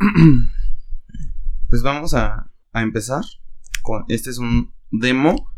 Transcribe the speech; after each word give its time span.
pues 1.68 1.82
vamos 1.82 2.14
a, 2.14 2.50
a 2.72 2.82
empezar. 2.82 3.22
Con, 3.82 4.04
este 4.08 4.30
es 4.30 4.38
un 4.38 4.72
demo. 4.90 5.50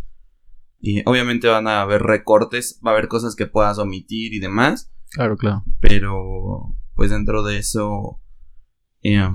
Y 0.81 1.03
obviamente 1.09 1.47
van 1.47 1.69
a 1.69 1.81
haber 1.83 2.03
recortes, 2.03 2.81
va 2.85 2.91
a 2.91 2.95
haber 2.95 3.07
cosas 3.07 3.37
que 3.37 3.47
puedas 3.47 3.79
omitir 3.79 4.35
y 4.35 4.41
demás. 4.41 4.93
Claro, 5.11 5.37
claro. 5.37 5.65
Pero, 5.81 6.77
pues 6.95 7.11
dentro 7.11 7.45
de 7.45 7.59
eso, 7.59 8.21
em, 9.03 9.33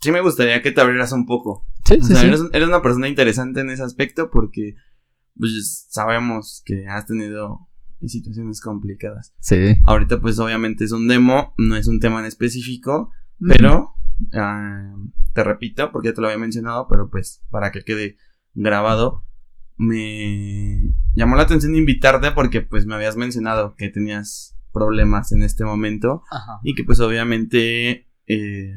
sí 0.00 0.12
me 0.12 0.20
gustaría 0.20 0.62
que 0.62 0.70
te 0.70 0.80
abrieras 0.80 1.10
un 1.12 1.26
poco. 1.26 1.66
Sí, 1.84 1.94
O 1.94 2.04
sí, 2.04 2.12
sea, 2.12 2.20
sí. 2.20 2.26
eres, 2.28 2.42
eres 2.52 2.68
una 2.68 2.80
persona 2.80 3.08
interesante 3.08 3.60
en 3.60 3.70
ese 3.70 3.82
aspecto 3.82 4.30
porque, 4.30 4.76
pues, 5.36 5.88
sabemos 5.90 6.62
que 6.64 6.86
has 6.86 7.06
tenido 7.06 7.68
situaciones 8.06 8.60
complicadas. 8.60 9.34
Sí. 9.40 9.76
Ahorita, 9.84 10.20
pues, 10.20 10.38
obviamente 10.38 10.84
es 10.84 10.92
un 10.92 11.08
demo, 11.08 11.54
no 11.58 11.74
es 11.76 11.88
un 11.88 11.98
tema 11.98 12.20
en 12.20 12.26
específico, 12.26 13.10
pero, 13.48 13.91
ah, 14.34 14.94
te 15.34 15.44
repito, 15.44 15.90
porque 15.92 16.08
ya 16.08 16.14
te 16.14 16.20
lo 16.20 16.26
había 16.28 16.38
mencionado, 16.38 16.86
pero 16.88 17.10
pues, 17.10 17.42
para 17.50 17.72
que 17.72 17.82
quede 17.82 18.16
grabado, 18.54 19.24
me 19.76 20.92
llamó 21.14 21.36
la 21.36 21.42
atención 21.42 21.74
invitarte 21.74 22.32
porque, 22.32 22.60
pues, 22.60 22.86
me 22.86 22.94
habías 22.94 23.16
mencionado 23.16 23.74
que 23.76 23.88
tenías 23.88 24.56
problemas 24.72 25.32
en 25.32 25.42
este 25.42 25.64
momento 25.64 26.22
Ajá. 26.30 26.60
y 26.62 26.74
que, 26.74 26.84
pues, 26.84 27.00
obviamente, 27.00 28.08
eh, 28.26 28.74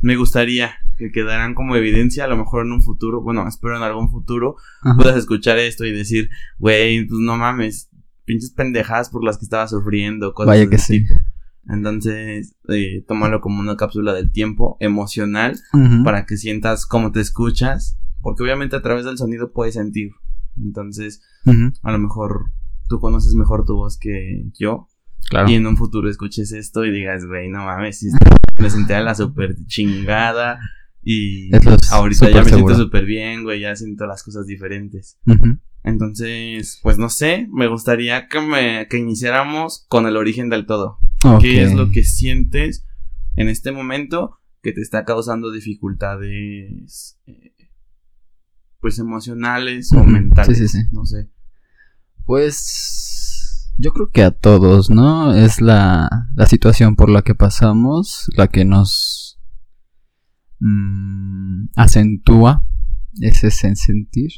me 0.00 0.16
gustaría 0.16 0.74
que 0.98 1.10
quedaran 1.12 1.54
como 1.54 1.76
evidencia, 1.76 2.24
a 2.24 2.28
lo 2.28 2.36
mejor 2.36 2.64
en 2.64 2.72
un 2.72 2.82
futuro, 2.82 3.20
bueno, 3.22 3.46
espero 3.48 3.76
en 3.76 3.82
algún 3.82 4.10
futuro, 4.10 4.56
Ajá. 4.82 4.96
puedas 4.96 5.16
escuchar 5.16 5.58
esto 5.58 5.84
y 5.84 5.92
decir, 5.92 6.30
güey, 6.58 7.06
pues 7.06 7.20
no 7.20 7.36
mames, 7.36 7.90
pinches 8.24 8.50
pendejadas 8.52 9.10
por 9.10 9.24
las 9.24 9.38
que 9.38 9.44
estaba 9.44 9.68
sufriendo, 9.68 10.34
cosas 10.34 10.48
Vaya 10.48 10.68
que 10.68 10.78
sí. 10.78 11.06
tipo. 11.06 11.18
Entonces, 11.68 12.54
eh, 12.68 13.04
tómalo 13.08 13.40
como 13.40 13.60
una 13.60 13.76
cápsula 13.76 14.12
del 14.14 14.30
tiempo 14.30 14.76
emocional 14.80 15.58
para 16.04 16.24
que 16.26 16.36
sientas 16.36 16.86
cómo 16.86 17.10
te 17.12 17.20
escuchas, 17.20 17.98
porque 18.22 18.42
obviamente 18.42 18.76
a 18.76 18.82
través 18.82 19.04
del 19.04 19.18
sonido 19.18 19.52
puedes 19.52 19.74
sentir. 19.74 20.10
Entonces, 20.56 21.22
a 21.82 21.92
lo 21.92 21.98
mejor 21.98 22.52
tú 22.88 23.00
conoces 23.00 23.34
mejor 23.34 23.64
tu 23.64 23.74
voz 23.76 23.98
que 23.98 24.44
yo 24.58 24.88
Claro. 25.28 25.50
y 25.50 25.54
en 25.54 25.66
un 25.66 25.76
futuro 25.76 26.08
escuches 26.08 26.52
esto 26.52 26.84
y 26.84 26.92
digas, 26.92 27.24
güey, 27.26 27.48
no 27.48 27.64
mames, 27.64 28.06
me 28.60 28.70
sentí 28.70 28.92
a 28.92 29.00
la 29.00 29.14
super 29.16 29.56
chingada 29.66 30.60
y 31.02 31.54
Es 31.54 31.90
ahorita 31.92 32.30
ya 32.30 32.42
me 32.42 32.50
seguro. 32.50 32.74
siento 32.74 32.84
súper 32.84 33.04
bien, 33.06 33.42
güey, 33.42 33.60
ya 33.60 33.74
siento 33.74 34.06
las 34.06 34.22
cosas 34.22 34.46
diferentes. 34.46 35.18
Entonces, 35.82 36.80
pues 36.82 36.98
no 36.98 37.08
sé, 37.08 37.48
me 37.52 37.68
gustaría 37.68 38.28
que 38.28 38.40
me 38.40 38.86
que 38.88 38.98
iniciáramos 38.98 39.84
con 39.88 40.06
el 40.06 40.16
origen 40.16 40.48
del 40.48 40.66
todo. 40.66 40.98
¿Qué 41.40 41.62
es 41.62 41.74
lo 41.74 41.90
que 41.90 42.04
sientes 42.04 42.86
en 43.36 43.48
este 43.48 43.72
momento 43.72 44.38
que 44.62 44.72
te 44.72 44.80
está 44.80 45.04
causando 45.04 45.50
dificultades 45.52 47.18
eh, 47.26 47.52
pues 48.80 48.98
emocionales 48.98 49.92
o 49.92 50.04
mentales? 50.04 50.58
Sí, 50.58 50.68
sí, 50.68 50.78
sí. 50.82 50.88
No 50.92 51.04
sé. 51.06 51.28
Pues 52.24 53.72
yo 53.78 53.92
creo 53.92 54.10
que 54.10 54.22
a 54.22 54.30
todos, 54.30 54.90
¿no? 54.90 55.34
Es 55.34 55.60
la, 55.60 56.08
la 56.34 56.46
situación 56.46 56.96
por 56.96 57.10
la 57.10 57.22
que 57.22 57.34
pasamos, 57.34 58.26
la 58.36 58.48
que 58.48 58.64
nos 58.64 59.38
mm, 60.60 61.66
acentúa 61.76 62.64
ese 63.20 63.48
sen- 63.48 63.76
sentir. 63.76 64.30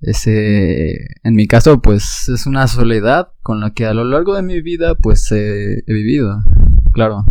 Ese, 0.00 1.06
en 1.22 1.34
mi 1.34 1.46
caso, 1.46 1.80
pues 1.80 2.28
es 2.28 2.46
una 2.46 2.66
soledad 2.68 3.28
con 3.42 3.60
la 3.60 3.72
que 3.72 3.86
a 3.86 3.94
lo 3.94 4.04
largo 4.04 4.34
de 4.34 4.42
mi 4.42 4.60
vida, 4.60 4.94
pues 4.94 5.30
he 5.32 5.82
vivido, 5.86 6.42
claro. 6.92 7.24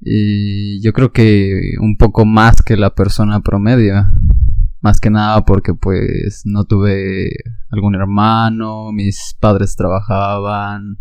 Y 0.00 0.80
yo 0.82 0.92
creo 0.92 1.12
que 1.12 1.74
un 1.80 1.96
poco 1.96 2.24
más 2.24 2.62
que 2.62 2.76
la 2.76 2.94
persona 2.94 3.40
promedio. 3.40 4.04
Más 4.80 4.98
que 4.98 5.10
nada 5.10 5.44
porque 5.44 5.74
pues 5.74 6.42
no 6.44 6.64
tuve 6.64 7.30
algún 7.70 7.94
hermano, 7.94 8.90
mis 8.90 9.36
padres 9.38 9.76
trabajaban 9.76 10.98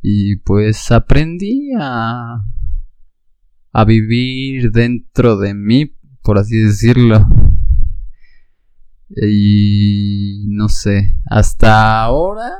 y 0.00 0.36
pues 0.36 0.92
aprendí 0.92 1.72
a 1.76 2.44
a 3.72 3.84
vivir 3.84 4.70
dentro 4.72 5.36
de 5.36 5.54
mí, 5.54 5.92
por 6.22 6.38
así 6.38 6.56
decirlo. 6.56 7.28
Y 9.10 10.44
no 10.48 10.68
sé, 10.68 11.14
hasta 11.30 12.02
ahora 12.02 12.50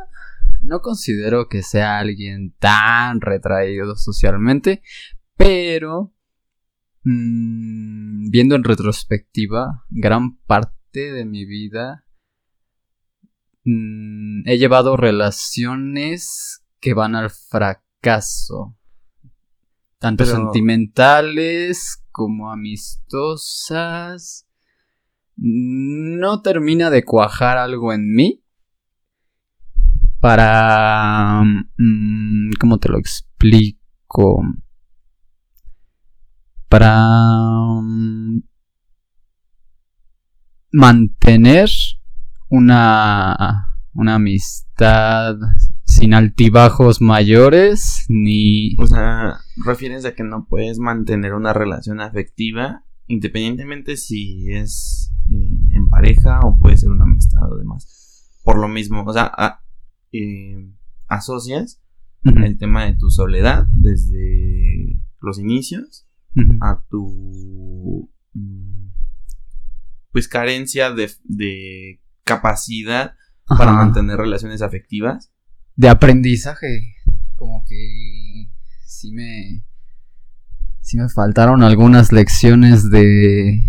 no 0.62 0.81
considero 0.81 1.48
que 1.48 1.62
sea 1.62 1.98
alguien 1.98 2.54
tan 2.59 3.20
retraído 3.20 3.97
socialmente, 3.97 4.82
pero 5.37 6.14
mm, 7.04 8.31
viendo 8.31 8.54
en 8.54 8.64
retrospectiva, 8.64 9.84
gran 9.91 10.38
parte 10.38 11.12
de 11.12 11.25
mi 11.25 11.44
vida 11.44 12.04
mm, 13.64 14.48
he 14.48 14.58
llevado 14.58 14.97
relaciones 14.97 16.64
que 16.81 16.94
van 16.94 17.14
al 17.14 17.31
fracaso, 17.31 18.76
tanto 19.98 20.25
Pero- 20.25 20.37
sentimentales 20.37 22.03
como 22.10 22.50
amistosas. 22.50 24.47
No 25.41 26.43
termina 26.43 26.91
de 26.91 27.04
cuajar 27.04 27.59
algo 27.59 27.93
en 27.93 28.12
mí 28.12 28.43
para... 30.21 31.43
mm, 31.76 32.50
¿Cómo 32.59 32.78
te 32.78 32.88
lo 32.88 32.99
explico? 32.99 34.43
Para 36.69 36.97
mm, 37.81 38.43
mantener 40.72 41.70
una, 42.49 43.76
una 43.94 44.15
amistad 44.16 45.37
sin 45.84 46.15
altibajos 46.15 47.00
mayores 47.00 48.05
ni... 48.09 48.75
O 48.78 48.87
sea, 48.87 49.38
refieres 49.65 50.05
a 50.05 50.15
que 50.15 50.25
no 50.25 50.47
puedes 50.49 50.78
mantener 50.78 51.34
una 51.34 51.53
relación 51.53 52.00
afectiva 52.00 52.84
independientemente 53.09 53.97
si 53.97 54.53
es 54.53 55.10
eh, 55.31 55.59
en 55.71 55.87
pareja 55.87 56.41
o 56.41 56.59
puede 56.59 56.77
ser 56.77 56.91
una 56.91 57.05
amistad 57.05 57.50
o 57.50 57.56
demás. 57.59 58.41
Por 58.44 58.59
lo 58.59 58.69
mismo, 58.69 59.03
o 59.05 59.12
sea, 59.12 59.31
a- 59.37 59.62
eh, 60.12 60.71
asocias 61.06 61.81
el 62.25 62.59
tema 62.59 62.84
de 62.84 62.97
tu 62.97 63.11
soledad 63.11 63.67
desde 63.72 65.00
los 65.21 65.38
inicios 65.38 66.06
a 66.61 66.83
tu 66.91 68.11
mm, 68.34 68.88
pues 70.12 70.28
carencia 70.28 70.91
de, 70.93 71.11
de 71.25 72.00
capacidad 72.25 73.15
para 73.47 73.72
mantener 73.72 74.17
relaciones 74.19 74.62
afectivas. 74.62 75.33
de 75.77 75.88
aprendizaje. 75.88 76.94
Como 77.37 77.65
que 77.67 78.50
sí 78.84 79.12
me. 79.12 79.65
Sí 80.81 80.97
me 80.99 81.09
faltaron 81.09 81.62
algunas 81.62 82.12
lecciones 82.12 82.91
de. 82.91 83.62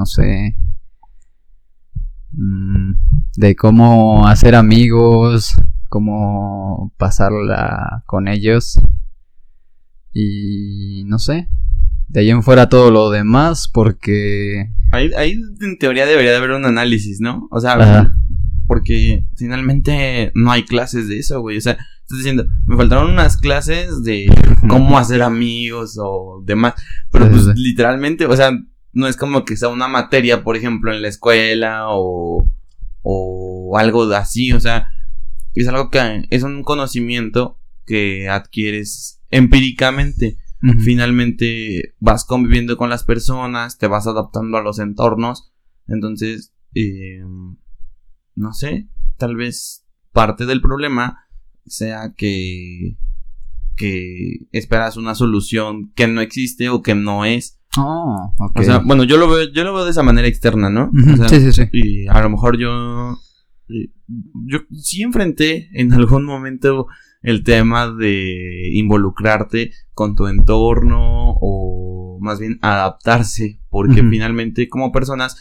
No 0.00 0.06
sé. 0.06 0.56
mm, 2.32 2.92
De 3.36 3.54
cómo 3.54 4.26
hacer 4.26 4.54
amigos. 4.54 5.52
Cómo 5.90 6.94
pasarla 6.96 8.02
con 8.06 8.26
ellos. 8.26 8.80
Y 10.14 11.04
no 11.06 11.18
sé. 11.18 11.48
De 12.08 12.20
ahí 12.20 12.30
en 12.30 12.42
fuera 12.42 12.70
todo 12.70 12.90
lo 12.90 13.10
demás. 13.10 13.68
Porque. 13.68 14.70
Ahí, 14.90 15.10
ahí 15.18 15.32
en 15.60 15.76
teoría 15.78 16.06
debería 16.06 16.30
de 16.30 16.38
haber 16.38 16.52
un 16.52 16.64
análisis, 16.64 17.20
¿no? 17.20 17.46
O 17.50 17.60
sea, 17.60 17.74
Ajá. 17.74 18.14
porque 18.66 19.26
finalmente 19.36 20.32
no 20.34 20.50
hay 20.50 20.64
clases 20.64 21.08
de 21.08 21.18
eso, 21.18 21.42
güey. 21.42 21.58
O 21.58 21.60
sea, 21.60 21.72
estás 21.72 22.16
diciendo, 22.16 22.46
me 22.64 22.76
faltaron 22.78 23.10
unas 23.10 23.36
clases 23.36 24.02
de 24.02 24.32
cómo 24.66 24.96
hacer 24.98 25.20
amigos 25.22 25.98
o 26.02 26.42
demás. 26.46 26.72
Pero 27.12 27.26
Sí, 27.26 27.30
pues 27.32 27.44
sí. 27.44 27.50
literalmente, 27.56 28.24
o 28.24 28.34
sea, 28.34 28.50
no 28.92 29.06
es 29.06 29.16
como 29.16 29.44
que 29.44 29.56
sea 29.56 29.68
una 29.68 29.88
materia, 29.88 30.42
por 30.42 30.56
ejemplo, 30.56 30.92
en 30.92 31.02
la 31.02 31.08
escuela 31.08 31.86
o, 31.88 32.48
o 33.02 33.78
algo 33.78 34.04
así. 34.12 34.52
O 34.52 34.60
sea, 34.60 34.88
es 35.54 35.68
algo 35.68 35.90
que 35.90 36.26
es 36.30 36.42
un 36.42 36.62
conocimiento 36.62 37.58
que 37.86 38.28
adquieres 38.28 39.22
empíricamente. 39.30 40.38
Finalmente 40.84 41.94
vas 42.00 42.26
conviviendo 42.26 42.76
con 42.76 42.90
las 42.90 43.02
personas, 43.02 43.78
te 43.78 43.86
vas 43.86 44.06
adaptando 44.06 44.58
a 44.58 44.62
los 44.62 44.78
entornos. 44.78 45.52
Entonces, 45.88 46.52
eh, 46.74 47.22
no 48.34 48.52
sé, 48.52 48.88
tal 49.16 49.36
vez 49.36 49.86
parte 50.12 50.46
del 50.46 50.60
problema 50.60 51.26
sea 51.66 52.14
que, 52.16 52.96
que 53.76 54.48
esperas 54.52 54.96
una 54.96 55.14
solución 55.14 55.92
que 55.94 56.06
no 56.08 56.20
existe 56.20 56.68
o 56.68 56.82
que 56.82 56.94
no 56.94 57.24
es. 57.24 57.59
Oh, 57.76 58.34
ok. 58.38 58.60
O 58.60 58.62
sea, 58.62 58.78
bueno, 58.78 59.04
yo 59.04 59.16
lo 59.16 59.28
veo, 59.28 59.48
yo 59.52 59.62
lo 59.64 59.74
veo 59.74 59.84
de 59.84 59.92
esa 59.92 60.02
manera 60.02 60.26
externa, 60.26 60.70
¿no? 60.70 60.90
Ujú, 60.92 61.12
O 61.12 61.16
sea, 61.16 61.28
sí, 61.28 61.40
sí, 61.40 61.52
sí. 61.52 61.68
y 61.72 62.08
a 62.08 62.20
lo 62.22 62.30
mejor 62.30 62.58
yo. 62.58 63.16
Yo 64.46 64.58
sí 64.72 65.02
enfrenté 65.02 65.70
en 65.80 65.92
algún 65.94 66.24
momento 66.24 66.88
el 67.22 67.44
tema 67.44 67.90
de 67.92 68.70
involucrarte 68.72 69.72
con 69.92 70.16
tu 70.16 70.26
entorno 70.26 71.36
o 71.40 72.18
más 72.20 72.40
bien 72.40 72.58
adaptarse, 72.62 73.60
porque 73.68 74.02
finalmente 74.02 74.68
como 74.68 74.90
personas 74.90 75.40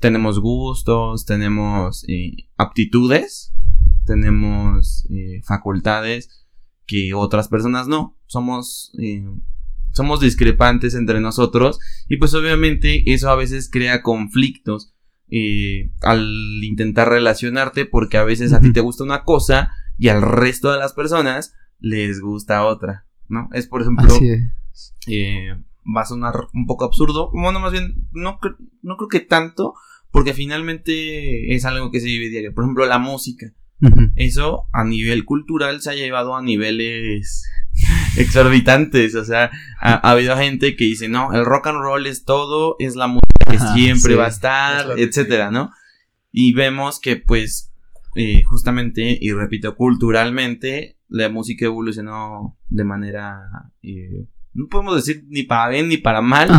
tenemos 0.00 0.40
gustos, 0.40 1.26
tenemos 1.26 2.04
eh, 2.08 2.48
aptitudes, 2.56 3.52
tenemos 4.04 5.06
eh, 5.10 5.42
facultades 5.44 6.46
que 6.86 7.14
otras 7.14 7.48
personas 7.48 7.88
no. 7.88 8.16
Somos 8.26 8.92
eh, 8.98 9.24
somos 9.98 10.20
discrepantes 10.20 10.94
entre 10.94 11.20
nosotros 11.20 11.78
y 12.08 12.16
pues 12.16 12.32
obviamente 12.34 13.12
eso 13.12 13.28
a 13.28 13.36
veces 13.36 13.68
crea 13.70 14.02
conflictos 14.02 14.94
al 16.00 16.24
intentar 16.62 17.10
relacionarte 17.10 17.84
porque 17.84 18.16
a 18.16 18.24
veces 18.24 18.54
a 18.54 18.60
ti 18.60 18.72
te 18.72 18.80
gusta 18.80 19.04
una 19.04 19.24
cosa 19.24 19.72
y 19.98 20.08
al 20.08 20.22
resto 20.22 20.72
de 20.72 20.78
las 20.78 20.94
personas 20.94 21.54
les 21.78 22.20
gusta 22.20 22.64
otra, 22.64 23.06
¿no? 23.28 23.50
Es 23.52 23.66
por 23.66 23.82
ejemplo, 23.82 24.08
eh, 25.06 25.54
va 25.84 26.02
a 26.02 26.06
sonar 26.06 26.34
un 26.54 26.66
poco 26.66 26.84
absurdo, 26.84 27.30
bueno, 27.32 27.60
más 27.60 27.72
bien, 27.72 28.08
no, 28.12 28.38
no 28.82 28.96
creo 28.96 29.08
que 29.08 29.20
tanto, 29.20 29.74
porque 30.10 30.34
finalmente 30.34 31.54
es 31.54 31.64
algo 31.64 31.90
que 31.90 32.00
se 32.00 32.06
vive 32.06 32.30
diario. 32.30 32.54
Por 32.54 32.64
ejemplo, 32.64 32.86
la 32.86 32.98
música. 32.98 33.52
Eso 34.16 34.64
a 34.72 34.84
nivel 34.84 35.24
cultural 35.24 35.80
se 35.80 35.90
ha 35.90 35.94
llevado 35.94 36.34
a 36.34 36.42
niveles 36.42 37.44
exorbitantes. 38.18 39.14
O 39.14 39.24
sea, 39.24 39.50
ha, 39.80 40.10
habido 40.10 40.36
gente 40.36 40.76
que 40.76 40.84
dice, 40.84 41.08
no, 41.08 41.32
el 41.32 41.44
rock 41.44 41.68
and 41.68 41.80
roll 41.80 42.06
es 42.06 42.24
todo, 42.24 42.76
es 42.78 42.96
la 42.96 43.06
música 43.06 43.50
que 43.50 43.58
siempre 43.58 44.14
va 44.14 44.26
a 44.26 44.28
estar, 44.28 44.98
etcétera, 44.98 45.50
¿no? 45.50 45.70
Y 46.30 46.52
vemos 46.52 47.00
que, 47.00 47.16
pues, 47.16 47.72
eh, 48.14 48.42
justamente, 48.44 49.18
y 49.20 49.32
repito, 49.32 49.74
culturalmente, 49.76 50.98
la 51.08 51.28
música 51.28 51.64
evolucionó 51.64 52.58
de 52.68 52.84
manera. 52.84 53.40
Eh, 53.82 54.26
no 54.54 54.66
podemos 54.68 54.96
decir 54.96 55.24
ni 55.28 55.44
para 55.44 55.70
bien 55.70 55.88
ni 55.88 55.98
para 55.98 56.20
mal. 56.20 56.50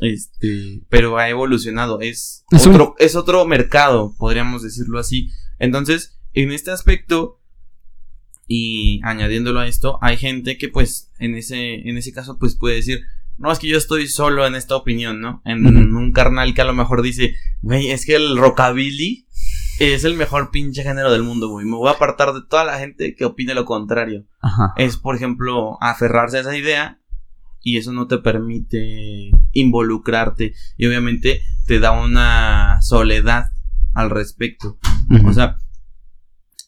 Este, 0.00 0.82
pero 0.88 1.16
ha 1.16 1.28
evolucionado. 1.28 2.00
Es, 2.00 2.44
otro, 2.66 2.94
es 2.98 3.16
otro 3.16 3.44
mercado, 3.46 4.14
podríamos 4.18 4.62
decirlo 4.62 4.98
así. 4.98 5.30
Entonces, 5.58 6.18
en 6.32 6.50
este 6.50 6.72
aspecto, 6.72 7.40
y 8.46 9.00
añadiéndolo 9.04 9.60
a 9.60 9.66
esto, 9.66 9.98
hay 10.02 10.16
gente 10.16 10.58
que 10.58 10.68
pues 10.68 11.10
en 11.18 11.34
ese, 11.34 11.88
en 11.88 11.96
ese 11.96 12.12
caso 12.12 12.38
pues 12.38 12.56
puede 12.56 12.76
decir, 12.76 13.00
no, 13.36 13.50
es 13.50 13.58
que 13.58 13.68
yo 13.68 13.76
estoy 13.76 14.06
solo 14.06 14.46
en 14.46 14.54
esta 14.54 14.76
opinión, 14.76 15.20
¿no? 15.20 15.42
En, 15.44 15.66
un 15.66 16.12
carnal 16.12 16.54
que 16.54 16.62
a 16.62 16.66
lo 16.66 16.74
mejor 16.74 17.02
dice, 17.02 17.34
güey, 17.62 17.90
es 17.90 18.06
que 18.06 18.14
el 18.14 18.36
rockabilly 18.36 19.26
es 19.80 20.04
el 20.04 20.14
mejor 20.14 20.50
pinche 20.50 20.82
género 20.82 21.10
del 21.10 21.24
mundo, 21.24 21.48
güey. 21.48 21.66
Me 21.66 21.76
voy 21.76 21.88
a 21.88 21.92
apartar 21.92 22.32
de 22.32 22.42
toda 22.48 22.64
la 22.64 22.78
gente 22.78 23.14
que 23.16 23.24
opine 23.24 23.54
lo 23.54 23.64
contrario. 23.64 24.24
Es, 24.76 24.96
por 24.96 25.16
ejemplo, 25.16 25.78
aferrarse 25.80 26.38
a 26.38 26.40
esa 26.42 26.56
idea 26.56 27.00
y 27.60 27.78
eso 27.78 27.92
no 27.92 28.06
te 28.06 28.18
permite 28.18 29.30
involucrarte 29.52 30.54
y 30.76 30.86
obviamente 30.86 31.40
te 31.66 31.80
da 31.80 31.90
una 31.90 32.80
soledad 32.82 33.50
al 33.94 34.10
respecto. 34.10 34.78
O 35.26 35.32
sea, 35.32 35.58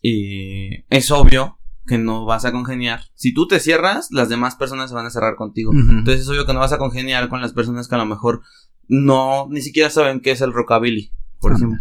eh, 0.02 0.84
es 0.90 1.10
obvio 1.10 1.58
que 1.86 1.98
no 1.98 2.24
vas 2.24 2.44
a 2.44 2.52
congeniar. 2.52 3.00
Si 3.14 3.32
tú 3.32 3.46
te 3.46 3.60
cierras, 3.60 4.08
las 4.10 4.28
demás 4.28 4.56
personas 4.56 4.90
se 4.90 4.96
van 4.96 5.06
a 5.06 5.10
cerrar 5.10 5.36
contigo. 5.36 5.72
Entonces 5.72 6.22
es 6.22 6.28
obvio 6.28 6.46
que 6.46 6.52
no 6.52 6.60
vas 6.60 6.72
a 6.72 6.78
congeniar 6.78 7.28
con 7.28 7.40
las 7.40 7.52
personas 7.52 7.88
que 7.88 7.94
a 7.94 7.98
lo 7.98 8.06
mejor 8.06 8.42
no, 8.88 9.48
ni 9.50 9.60
siquiera 9.60 9.90
saben 9.90 10.20
qué 10.20 10.32
es 10.32 10.40
el 10.40 10.52
rockabilly, 10.52 11.12
por 11.40 11.52
ejemplo. 11.52 11.78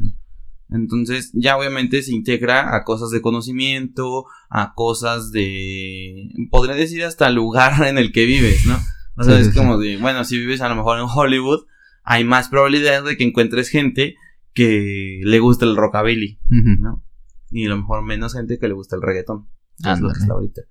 Entonces 0.69 1.31
ya 1.33 1.57
obviamente 1.57 2.01
se 2.01 2.13
integra 2.13 2.75
a 2.75 2.83
cosas 2.83 3.11
de 3.11 3.21
conocimiento, 3.21 4.25
a 4.49 4.73
cosas 4.73 5.31
de, 5.31 6.29
podría 6.49 6.75
decir 6.75 7.03
hasta 7.03 7.27
el 7.27 7.35
lugar 7.35 7.83
en 7.87 7.97
el 7.97 8.11
que 8.11 8.25
vives, 8.25 8.65
¿no? 8.65 8.77
O 9.17 9.23
sea, 9.23 9.39
es 9.39 9.53
como 9.53 9.77
de, 9.77 9.97
bueno, 9.97 10.25
si 10.25 10.37
vives 10.37 10.59
a 10.59 10.67
lo 10.67 10.75
mejor 10.75 10.99
en 10.99 11.05
Hollywood, 11.05 11.65
hay 12.03 12.25
más 12.25 12.49
probabilidad 12.49 13.03
de 13.03 13.15
que 13.15 13.23
encuentres 13.23 13.69
gente 13.69 14.15
que 14.53 15.21
le 15.23 15.39
guste 15.39 15.65
el 15.65 15.77
rockabilly, 15.77 16.39
¿no? 16.49 17.03
Y 17.49 17.65
a 17.65 17.69
lo 17.69 17.77
mejor 17.77 18.03
menos 18.03 18.33
gente 18.33 18.59
que 18.59 18.67
le 18.67 18.73
gusta 18.73 18.97
el 18.97 19.01
reggaetón. 19.01 19.47
Es 19.79 19.99
lo 19.99 20.09
que 20.09 20.19
está 20.19 20.33
ahorita. 20.33 20.61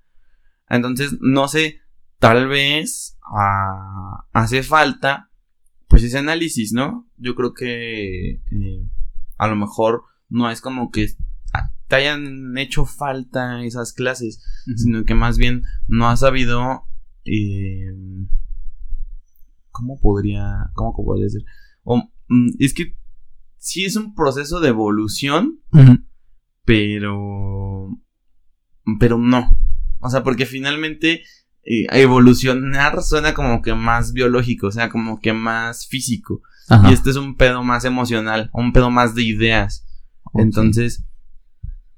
Entonces, 0.69 1.15
no 1.21 1.47
sé, 1.47 1.79
tal 2.19 2.47
vez 2.47 3.17
ah, 3.21 4.25
hace 4.33 4.63
falta, 4.63 5.29
pues 5.87 6.03
ese 6.03 6.17
análisis, 6.17 6.73
¿no? 6.73 7.07
Yo 7.17 7.35
creo 7.35 7.53
que 7.53 8.41
eh, 8.51 8.89
a 9.37 9.47
lo 9.47 9.55
mejor 9.55 10.03
no 10.29 10.49
es 10.49 10.61
como 10.61 10.91
que 10.91 11.09
te 11.87 11.95
hayan 11.95 12.57
hecho 12.57 12.85
falta 12.85 13.63
esas 13.63 13.93
clases, 13.93 14.43
sino 14.75 15.03
que 15.03 15.13
más 15.13 15.37
bien 15.37 15.63
no 15.87 16.09
has 16.09 16.21
sabido 16.21 16.85
eh, 17.25 17.93
¿Cómo 19.75 19.99
podría, 19.99 20.71
cómo 20.73 20.95
podría 20.95 21.25
decir? 21.25 21.43
Mm, 22.29 22.47
es 22.59 22.73
que 22.73 22.95
sí 23.57 23.83
es 23.83 23.97
un 23.97 24.15
proceso 24.15 24.61
de 24.61 24.69
evolución, 24.69 25.59
pero, 26.63 27.89
pero 28.99 29.17
no. 29.17 29.51
O 29.99 30.09
sea, 30.09 30.23
porque 30.23 30.45
finalmente 30.45 31.23
eh, 31.63 31.87
evolucionar 31.91 33.01
suena 33.01 33.33
como 33.33 33.61
que 33.61 33.73
más 33.73 34.13
biológico, 34.13 34.67
o 34.67 34.71
sea, 34.71 34.89
como 34.89 35.19
que 35.19 35.33
más 35.33 35.87
físico. 35.87 36.41
Y 36.89 36.93
este 36.93 37.11
es 37.11 37.15
un 37.15 37.35
pedo 37.35 37.63
más 37.63 37.85
emocional, 37.85 38.49
un 38.53 38.73
pedo 38.73 38.89
más 38.89 39.13
de 39.13 39.23
ideas. 39.23 39.85
Entonces, 40.33 41.05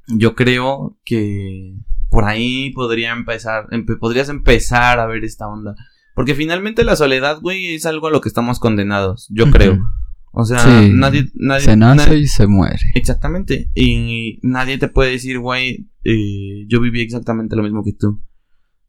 yo 0.07 0.35
creo 0.35 0.97
que 1.05 1.75
por 2.09 2.25
ahí 2.25 2.71
podría 2.71 3.11
empezar, 3.11 3.67
podrías 3.99 4.29
empezar 4.29 4.99
a 4.99 5.05
ver 5.05 5.23
esta 5.23 5.47
onda. 5.47 5.75
Porque 6.15 6.35
finalmente 6.35 6.83
la 6.83 6.95
soledad, 6.95 7.39
güey, 7.41 7.75
es 7.75 7.85
algo 7.85 8.07
a 8.07 8.11
lo 8.11 8.21
que 8.21 8.29
estamos 8.29 8.59
condenados, 8.59 9.27
yo 9.29 9.51
creo. 9.51 9.79
O 10.39 10.45
sea, 10.45 10.63
nadie, 10.93 11.31
nadie... 11.33 11.61
Se 11.61 11.75
nace 11.75 12.15
y 12.15 12.27
se 12.27 12.45
muere. 12.45 12.91
Exactamente. 12.93 13.71
Y 13.73 14.37
nadie 14.43 14.77
te 14.77 14.87
puede 14.87 15.09
decir, 15.09 15.39
güey, 15.39 15.89
eh, 16.03 16.65
yo 16.67 16.79
viví 16.79 17.01
exactamente 17.01 17.55
lo 17.55 17.63
mismo 17.63 17.83
que 17.83 17.93
tú. 17.93 18.21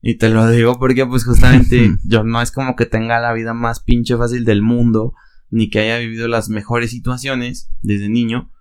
Y 0.02 0.16
te 0.18 0.28
lo 0.28 0.46
digo 0.50 0.78
porque, 0.78 1.06
pues, 1.06 1.24
justamente, 1.24 1.96
yo 2.04 2.22
no 2.22 2.42
es 2.42 2.52
como 2.52 2.76
que 2.76 2.84
tenga 2.84 3.18
la 3.18 3.32
vida 3.32 3.54
más 3.54 3.80
pinche 3.80 4.14
fácil 4.18 4.44
del 4.44 4.60
mundo, 4.60 5.14
ni 5.48 5.70
que 5.70 5.78
haya 5.80 5.96
vivido 5.96 6.28
las 6.28 6.50
mejores 6.50 6.90
situaciones 6.90 7.70
desde 7.80 8.10
niño. 8.10 8.52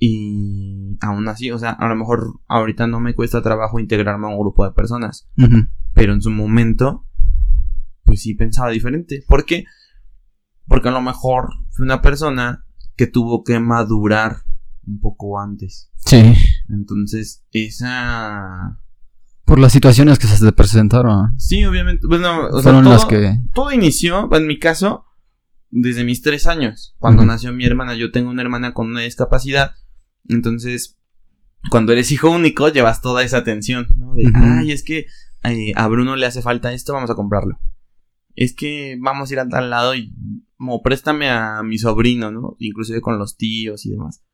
Y 0.00 0.98
aún 1.00 1.28
así, 1.28 1.52
o 1.52 1.60
sea, 1.60 1.70
a 1.70 1.86
lo 1.86 1.94
mejor 1.94 2.40
ahorita 2.48 2.88
no 2.88 2.98
me 2.98 3.14
cuesta 3.14 3.40
trabajo 3.40 3.78
integrarme 3.78 4.26
a 4.26 4.30
un 4.30 4.40
grupo 4.40 4.64
de 4.64 4.72
personas. 4.72 5.30
Pero 5.94 6.12
en 6.12 6.22
su 6.22 6.30
momento, 6.30 7.06
pues 8.02 8.22
sí 8.22 8.34
pensaba 8.34 8.70
diferente. 8.70 9.22
¿Por 9.28 9.44
qué? 9.44 9.64
Porque 10.66 10.88
a 10.88 10.92
lo 10.92 11.00
mejor 11.00 11.50
fue 11.78 11.84
una 11.84 12.02
persona 12.02 12.64
que 12.96 13.06
tuvo 13.06 13.44
que 13.44 13.60
madurar 13.60 14.38
un 14.84 14.98
poco 14.98 15.38
antes. 15.38 15.92
Sí. 15.94 16.34
Entonces, 16.68 17.44
esa... 17.52 18.80
Por 19.44 19.60
las 19.60 19.70
situaciones 19.70 20.18
que 20.18 20.26
se 20.26 20.44
te 20.44 20.50
presentaron. 20.50 21.38
Sí, 21.38 21.64
obviamente. 21.64 22.08
Bueno, 22.08 22.48
Fueron 22.62 22.84
las 22.86 23.04
que... 23.04 23.38
Todo 23.54 23.70
inició, 23.70 24.28
en 24.34 24.48
mi 24.48 24.58
caso, 24.58 25.04
desde 25.70 26.02
mis 26.02 26.20
tres 26.20 26.48
años. 26.48 26.96
Cuando 26.98 27.24
nació 27.24 27.52
mi 27.52 27.64
hermana, 27.64 27.94
yo 27.94 28.10
tengo 28.10 28.28
una 28.30 28.42
hermana 28.42 28.74
con 28.74 28.88
una 28.88 29.02
discapacidad. 29.02 29.76
Entonces, 30.28 30.98
cuando 31.70 31.92
eres 31.92 32.10
hijo 32.10 32.28
único, 32.28 32.70
llevas 32.70 33.02
toda 33.02 33.22
esa 33.22 33.36
atención, 33.36 33.86
¿no? 33.94 34.14
De, 34.16 34.24
ay, 34.34 34.72
es 34.72 34.82
que 34.82 35.06
eh, 35.44 35.72
a 35.76 35.86
Bruno 35.86 36.16
le 36.16 36.26
hace 36.26 36.42
falta 36.42 36.72
esto, 36.72 36.92
vamos 36.92 37.10
a 37.10 37.14
comprarlo 37.14 37.60
es 38.38 38.54
que 38.54 38.96
vamos 39.00 39.30
a 39.30 39.32
ir 39.32 39.40
a 39.40 39.48
tal 39.48 39.68
lado 39.68 39.96
y 39.96 40.14
como 40.58 40.82
préstame 40.82 41.30
a 41.30 41.62
mi 41.62 41.78
sobrino, 41.78 42.30
¿no? 42.30 42.56
Inclusive 42.58 43.00
con 43.00 43.18
los 43.18 43.36
tíos 43.36 43.86
y 43.86 43.90
demás. 43.90 44.24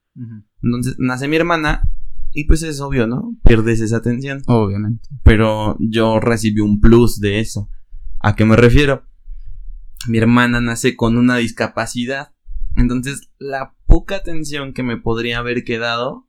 Entonces 0.63 0.97
nace 0.99 1.29
mi 1.29 1.37
hermana 1.37 1.89
y 2.33 2.45
pues 2.45 2.63
es 2.63 2.81
obvio, 2.81 3.07
¿no? 3.07 3.37
Pierdes 3.45 3.81
esa 3.81 3.99
atención. 3.99 4.43
Obviamente. 4.47 5.09
Pero 5.23 5.77
yo 5.79 6.21
recibí 6.21 6.61
un 6.61 6.81
plus 6.81 7.21
de 7.21 7.41
eso. 7.41 7.71
¿A 8.21 8.35
qué 8.35 8.45
me 8.45 8.57
refiero? 8.57 9.05
Mi 10.09 10.19
hermana 10.19 10.61
nace 10.61 10.97
con 10.97 11.19
una 11.19 11.37
discapacidad. 11.37 12.33
Entonces 12.75 13.31
la 13.39 13.77
poca 13.87 14.17
atención 14.17 14.73
que 14.73 14.83
me 14.83 14.97
podría 14.97 15.39
haber 15.39 15.63
quedado 15.63 16.27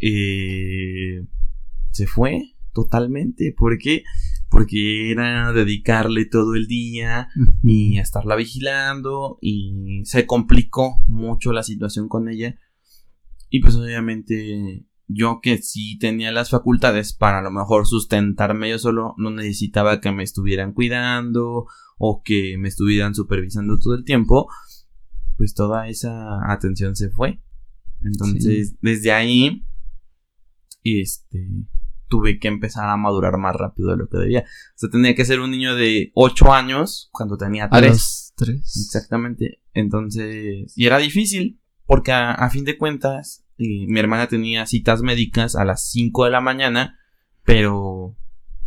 eh, 0.00 1.26
se 1.90 2.06
fue 2.06 2.56
totalmente. 2.72 3.54
¿Por 3.56 3.76
qué? 3.78 4.04
Porque 4.52 5.10
era 5.10 5.50
dedicarle 5.52 6.26
todo 6.26 6.54
el 6.54 6.66
día 6.66 7.28
y 7.62 7.98
estarla 7.98 8.36
vigilando 8.36 9.38
y 9.40 10.02
se 10.04 10.26
complicó 10.26 11.02
mucho 11.08 11.52
la 11.52 11.62
situación 11.62 12.08
con 12.08 12.28
ella. 12.28 12.54
Y 13.48 13.60
pues 13.60 13.76
obviamente 13.76 14.86
yo 15.08 15.40
que 15.42 15.58
sí 15.58 15.98
tenía 15.98 16.30
las 16.32 16.50
facultades 16.50 17.14
para 17.14 17.38
a 17.38 17.42
lo 17.42 17.50
mejor 17.50 17.86
sustentarme 17.86 18.70
yo 18.70 18.78
solo 18.78 19.14
no 19.16 19.30
necesitaba 19.30 20.00
que 20.00 20.12
me 20.12 20.22
estuvieran 20.22 20.72
cuidando 20.72 21.66
o 21.98 22.22
que 22.22 22.56
me 22.58 22.68
estuvieran 22.68 23.14
supervisando 23.14 23.78
todo 23.78 23.94
el 23.94 24.04
tiempo 24.04 24.48
pues 25.36 25.54
toda 25.54 25.88
esa 25.88 26.38
atención 26.52 26.94
se 26.94 27.10
fue. 27.10 27.40
Entonces 28.02 28.76
desde 28.80 29.12
ahí 29.12 29.64
este 30.84 31.48
tuve 32.12 32.38
que 32.38 32.48
empezar 32.48 32.90
a 32.90 32.96
madurar 32.98 33.38
más 33.38 33.56
rápido 33.56 33.88
de 33.88 33.96
lo 33.96 34.06
que 34.06 34.18
debía. 34.18 34.40
O 34.40 34.74
sea, 34.74 34.90
tenía 34.90 35.14
que 35.14 35.24
ser 35.24 35.40
un 35.40 35.50
niño 35.50 35.74
de 35.74 36.12
8 36.12 36.52
años 36.52 37.08
cuando 37.10 37.38
tenía 37.38 37.70
3. 37.70 38.34
3. 38.36 38.56
Exactamente. 38.58 39.62
Entonces, 39.72 40.74
y 40.76 40.84
era 40.84 40.98
difícil 40.98 41.58
porque 41.86 42.12
a, 42.12 42.50
fin 42.50 42.66
de 42.66 42.76
cuentas 42.76 43.46
eh, 43.56 43.86
mi 43.88 43.98
hermana 43.98 44.26
tenía 44.26 44.66
citas 44.66 45.00
médicas 45.00 45.56
a 45.56 45.64
las 45.64 45.88
5 45.88 46.26
de 46.26 46.30
la 46.30 46.42
mañana, 46.42 46.98
pero 47.44 48.14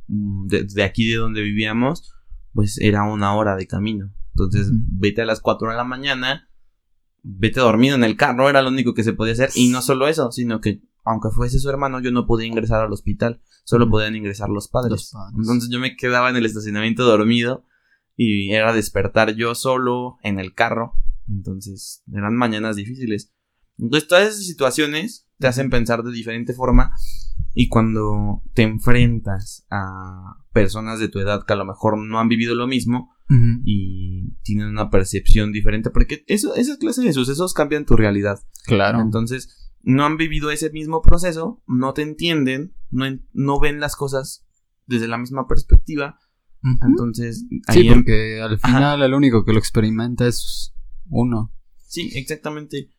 desde 0.07 0.81
mm, 0.81 0.85
aquí 0.85 1.07
de 1.07 1.17
donde 1.17 1.43
vivíamos, 1.43 2.15
pues 2.51 2.79
era 2.79 3.03
una 3.03 3.35
hora 3.35 3.55
de 3.55 3.67
camino. 3.67 4.11
Entonces, 4.29 4.71
vete 4.73 5.21
a 5.21 5.25
las 5.25 5.39
4 5.39 5.69
de 5.69 5.75
la 5.75 5.83
mañana, 5.83 6.49
vete 7.21 7.59
dormido 7.59 7.95
en 7.95 8.05
el 8.05 8.17
carro, 8.17 8.49
era 8.49 8.63
lo 8.63 8.69
único 8.69 8.95
que 8.95 9.03
se 9.03 9.13
podía 9.13 9.33
hacer. 9.33 9.51
Y 9.53 9.69
no 9.69 9.83
solo 9.83 10.07
eso, 10.07 10.31
sino 10.31 10.61
que 10.61 10.81
aunque 11.05 11.29
fuese 11.29 11.59
su 11.59 11.69
hermano, 11.69 12.01
yo 12.01 12.11
no 12.11 12.25
podía 12.25 12.47
ingresar 12.47 12.81
al 12.81 12.91
hospital, 12.91 13.41
solo 13.63 13.89
podían 13.89 14.15
ingresar 14.15 14.49
los 14.49 14.67
padres. 14.67 15.13
Entonces 15.37 15.69
yo 15.71 15.79
me 15.79 15.95
quedaba 15.95 16.29
en 16.29 16.35
el 16.35 16.45
estacionamiento 16.45 17.05
dormido 17.05 17.65
y 18.15 18.51
era 18.51 18.73
despertar 18.73 19.35
yo 19.35 19.55
solo 19.55 20.17
en 20.23 20.39
el 20.39 20.53
carro. 20.53 20.93
Entonces 21.29 22.03
eran 22.11 22.35
mañanas 22.35 22.75
difíciles. 22.75 23.33
Entonces 23.77 24.07
todas 24.07 24.29
esas 24.29 24.45
situaciones 24.45 25.27
te 25.37 25.47
hacen 25.47 25.69
pensar 25.69 26.03
de 26.03 26.11
diferente 26.11 26.53
forma 26.53 26.91
y 27.53 27.69
cuando 27.69 28.43
te 28.53 28.63
enfrentas 28.63 29.65
a 29.69 30.37
personas 30.51 30.99
de 30.99 31.07
tu 31.07 31.19
edad 31.19 31.45
que 31.45 31.53
a 31.53 31.57
lo 31.57 31.65
mejor 31.65 31.97
no 31.97 32.19
han 32.19 32.27
vivido 32.27 32.55
lo 32.55 32.67
mismo 32.67 33.15
y 33.63 34.33
tienen 34.43 34.67
una 34.67 34.91
percepción 34.91 35.51
diferente, 35.51 35.89
porque 35.89 36.23
eso, 36.27 36.53
esa 36.55 36.77
clase 36.77 37.01
de 37.01 37.11
sucesos 37.11 37.55
cambian 37.55 37.85
tu 37.85 37.95
realidad. 37.95 38.39
Claro. 38.65 39.01
Entonces, 39.01 39.64
no 39.85 40.03
han 40.03 40.17
vivido 40.17 40.51
ese 40.51 40.71
mismo 40.71 41.01
proceso, 41.01 41.61
no 41.67 41.93
te 41.93 42.01
entienden, 42.01 42.75
no, 42.89 43.05
no 43.33 43.59
ven 43.59 43.79
las 43.79 43.95
cosas 43.95 44.45
desde 44.87 45.07
la 45.07 45.17
misma 45.17 45.47
perspectiva. 45.47 46.19
Entonces, 46.81 47.45
ahí 47.67 47.83
sí, 47.83 47.89
porque 47.89 48.41
al 48.41 48.57
final 48.57 49.03
el 49.03 49.13
único 49.13 49.45
que 49.45 49.53
lo 49.53 49.59
experimenta 49.59 50.27
es 50.27 50.73
uno. 51.09 51.53
Sí, 51.87 52.09
exactamente. 52.15 52.89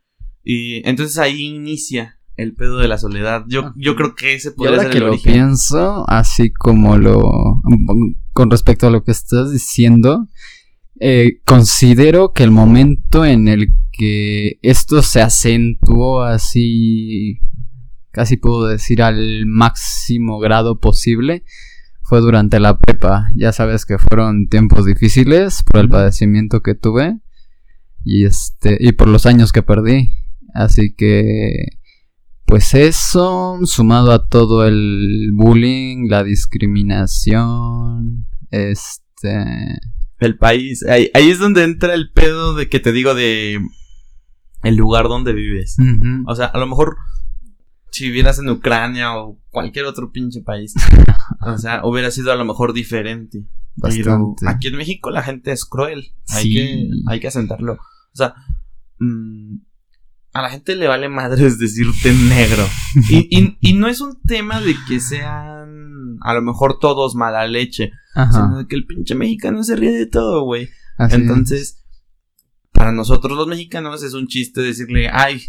Y 0.44 0.88
entonces 0.88 1.18
ahí 1.18 1.46
inicia 1.46 2.20
el 2.36 2.54
pedo 2.54 2.78
de 2.78 2.86
la 2.86 2.98
soledad. 2.98 3.44
Yo, 3.48 3.72
yo 3.74 3.96
creo 3.96 4.14
que 4.14 4.34
ese 4.34 4.52
podría 4.52 4.82
ser 4.82 4.92
que 4.92 5.00
lo 5.00 5.20
pienso, 5.20 6.08
así 6.08 6.52
como 6.52 6.96
lo 6.96 7.60
con 8.32 8.50
respecto 8.50 8.86
a 8.86 8.90
lo 8.90 9.02
que 9.02 9.10
estás 9.10 9.50
diciendo, 9.50 10.28
eh, 11.00 11.40
considero 11.44 12.32
que 12.32 12.44
el 12.44 12.52
momento 12.52 13.24
en 13.24 13.48
el 13.48 13.70
que 13.96 14.58
esto 14.62 15.02
se 15.02 15.22
acentuó 15.22 16.22
así, 16.22 17.40
casi 18.10 18.36
puedo 18.36 18.66
decir 18.66 19.02
al 19.02 19.46
máximo 19.46 20.38
grado 20.38 20.80
posible, 20.80 21.44
fue 22.02 22.20
durante 22.20 22.60
la 22.60 22.78
prepa. 22.78 23.28
Ya 23.34 23.52
sabes 23.52 23.84
que 23.84 23.98
fueron 23.98 24.48
tiempos 24.48 24.86
difíciles 24.86 25.62
por 25.62 25.80
el 25.80 25.88
padecimiento 25.88 26.62
que 26.62 26.74
tuve 26.74 27.18
y 28.04 28.24
este 28.24 28.76
y 28.80 28.92
por 28.92 29.08
los 29.08 29.26
años 29.26 29.52
que 29.52 29.62
perdí. 29.62 30.12
Así 30.54 30.94
que 30.94 31.52
pues 32.44 32.74
eso 32.74 33.58
sumado 33.64 34.12
a 34.12 34.28
todo 34.28 34.66
el 34.66 35.30
bullying, 35.32 36.08
la 36.08 36.22
discriminación, 36.22 38.26
este 38.50 39.80
el 40.18 40.38
país, 40.38 40.82
ahí, 40.86 41.10
ahí 41.12 41.28
es 41.28 41.38
donde 41.38 41.64
entra 41.64 41.92
el 41.92 42.10
pedo 42.10 42.54
de 42.54 42.68
que 42.68 42.80
te 42.80 42.92
digo 42.92 43.14
de 43.14 43.60
el 44.62 44.76
lugar 44.76 45.08
donde 45.08 45.32
vives. 45.32 45.76
O 46.26 46.34
sea, 46.34 46.46
a 46.46 46.58
lo 46.58 46.66
mejor 46.66 46.96
si 47.90 48.04
vivieras 48.04 48.38
en 48.38 48.50
Ucrania 48.50 49.16
o 49.16 49.38
cualquier 49.50 49.86
otro 49.86 50.12
pinche 50.12 50.42
país, 50.42 50.74
o 51.40 51.56
sea, 51.56 51.80
hubiera 51.84 52.10
sido 52.10 52.32
a 52.32 52.36
lo 52.36 52.44
mejor 52.44 52.72
diferente. 52.72 53.46
Pero 53.80 54.36
aquí 54.46 54.68
en 54.68 54.76
México 54.76 55.10
la 55.10 55.22
gente 55.22 55.52
es 55.52 55.64
cruel. 55.64 56.12
Hay, 56.28 56.52
que, 56.52 56.90
hay 57.06 57.20
que 57.20 57.28
asentarlo. 57.28 57.74
O 57.74 58.16
sea, 58.16 58.34
mm, 58.98 59.56
a 60.32 60.42
la 60.42 60.50
gente 60.50 60.76
le 60.76 60.88
vale 60.88 61.08
madres 61.08 61.58
decirte 61.58 62.12
negro. 62.12 62.64
y, 63.10 63.56
y, 63.60 63.72
no 63.74 63.88
es 63.88 64.00
un 64.00 64.20
tema 64.22 64.60
de 64.60 64.74
que 64.88 65.00
sean 65.00 66.18
a 66.20 66.34
lo 66.34 66.42
mejor 66.42 66.78
todos 66.78 67.14
mala 67.14 67.46
leche, 67.46 67.92
sino 68.14 68.58
de 68.58 68.66
que 68.66 68.76
el 68.76 68.86
pinche 68.86 69.14
mexicano 69.14 69.62
se 69.62 69.76
ríe 69.76 69.92
de 69.92 70.06
todo, 70.06 70.44
güey. 70.44 70.68
Entonces, 70.98 71.75
para 72.76 72.92
nosotros 72.92 73.36
los 73.36 73.46
mexicanos 73.46 74.02
es 74.02 74.12
un 74.14 74.26
chiste 74.26 74.60
decirle, 74.60 75.08
ay, 75.10 75.42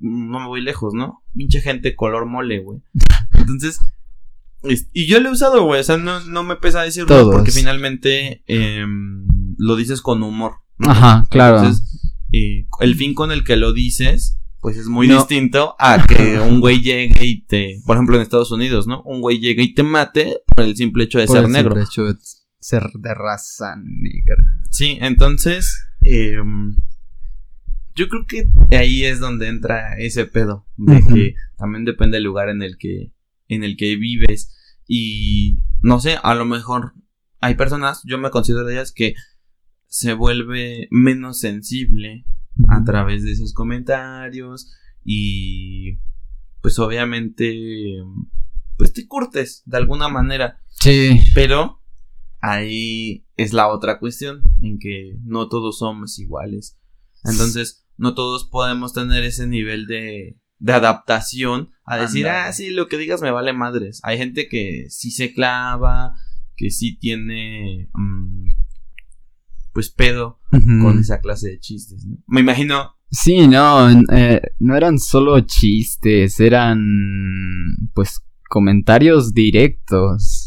no 0.00 0.40
me 0.40 0.46
voy 0.46 0.60
lejos, 0.60 0.92
¿no? 0.92 1.22
Pinche 1.34 1.60
gente 1.60 1.94
color 1.94 2.26
mole, 2.26 2.58
güey. 2.58 2.80
Entonces, 3.32 3.80
y 4.92 5.06
yo 5.06 5.20
lo 5.20 5.28
he 5.28 5.32
usado, 5.32 5.64
güey, 5.64 5.80
o 5.80 5.84
sea, 5.84 5.96
no, 5.96 6.42
me 6.42 6.56
pesa 6.56 6.82
decirlo 6.82 7.30
porque 7.30 7.52
finalmente 7.52 8.42
em, 8.46 9.26
lo 9.56 9.76
dices 9.76 10.02
con 10.02 10.22
humor. 10.22 10.54
Ajá, 10.80 11.24
claro. 11.30 11.58
Entonces, 11.58 12.16
el 12.32 12.94
fin 12.96 13.14
con 13.14 13.30
el 13.30 13.44
que 13.44 13.56
lo 13.56 13.72
dices, 13.72 14.38
pues 14.60 14.76
es 14.76 14.88
muy 14.88 15.06
distinto 15.06 15.76
a 15.78 16.04
que 16.04 16.40
un 16.40 16.60
güey 16.60 16.80
llegue 16.80 17.24
y 17.24 17.42
te, 17.42 17.80
por 17.86 17.96
ejemplo 17.96 18.16
en 18.16 18.22
Estados 18.22 18.50
Unidos, 18.50 18.88
¿no? 18.88 19.02
Un 19.02 19.20
güey 19.20 19.38
llegue 19.38 19.62
y 19.62 19.74
te 19.74 19.84
mate 19.84 20.38
por 20.54 20.64
el 20.64 20.76
simple 20.76 21.04
hecho 21.04 21.20
de 21.20 21.28
ser 21.28 21.48
negro. 21.48 21.70
Por 21.70 21.78
el 21.78 21.84
hecho 21.84 22.04
de 22.04 22.14
ser 22.60 22.82
de 22.94 23.14
raza 23.14 23.76
negra. 23.76 24.42
Sí, 24.70 24.98
entonces 25.00 25.88
Em, 26.02 26.76
yo 27.94 28.08
creo 28.08 28.26
que 28.26 28.50
ahí 28.76 29.04
es 29.04 29.20
donde 29.20 29.48
entra 29.48 29.98
ese 29.98 30.24
pedo. 30.26 30.66
De 30.76 31.02
que 31.06 31.34
también 31.56 31.84
depende 31.84 32.16
del 32.16 32.24
lugar 32.24 32.48
en 32.48 32.62
el 32.62 32.78
que. 32.78 33.12
en 33.48 33.64
el 33.64 33.76
que 33.76 33.96
vives. 33.96 34.54
Y 34.86 35.64
no 35.82 36.00
sé, 36.00 36.16
a 36.22 36.34
lo 36.34 36.44
mejor 36.44 36.94
hay 37.40 37.54
personas, 37.54 38.02
yo 38.04 38.18
me 38.18 38.30
considero 38.30 38.64
de 38.64 38.74
ellas, 38.74 38.92
que 38.92 39.14
se 39.86 40.12
vuelve 40.14 40.88
menos 40.90 41.40
sensible 41.40 42.24
a 42.68 42.82
través 42.84 43.24
de 43.24 43.32
esos 43.32 43.52
comentarios. 43.52 44.72
Y 45.04 45.98
pues 46.60 46.78
obviamente. 46.78 47.96
Pues 48.76 48.92
te 48.92 49.08
curtes 49.08 49.62
de 49.66 49.76
alguna 49.76 50.08
manera. 50.08 50.62
Sí. 50.68 51.20
Pero 51.34 51.77
ahí 52.40 53.26
es 53.36 53.52
la 53.52 53.68
otra 53.68 53.98
cuestión, 53.98 54.42
en 54.60 54.78
que 54.78 55.16
no 55.24 55.48
todos 55.48 55.78
somos 55.78 56.18
iguales. 56.18 56.78
Entonces, 57.24 57.86
no 57.96 58.14
todos 58.14 58.44
podemos 58.44 58.92
tener 58.92 59.24
ese 59.24 59.46
nivel 59.46 59.86
de, 59.86 60.38
de 60.58 60.72
adaptación 60.72 61.70
a 61.84 61.98
decir, 61.98 62.28
ah, 62.28 62.52
sí, 62.52 62.70
lo 62.70 62.88
que 62.88 62.98
digas 62.98 63.22
me 63.22 63.30
vale 63.30 63.52
madres. 63.52 64.00
Hay 64.02 64.18
gente 64.18 64.48
que 64.48 64.86
sí 64.88 65.10
se 65.10 65.32
clava, 65.32 66.14
que 66.56 66.70
sí 66.70 66.98
tiene, 66.98 67.88
mm, 67.94 68.50
pues, 69.72 69.90
pedo 69.90 70.40
con 70.50 70.98
esa 70.98 71.20
clase 71.20 71.50
de 71.50 71.60
chistes, 71.60 72.04
¿no? 72.04 72.18
Me 72.26 72.40
imagino. 72.40 72.94
Sí, 73.10 73.48
no, 73.48 73.88
eh, 74.12 74.42
no 74.58 74.76
eran 74.76 74.98
solo 74.98 75.40
chistes, 75.40 76.38
eran, 76.40 76.78
pues, 77.94 78.20
comentarios 78.48 79.34
directos 79.34 80.37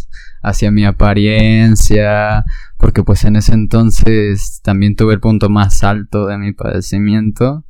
hacia 0.42 0.72
mi 0.72 0.86
apariencia, 0.86 2.46
porque 2.78 3.04
pues 3.04 3.24
en 3.26 3.36
ese 3.36 3.54
entonces 3.54 4.62
también 4.64 4.96
tuve 4.96 5.14
el 5.14 5.20
punto 5.20 5.50
más 5.50 5.84
alto 5.84 6.26
de 6.28 6.38
mi 6.38 6.54
padecimiento, 6.54 7.66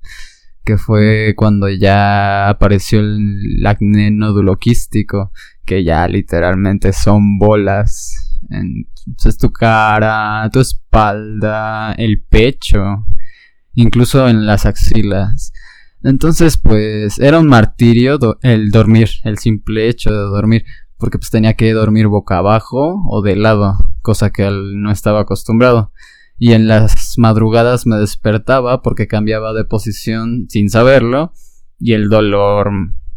que 0.63 0.77
fue 0.77 1.33
cuando 1.35 1.69
ya 1.69 2.49
apareció 2.49 2.99
el 2.99 3.65
acné 3.65 4.11
noduloquístico, 4.11 5.31
que 5.65 5.83
ya 5.83 6.07
literalmente 6.07 6.93
son 6.93 7.37
bolas. 7.37 8.39
Entonces 8.49 9.37
tu 9.37 9.51
cara, 9.51 10.49
tu 10.51 10.59
espalda, 10.59 11.93
el 11.93 12.23
pecho, 12.23 13.05
incluso 13.73 14.27
en 14.27 14.45
las 14.45 14.65
axilas. 14.65 15.51
Entonces, 16.03 16.57
pues 16.57 17.19
era 17.19 17.39
un 17.39 17.47
martirio 17.47 18.17
el 18.41 18.71
dormir, 18.71 19.09
el 19.23 19.37
simple 19.37 19.87
hecho 19.87 20.11
de 20.11 20.17
dormir 20.17 20.65
porque 21.01 21.17
pues 21.17 21.31
tenía 21.31 21.55
que 21.55 21.73
dormir 21.73 22.07
boca 22.07 22.37
abajo 22.37 23.03
o 23.09 23.21
de 23.21 23.35
lado, 23.35 23.75
cosa 24.01 24.29
que 24.29 24.49
no 24.49 24.91
estaba 24.91 25.21
acostumbrado. 25.21 25.91
Y 26.37 26.53
en 26.53 26.67
las 26.67 27.15
madrugadas 27.17 27.85
me 27.85 27.97
despertaba 27.97 28.81
porque 28.81 29.07
cambiaba 29.07 29.53
de 29.53 29.65
posición 29.65 30.45
sin 30.47 30.69
saberlo 30.69 31.33
y 31.79 31.93
el 31.93 32.07
dolor 32.07 32.71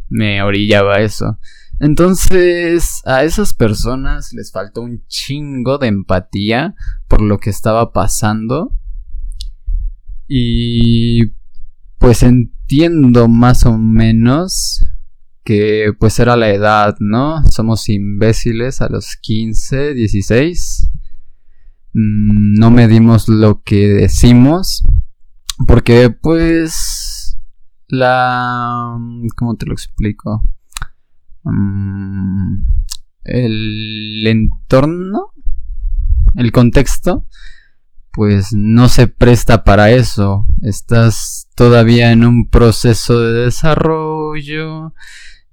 me 0.08 0.42
orillaba 0.42 0.96
a 0.96 1.00
eso. 1.02 1.38
Entonces, 1.78 3.02
a 3.04 3.24
esas 3.24 3.52
personas 3.52 4.32
les 4.32 4.50
faltó 4.50 4.80
un 4.80 5.04
chingo 5.06 5.76
de 5.76 5.88
empatía 5.88 6.74
por 7.06 7.20
lo 7.20 7.38
que 7.38 7.50
estaba 7.50 7.92
pasando. 7.92 8.72
Y 10.26 11.32
pues 11.98 12.22
entiendo 12.22 13.28
más 13.28 13.66
o 13.66 13.76
menos 13.76 14.84
que 15.44 15.92
pues 15.98 16.18
era 16.18 16.36
la 16.36 16.50
edad, 16.50 16.96
¿no? 17.00 17.42
Somos 17.50 17.88
imbéciles 17.88 18.80
a 18.80 18.88
los 18.88 19.16
15, 19.20 19.94
16. 19.94 20.90
Mm, 21.92 22.54
no 22.58 22.70
medimos 22.70 23.28
lo 23.28 23.62
que 23.62 23.88
decimos. 23.88 24.82
Porque 25.66 26.10
pues 26.10 27.38
la... 27.88 28.98
¿Cómo 29.36 29.54
te 29.56 29.66
lo 29.66 29.72
explico? 29.72 30.42
mm, 31.44 32.64
el 33.24 34.26
entorno, 34.26 35.32
el 36.34 36.52
contexto, 36.52 37.26
pues 38.12 38.52
no 38.52 38.88
se 38.88 39.08
presta 39.08 39.64
para 39.64 39.90
eso. 39.90 40.46
Estás 40.62 41.48
todavía 41.54 42.12
en 42.12 42.24
un 42.24 42.48
proceso 42.48 43.20
de 43.20 43.44
desarrollo, 43.44 44.94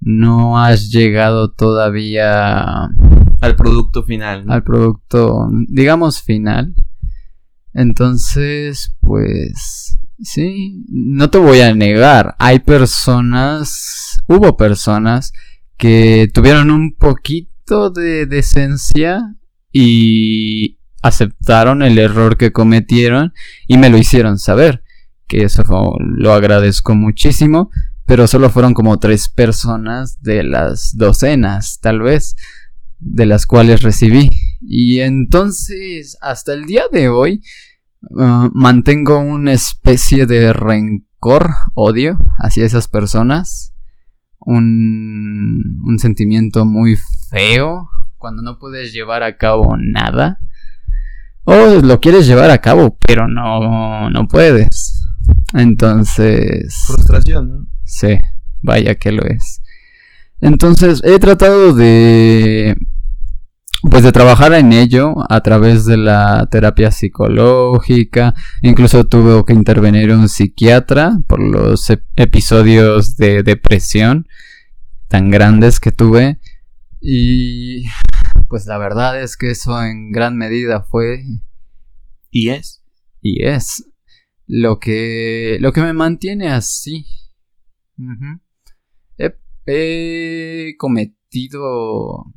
no 0.02 0.58
has 0.62 0.90
llegado 0.90 1.52
todavía 1.52 2.88
al 3.40 3.56
producto 3.56 4.02
final. 4.02 4.44
Al 4.48 4.62
producto, 4.62 5.48
digamos, 5.68 6.22
final. 6.22 6.74
Entonces, 7.72 8.94
pues, 9.00 9.96
sí, 10.20 10.84
no 10.88 11.30
te 11.30 11.38
voy 11.38 11.60
a 11.60 11.74
negar, 11.74 12.36
hay 12.38 12.58
personas, 12.58 14.20
hubo 14.26 14.56
personas 14.56 15.32
que 15.78 16.28
tuvieron 16.32 16.70
un 16.70 16.94
poquito 16.94 17.90
de 17.90 18.26
decencia 18.26 19.36
y 19.72 20.78
aceptaron 21.02 21.82
el 21.82 21.98
error 21.98 22.36
que 22.36 22.52
cometieron 22.52 23.32
y 23.66 23.78
me 23.78 23.88
lo 23.88 23.96
hicieron 23.96 24.38
saber, 24.38 24.84
que 25.26 25.44
eso 25.44 25.64
lo 25.98 26.32
agradezco 26.32 26.94
muchísimo, 26.94 27.70
pero 28.06 28.26
solo 28.26 28.50
fueron 28.50 28.74
como 28.74 28.98
tres 28.98 29.28
personas 29.28 30.20
de 30.22 30.42
las 30.42 30.96
docenas, 30.96 31.78
tal 31.80 32.00
vez, 32.00 32.36
de 32.98 33.26
las 33.26 33.46
cuales 33.46 33.82
recibí. 33.82 34.30
Y 34.60 35.00
entonces, 35.00 36.16
hasta 36.20 36.52
el 36.52 36.66
día 36.66 36.84
de 36.90 37.08
hoy, 37.08 37.42
uh, 38.10 38.48
mantengo 38.52 39.18
una 39.18 39.52
especie 39.52 40.26
de 40.26 40.52
rencor, 40.52 41.50
odio 41.74 42.18
hacia 42.38 42.64
esas 42.64 42.88
personas. 42.88 43.74
Un, 44.44 45.80
un 45.84 45.98
sentimiento 46.00 46.64
muy 46.64 46.96
feo 47.30 47.88
cuando 48.18 48.42
no 48.42 48.58
puedes 48.58 48.92
llevar 48.92 49.22
a 49.22 49.36
cabo 49.36 49.76
nada. 49.78 50.40
O 51.44 51.80
lo 51.82 52.00
quieres 52.00 52.26
llevar 52.26 52.50
a 52.50 52.58
cabo, 52.58 52.96
pero 53.04 53.26
no, 53.26 54.10
no 54.10 54.28
puedes. 54.28 54.91
Entonces... 55.54 56.74
Frustración, 56.86 57.48
¿no? 57.48 57.66
Sí, 57.84 58.18
vaya 58.62 58.94
que 58.94 59.12
lo 59.12 59.24
es. 59.24 59.62
Entonces 60.40 61.00
he 61.04 61.18
tratado 61.18 61.72
de 61.74 62.76
pues 63.90 64.04
de 64.04 64.12
trabajar 64.12 64.52
en 64.52 64.72
ello 64.72 65.14
a 65.28 65.40
través 65.40 65.84
de 65.84 65.96
la 65.96 66.46
terapia 66.50 66.92
psicológica, 66.92 68.32
incluso 68.62 69.04
tuve 69.04 69.44
que 69.44 69.52
intervenir 69.52 70.12
un 70.12 70.28
psiquiatra 70.28 71.18
por 71.26 71.40
los 71.40 71.90
episodios 72.14 73.16
de 73.16 73.42
depresión 73.42 74.28
tan 75.08 75.30
grandes 75.30 75.80
que 75.80 75.90
tuve 75.90 76.38
y 77.00 77.84
pues 78.48 78.66
la 78.66 78.78
verdad 78.78 79.20
es 79.20 79.36
que 79.36 79.50
eso 79.50 79.82
en 79.82 80.12
gran 80.12 80.36
medida 80.36 80.82
fue 80.82 81.24
y 82.30 82.50
es 82.50 82.84
y 83.20 83.44
es 83.44 83.84
lo 84.54 84.78
que 84.78 85.56
lo 85.60 85.72
que 85.72 85.80
me 85.80 85.92
mantiene 85.94 86.50
así. 86.50 87.06
he 89.64 90.74
cometido 90.76 92.34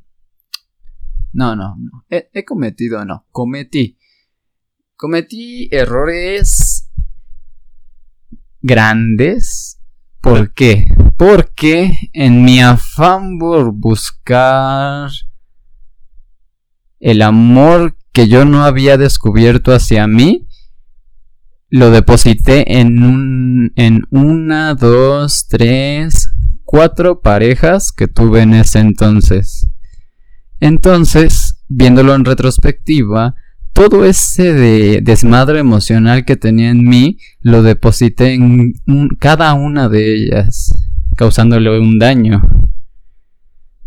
no, 1.35 1.53
no, 1.53 1.75
no. 1.77 2.05
He, 2.09 2.45
cometido, 2.45 3.03
no. 3.03 3.25
Cometí. 3.29 3.97
Cometí 4.95 5.67
errores 5.69 6.89
grandes. 8.61 9.81
¿Por 10.21 10.53
qué? 10.53 10.85
Porque 11.17 11.91
en 12.13 12.45
mi 12.45 12.61
afán 12.61 13.37
por 13.37 13.73
buscar 13.73 15.11
el 17.01 17.21
amor 17.21 17.97
que 18.13 18.29
yo 18.29 18.45
no 18.45 18.63
había 18.63 18.97
descubierto 18.97 19.73
hacia 19.73 20.07
mí, 20.07 20.44
lo 21.75 21.91
deposité 21.91 22.79
en 22.79 23.03
un, 23.03 23.73
en 23.75 24.03
una, 24.09 24.75
dos, 24.75 25.45
tres, 25.49 26.29
cuatro 26.63 27.19
parejas 27.19 27.91
que 27.91 28.07
tuve 28.07 28.43
en 28.43 28.53
ese 28.53 28.79
entonces. 28.79 29.67
Entonces, 30.61 31.65
viéndolo 31.67 32.15
en 32.15 32.23
retrospectiva, 32.23 33.35
todo 33.73 34.05
ese 34.05 35.01
desmadre 35.01 35.59
emocional 35.59 36.23
que 36.23 36.37
tenía 36.37 36.69
en 36.69 36.87
mí 36.87 37.17
lo 37.41 37.61
deposité 37.61 38.35
en 38.35 38.75
cada 39.19 39.53
una 39.53 39.89
de 39.89 40.15
ellas, 40.15 40.73
causándole 41.17 41.77
un 41.77 41.99
daño. 41.99 42.41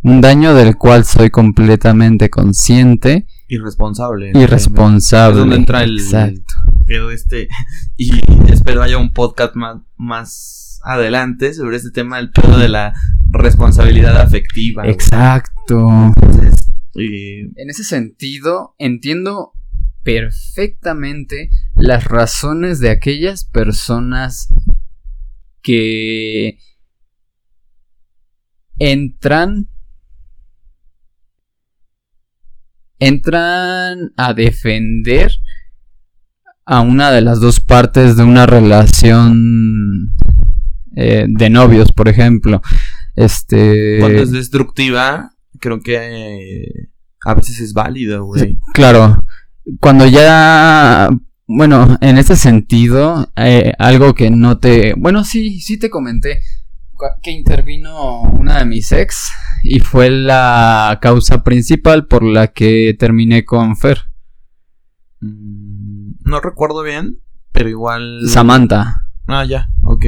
Un 0.02 0.20
daño 0.20 0.52
del 0.52 0.76
cual 0.76 1.06
soy 1.06 1.30
completamente 1.30 2.28
consciente. 2.28 3.26
Irresponsable. 3.48 4.30
Irresponsable. 4.34 5.32
Es 5.32 5.38
donde 5.38 5.56
entra 5.56 5.82
el. 5.82 5.98
Exacto. 5.98 6.54
Pero 6.86 7.10
este. 7.10 7.48
Y 7.96 8.10
espero 8.52 8.82
haya 8.82 8.98
un 8.98 9.12
podcast 9.12 9.56
más, 9.56 9.78
más 9.96 10.80
adelante 10.84 11.52
sobre 11.52 11.76
este 11.76 11.90
tema 11.90 12.18
del 12.18 12.30
pedo 12.30 12.58
de 12.58 12.68
la 12.68 12.94
responsabilidad 13.30 14.16
afectiva. 14.20 14.86
Exacto. 14.86 16.12
En 16.94 17.70
ese 17.70 17.84
sentido, 17.84 18.74
entiendo 18.78 19.52
perfectamente 20.02 21.50
las 21.74 22.04
razones 22.04 22.80
de 22.80 22.90
aquellas 22.90 23.44
personas 23.44 24.48
que 25.62 26.58
entran 28.78 29.68
entran 32.98 34.12
a 34.16 34.34
defender 34.34 35.32
a 36.64 36.80
una 36.80 37.10
de 37.10 37.22
las 37.22 37.40
dos 37.40 37.60
partes 37.60 38.16
de 38.16 38.24
una 38.24 38.46
relación 38.46 40.14
eh, 40.96 41.26
de 41.28 41.50
novios, 41.50 41.92
por 41.92 42.08
ejemplo. 42.08 42.60
Este. 43.16 43.98
Cuando 44.00 44.22
es 44.22 44.32
destructiva, 44.32 45.30
creo 45.60 45.80
que 45.80 45.96
eh, 45.96 46.90
a 47.24 47.34
veces 47.34 47.60
es 47.60 47.72
válido, 47.72 48.24
güey. 48.24 48.58
claro. 48.74 49.24
Cuando 49.80 50.06
ya. 50.06 51.08
Bueno, 51.50 51.96
en 52.02 52.18
ese 52.18 52.36
sentido, 52.36 53.32
eh, 53.36 53.72
algo 53.78 54.14
que 54.14 54.30
no 54.30 54.58
te. 54.58 54.94
Bueno, 54.94 55.24
sí, 55.24 55.60
sí 55.60 55.78
te 55.78 55.88
comenté 55.88 56.40
que 57.22 57.30
intervino 57.30 58.22
una 58.22 58.58
de 58.58 58.64
mis 58.64 58.92
ex 58.92 59.30
y 59.62 59.80
fue 59.80 60.10
la 60.10 60.98
causa 61.00 61.42
principal 61.42 62.06
por 62.06 62.22
la 62.22 62.48
que 62.48 62.94
terminé 62.98 63.44
con 63.44 63.76
Fer. 63.76 64.08
Mm, 65.20 66.12
no 66.24 66.40
recuerdo 66.40 66.82
bien, 66.82 67.20
pero 67.52 67.68
igual. 67.68 68.20
Samantha. 68.28 69.06
Ah, 69.26 69.44
ya, 69.44 69.70
ok. 69.82 70.06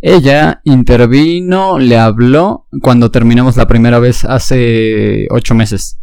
Ella 0.00 0.60
intervino, 0.64 1.78
le 1.78 1.96
habló 1.98 2.68
cuando 2.82 3.10
terminamos 3.10 3.56
la 3.56 3.66
primera 3.66 3.98
vez 3.98 4.24
hace 4.24 5.26
ocho 5.30 5.54
meses. 5.54 5.98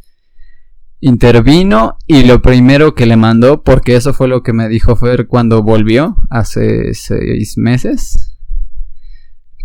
Intervino 1.00 1.98
y 2.08 2.24
lo 2.24 2.42
primero 2.42 2.96
que 2.96 3.06
le 3.06 3.18
mandó, 3.18 3.64
porque 3.64 3.96
eso 3.96 4.14
fue 4.14 4.28
lo 4.28 4.42
que 4.42 4.54
me 4.54 4.70
dijo 4.70 4.96
Fer 4.96 5.28
cuando 5.28 5.62
volvió 5.62 6.16
hace 6.30 6.94
seis 6.94 7.58
meses, 7.58 8.23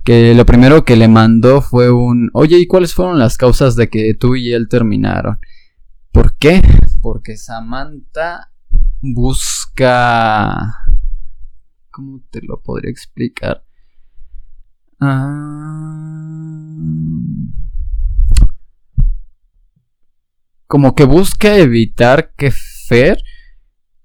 que 0.08 0.34
lo 0.34 0.46
primero 0.46 0.86
que 0.86 0.96
le 0.96 1.06
mandó 1.06 1.60
fue 1.60 1.90
un, 1.90 2.30
oye, 2.32 2.58
¿y 2.58 2.66
cuáles 2.66 2.94
fueron 2.94 3.18
las 3.18 3.36
causas 3.36 3.76
de 3.76 3.90
que 3.90 4.14
tú 4.14 4.36
y 4.36 4.54
él 4.54 4.66
terminaron? 4.66 5.38
¿Por 6.12 6.38
qué? 6.38 6.62
Porque 7.02 7.36
Samantha 7.36 8.50
busca... 9.02 10.76
¿Cómo 11.90 12.22
te 12.30 12.40
lo 12.40 12.62
podría 12.62 12.90
explicar? 12.90 13.62
Ah, 14.98 15.28
como 20.66 20.94
que 20.94 21.04
busca 21.04 21.58
evitar 21.58 22.32
que 22.34 22.50
Fer 22.50 23.18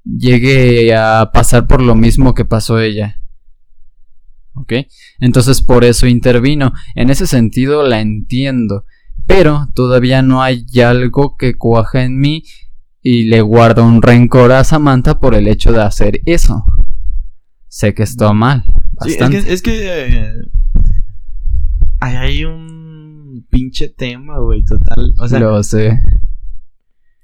llegue 0.04 0.94
a 0.94 1.32
pasar 1.32 1.66
por 1.66 1.82
lo 1.82 1.96
mismo 1.96 2.34
que 2.34 2.44
pasó 2.44 2.82
ella. 2.82 3.23
¿Ok? 4.56 4.74
Entonces 5.20 5.62
por 5.62 5.84
eso 5.84 6.08
intervino. 6.08 6.74
En 6.96 7.10
ese 7.10 7.28
sentido 7.28 7.88
la 7.88 8.02
entiendo. 8.02 8.86
Pero 9.26 9.68
todavía 9.74 10.22
no 10.22 10.42
hay 10.42 10.66
algo 10.86 11.38
que 11.38 11.56
cuaja 11.56 12.04
en 12.04 12.20
mí 12.20 12.44
y 13.02 13.24
le 13.24 13.42
guardo 13.42 13.86
un 13.86 14.02
rencor 14.02 14.52
a 14.52 14.64
Samantha 14.64 15.20
por 15.20 15.36
el 15.36 15.48
hecho 15.48 15.72
de 15.72 15.82
hacer 15.82 16.22
eso. 16.26 16.64
Sé 17.68 17.94
que 17.94 18.04
está 18.04 18.34
mal. 18.34 18.64
es 19.06 19.62
que, 19.62 19.82
eh, 19.84 20.34
hay 22.00 22.46
un 22.46 23.46
pinche 23.50 23.90
tema, 23.90 24.40
güey, 24.40 24.64
total. 24.64 25.14
O 25.18 25.28
sea, 25.28 25.40
lo 25.40 25.64
sé. 25.64 26.00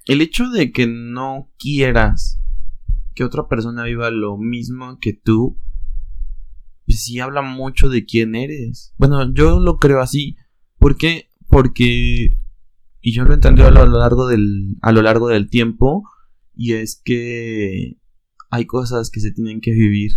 El 0.05 0.21
hecho 0.21 0.49
de 0.49 0.71
que 0.71 0.87
no 0.87 1.51
quieras 1.59 2.41
que 3.13 3.23
otra 3.23 3.47
persona 3.47 3.83
viva 3.83 4.09
lo 4.11 4.37
mismo 4.37 4.97
que 4.99 5.13
tú, 5.13 5.59
pues 6.89 7.03
sí 7.03 7.19
habla 7.19 7.41
mucho 7.41 7.89
de 7.89 8.05
quién 8.05 8.35
eres. 8.35 8.93
Bueno, 8.97 9.33
yo 9.33 9.59
lo 9.59 9.77
creo 9.77 10.01
así. 10.01 10.37
¿Por 10.77 10.97
qué? 10.97 11.29
porque 11.49 12.37
y 13.01 13.13
yo 13.13 13.23
lo 13.23 13.31
he 13.31 13.35
entendido 13.35 13.67
a 13.67 13.71
lo 13.71 13.85
largo 13.85 14.27
del 14.27 14.77
a 14.81 14.91
lo 14.91 15.01
largo 15.01 15.27
del 15.27 15.49
tiempo 15.49 16.03
y 16.55 16.73
es 16.73 17.01
que 17.03 17.97
hay 18.51 18.65
cosas 18.65 19.09
que 19.09 19.19
se 19.19 19.31
tienen 19.31 19.61
que 19.61 19.71
vivir. 19.71 20.11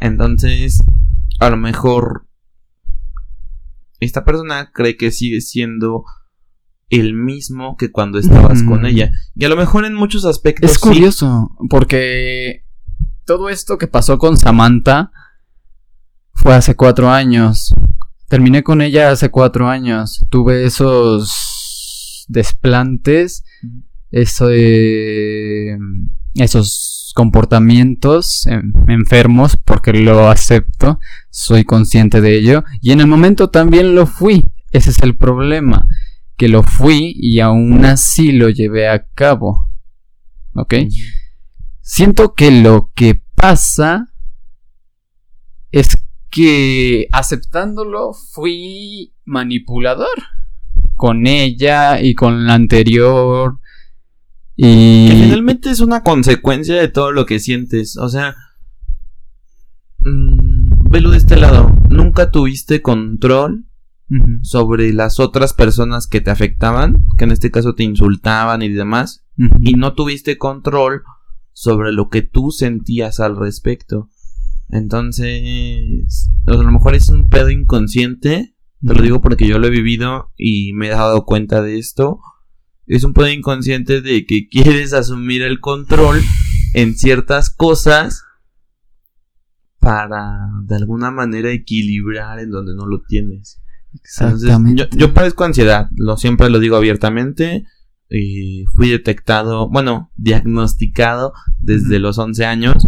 Entonces, 0.00 0.78
a 1.38 1.50
lo 1.50 1.56
mejor 1.56 2.26
esta 4.00 4.24
persona 4.24 4.72
cree 4.72 4.96
que 4.96 5.10
sigue 5.10 5.40
siendo 5.40 6.04
el 6.88 7.14
mismo 7.14 7.76
que 7.76 7.90
cuando 7.90 8.18
estabas 8.18 8.62
con 8.64 8.84
ella. 8.84 9.12
Y 9.34 9.44
a 9.44 9.48
lo 9.48 9.56
mejor 9.56 9.84
en 9.84 9.94
muchos 9.94 10.24
aspectos. 10.24 10.70
Es 10.70 10.78
curioso, 10.78 11.56
porque 11.70 12.66
todo 13.24 13.48
esto 13.48 13.78
que 13.78 13.86
pasó 13.86 14.18
con 14.18 14.36
Samantha 14.36 15.12
fue 16.34 16.54
hace 16.54 16.74
cuatro 16.74 17.10
años. 17.10 17.74
Terminé 18.28 18.62
con 18.62 18.80
ella 18.80 19.10
hace 19.10 19.30
cuatro 19.30 19.68
años. 19.68 20.20
Tuve 20.30 20.64
esos 20.64 22.24
desplantes, 22.28 23.44
eso 24.10 24.48
esos 26.34 27.12
comportamientos 27.14 28.46
enfermos, 28.88 29.56
porque 29.56 29.92
lo 29.92 30.28
acepto, 30.28 30.98
soy 31.30 31.64
consciente 31.64 32.20
de 32.20 32.38
ello. 32.38 32.64
Y 32.80 32.92
en 32.92 33.00
el 33.00 33.06
momento 33.06 33.50
también 33.50 33.94
lo 33.94 34.06
fui. 34.06 34.44
Ese 34.70 34.90
es 34.90 34.98
el 35.00 35.16
problema. 35.16 35.86
Que 36.36 36.48
lo 36.48 36.62
fui 36.62 37.12
y 37.16 37.40
aún 37.40 37.84
así 37.84 38.32
lo 38.32 38.48
llevé 38.48 38.88
a 38.88 39.06
cabo. 39.14 39.68
¿Ok? 40.54 40.74
Siento 41.82 42.34
que 42.34 42.50
lo 42.50 42.92
que 42.94 43.22
pasa 43.34 44.08
es 45.70 45.96
que 46.32 47.06
aceptándolo 47.12 48.14
fui 48.14 49.12
manipulador 49.24 50.08
con 50.96 51.26
ella 51.26 52.00
y 52.00 52.14
con 52.14 52.46
la 52.46 52.54
anterior. 52.54 53.58
Y 54.56 55.08
que 55.08 55.14
finalmente 55.14 55.70
es 55.70 55.80
una 55.80 56.02
consecuencia 56.02 56.74
de 56.74 56.88
todo 56.88 57.12
lo 57.12 57.26
que 57.26 57.38
sientes. 57.38 57.96
O 57.98 58.08
sea, 58.08 58.34
mmm, 60.04 60.90
velo 60.90 61.10
de 61.10 61.18
este 61.18 61.36
lado. 61.36 61.70
Nunca 61.90 62.30
tuviste 62.30 62.82
control 62.82 63.66
sobre 64.42 64.92
las 64.92 65.20
otras 65.20 65.54
personas 65.54 66.06
que 66.06 66.20
te 66.20 66.30
afectaban, 66.30 67.06
que 67.16 67.24
en 67.24 67.32
este 67.32 67.50
caso 67.50 67.74
te 67.74 67.84
insultaban 67.84 68.60
y 68.60 68.68
demás, 68.68 69.24
y 69.60 69.72
no 69.72 69.94
tuviste 69.94 70.36
control 70.36 71.02
sobre 71.54 71.92
lo 71.92 72.10
que 72.10 72.20
tú 72.22 72.50
sentías 72.50 73.20
al 73.20 73.36
respecto. 73.36 74.10
Entonces, 74.72 76.30
a 76.46 76.54
lo 76.54 76.72
mejor 76.72 76.94
es 76.94 77.10
un 77.10 77.28
pedo 77.28 77.50
inconsciente, 77.50 78.56
te 78.84 78.94
lo 78.94 79.02
digo 79.02 79.20
porque 79.20 79.46
yo 79.46 79.58
lo 79.58 79.66
he 79.66 79.70
vivido 79.70 80.32
y 80.36 80.72
me 80.72 80.86
he 80.88 80.90
dado 80.90 81.24
cuenta 81.26 81.62
de 81.62 81.78
esto. 81.78 82.20
Es 82.86 83.04
un 83.04 83.12
pedo 83.12 83.28
inconsciente 83.28 84.00
de 84.00 84.24
que 84.26 84.48
quieres 84.50 84.94
asumir 84.94 85.42
el 85.42 85.60
control 85.60 86.20
en 86.74 86.96
ciertas 86.96 87.50
cosas 87.50 88.24
para 89.78 90.48
de 90.64 90.76
alguna 90.76 91.10
manera 91.10 91.50
equilibrar 91.50 92.38
en 92.38 92.50
donde 92.50 92.74
no 92.74 92.86
lo 92.86 93.02
tienes. 93.02 93.60
Exactamente. 93.92 94.88
yo, 94.90 94.98
yo, 94.98 95.12
padezco 95.12 95.44
ansiedad, 95.44 95.88
lo 95.96 96.16
siempre 96.16 96.48
lo 96.48 96.58
digo 96.60 96.76
abiertamente. 96.76 97.66
Y 98.08 98.64
fui 98.74 98.90
detectado, 98.90 99.70
bueno, 99.70 100.10
diagnosticado 100.16 101.32
desde 101.60 101.98
los 101.98 102.18
11 102.18 102.44
años. 102.44 102.86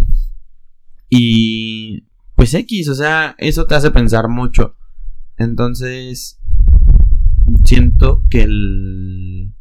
Y 1.16 2.04
pues 2.34 2.54
X, 2.54 2.88
o 2.88 2.94
sea, 2.94 3.36
eso 3.38 3.66
te 3.66 3.74
hace 3.74 3.90
pensar 3.90 4.28
mucho. 4.28 4.76
Entonces, 5.36 6.40
siento 7.64 8.22
que 8.30 8.42
el 8.42 9.54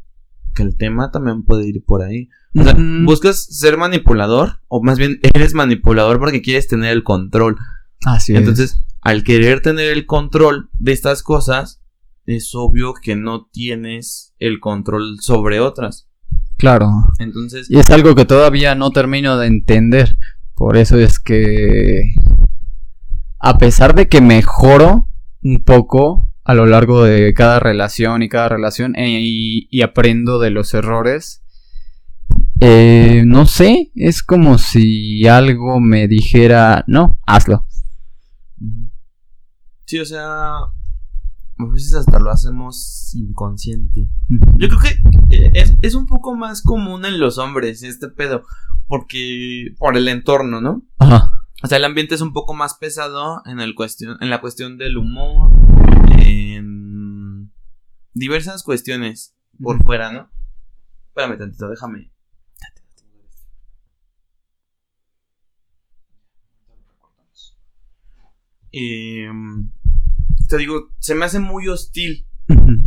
que 0.54 0.62
el 0.62 0.76
tema 0.76 1.10
también 1.10 1.42
puede 1.42 1.68
ir 1.68 1.84
por 1.84 2.02
ahí. 2.02 2.28
O 2.56 2.62
sea, 2.62 2.76
buscas 3.04 3.44
ser 3.44 3.76
manipulador 3.76 4.60
o 4.68 4.82
más 4.82 4.98
bien 4.98 5.18
eres 5.34 5.52
manipulador 5.54 6.20
porque 6.20 6.42
quieres 6.42 6.68
tener 6.68 6.92
el 6.92 7.02
control. 7.02 7.56
Así 8.04 8.36
Entonces, 8.36 8.84
al 9.00 9.24
querer 9.24 9.60
tener 9.60 9.90
el 9.90 10.06
control 10.06 10.70
de 10.78 10.92
estas 10.92 11.22
cosas, 11.22 11.82
es 12.26 12.54
obvio 12.54 12.94
que 12.94 13.16
no 13.16 13.46
tienes 13.46 14.34
el 14.38 14.60
control 14.60 15.18
sobre 15.20 15.60
otras. 15.60 16.08
Claro. 16.56 16.88
Entonces. 17.18 17.68
Y 17.68 17.78
es 17.78 17.90
algo 17.90 18.14
que 18.14 18.24
todavía 18.24 18.74
no 18.74 18.90
termino 18.90 19.36
de 19.36 19.48
entender. 19.48 20.16
Por 20.54 20.76
eso 20.76 20.98
es 20.98 21.18
que. 21.18 22.14
A 23.38 23.58
pesar 23.58 23.94
de 23.94 24.08
que 24.08 24.20
mejoro 24.20 25.08
un 25.42 25.62
poco 25.62 26.26
a 26.44 26.54
lo 26.54 26.66
largo 26.66 27.04
de 27.04 27.32
cada 27.34 27.58
relación 27.58 28.22
y 28.22 28.28
cada 28.28 28.50
relación 28.50 28.94
eh, 28.96 29.20
y, 29.20 29.82
aprendo 29.82 30.38
de 30.38 30.50
los 30.50 30.74
errores. 30.74 31.42
Eh, 32.60 33.22
no 33.26 33.46
sé, 33.46 33.90
es 33.94 34.22
como 34.22 34.58
si 34.58 35.26
algo 35.26 35.80
me 35.80 36.08
dijera, 36.08 36.84
no, 36.86 37.18
hazlo. 37.26 37.66
Sí, 39.86 39.98
o 39.98 40.04
sea, 40.04 40.56
a 41.58 41.64
veces 41.66 41.94
hasta 41.94 42.18
lo 42.18 42.30
hacemos 42.30 43.14
inconsciente. 43.14 44.10
Yo 44.58 44.68
creo 44.68 44.80
que 44.80 45.36
eh, 45.36 45.50
es, 45.54 45.74
es, 45.82 45.94
un 45.94 46.06
poco 46.06 46.34
más 46.34 46.62
común 46.62 47.04
en 47.04 47.20
los 47.20 47.38
hombres 47.38 47.82
este 47.82 48.08
pedo, 48.08 48.44
porque 48.88 49.74
por 49.78 49.96
el 49.96 50.08
entorno, 50.08 50.60
¿no? 50.60 50.82
Ajá. 50.98 51.44
O 51.62 51.66
sea, 51.66 51.78
el 51.78 51.84
ambiente 51.84 52.14
es 52.14 52.20
un 52.20 52.32
poco 52.32 52.54
más 52.54 52.74
pesado 52.74 53.42
en, 53.46 53.60
el 53.60 53.74
cuestión, 53.74 54.18
en 54.20 54.28
la 54.30 54.40
cuestión 54.40 54.76
del 54.76 54.98
humor, 54.98 55.50
en 56.18 57.52
diversas 58.12 58.62
cuestiones 58.62 59.34
por 59.62 59.82
fuera, 59.82 60.12
¿no? 60.12 60.30
Espérame 61.08 61.38
tantito, 61.38 61.68
déjame. 61.68 62.10
Eh, 68.72 69.30
te 70.48 70.58
digo, 70.58 70.90
se 70.98 71.14
me 71.14 71.24
hace 71.24 71.40
muy 71.40 71.68
hostil 71.68 72.26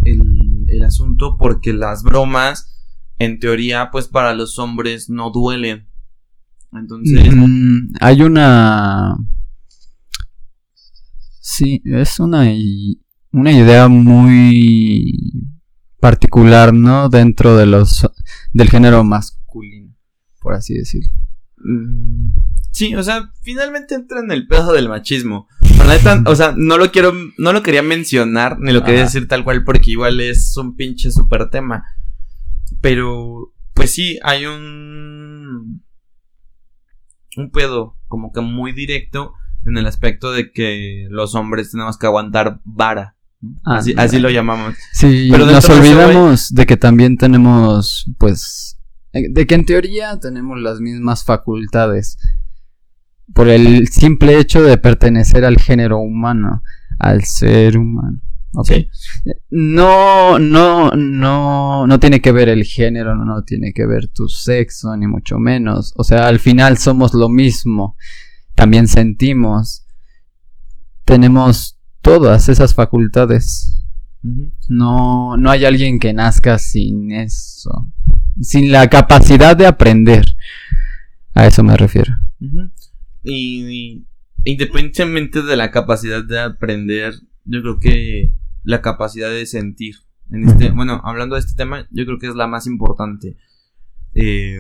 el, 0.04 0.84
asunto 0.84 1.38
porque 1.38 1.74
las 1.74 2.04
bromas, 2.04 2.86
en 3.18 3.40
teoría, 3.40 3.90
pues 3.92 4.08
para 4.08 4.34
los 4.34 4.60
hombres 4.60 5.10
no 5.10 5.32
duelen. 5.32 5.90
Entonces... 6.72 7.34
hay 8.00 8.22
una... 8.22 9.16
Sí, 11.42 11.82
es 11.86 12.20
una, 12.20 12.46
una 13.32 13.52
idea 13.52 13.88
muy 13.88 15.44
particular, 16.00 16.74
¿no? 16.74 17.10
Dentro 17.10 17.56
de 17.58 17.66
los 17.66 18.06
del 18.54 18.70
género 18.70 19.04
masculino, 19.04 19.96
por 20.42 20.54
así 20.54 20.76
decirlo. 20.76 21.12
Mm, 21.58 22.34
sí, 22.72 22.96
o 22.96 23.02
sea, 23.02 23.32
finalmente 23.42 23.96
entra 23.96 24.20
en 24.20 24.32
el 24.32 24.48
pedo 24.48 24.74
del 24.74 24.90
machismo 24.90 25.48
o 26.26 26.36
sea, 26.36 26.54
no 26.56 26.78
lo 26.78 26.92
quiero, 26.92 27.14
no 27.38 27.54
lo 27.54 27.64
quería 27.64 27.82
mencionar, 27.82 28.60
ni 28.60 28.72
lo 28.72 28.84
quería 28.84 29.04
decir 29.04 29.28
tal 29.28 29.44
cual, 29.44 29.64
porque 29.64 29.92
igual 29.92 30.20
es 30.20 30.56
un 30.58 30.76
pinche 30.76 31.12
super 31.12 31.50
tema. 31.50 31.84
Pero, 32.82 33.54
pues 33.74 33.94
sí, 33.94 34.20
hay 34.24 34.46
un. 34.46 35.84
Un 37.36 37.52
pedo, 37.52 37.96
como 38.08 38.32
que 38.32 38.42
muy 38.42 38.72
directo, 38.72 39.34
en 39.66 39.78
el 39.78 39.86
aspecto 39.86 40.32
de 40.32 40.52
que 40.52 41.08
los 41.10 41.36
hombres 41.36 41.72
tenemos 41.72 41.98
que 41.98 42.08
aguantar 42.08 42.60
vara. 42.64 43.16
Ah, 43.64 43.78
así, 43.78 43.94
así 43.96 44.20
lo 44.20 44.30
llamamos. 44.32 44.76
Sí, 44.94 45.30
pero 45.32 45.46
nos 45.46 45.70
olvidamos 45.70 46.50
de 46.54 46.66
que 46.66 46.78
también 46.78 47.18
tenemos, 47.18 48.10
pues, 48.18 48.80
de 49.14 49.46
que 49.46 49.56
en 49.56 49.66
teoría 49.66 50.20
tenemos 50.20 50.60
las 50.60 50.80
mismas 50.80 51.24
facultades 51.24 52.18
por 53.34 53.50
el 53.50 53.88
simple 53.90 54.40
hecho 54.40 54.64
de 54.64 54.78
pertenecer 54.78 55.46
al 55.46 55.58
género 55.58 56.00
humano, 56.00 56.64
al 57.00 57.24
ser 57.24 57.78
humano. 57.78 58.22
¿ok? 58.58 58.72
No, 59.52 60.40
no, 60.40 60.92
no, 60.92 61.88
no 61.88 62.00
tiene 62.00 62.22
que 62.22 62.32
ver 62.32 62.50
el 62.50 62.64
género, 62.64 63.16
no, 63.16 63.44
tiene 63.44 63.72
que 63.74 63.86
ver 63.86 64.08
tu 64.08 64.28
sexo, 64.28 64.96
ni 64.98 65.08
mucho 65.08 65.38
menos. 65.38 65.94
O 65.96 66.04
sea, 66.04 66.28
al 66.28 66.40
final 66.40 66.78
somos 66.78 67.14
lo 67.14 67.30
mismo. 67.30 67.96
También 68.56 68.88
sentimos. 68.88 69.86
Tenemos 71.06 71.80
todas 72.02 72.50
esas 72.50 72.74
facultades. 72.74 73.86
No, 74.68 75.38
no 75.38 75.52
hay 75.52 75.66
alguien 75.66 76.00
que 76.00 76.14
nazca 76.14 76.58
sin 76.58 77.12
eso. 77.12 77.94
Sin 78.42 78.72
la 78.72 78.88
capacidad 78.88 79.56
de 79.56 79.68
aprender. 79.68 80.26
A 81.34 81.46
eso 81.46 81.64
me 81.64 81.78
refiero. 81.78 82.14
Y, 83.30 84.06
independientemente 84.44 85.42
de 85.42 85.58
la 85.58 85.72
capacidad 85.72 86.24
de 86.24 86.40
aprender, 86.40 87.14
yo 87.46 87.62
creo 87.62 87.80
que 87.80 88.34
la 88.64 88.82
capacidad 88.82 89.30
de 89.30 89.46
sentir. 89.46 89.96
En 90.30 90.48
este, 90.48 90.72
bueno, 90.72 91.02
hablando 91.04 91.36
de 91.36 91.42
este 91.42 91.56
tema, 91.56 91.88
yo 91.92 92.06
creo 92.06 92.20
que 92.20 92.28
es 92.28 92.36
la 92.36 92.48
más 92.48 92.68
importante. 92.68 93.38
Eh, 94.14 94.60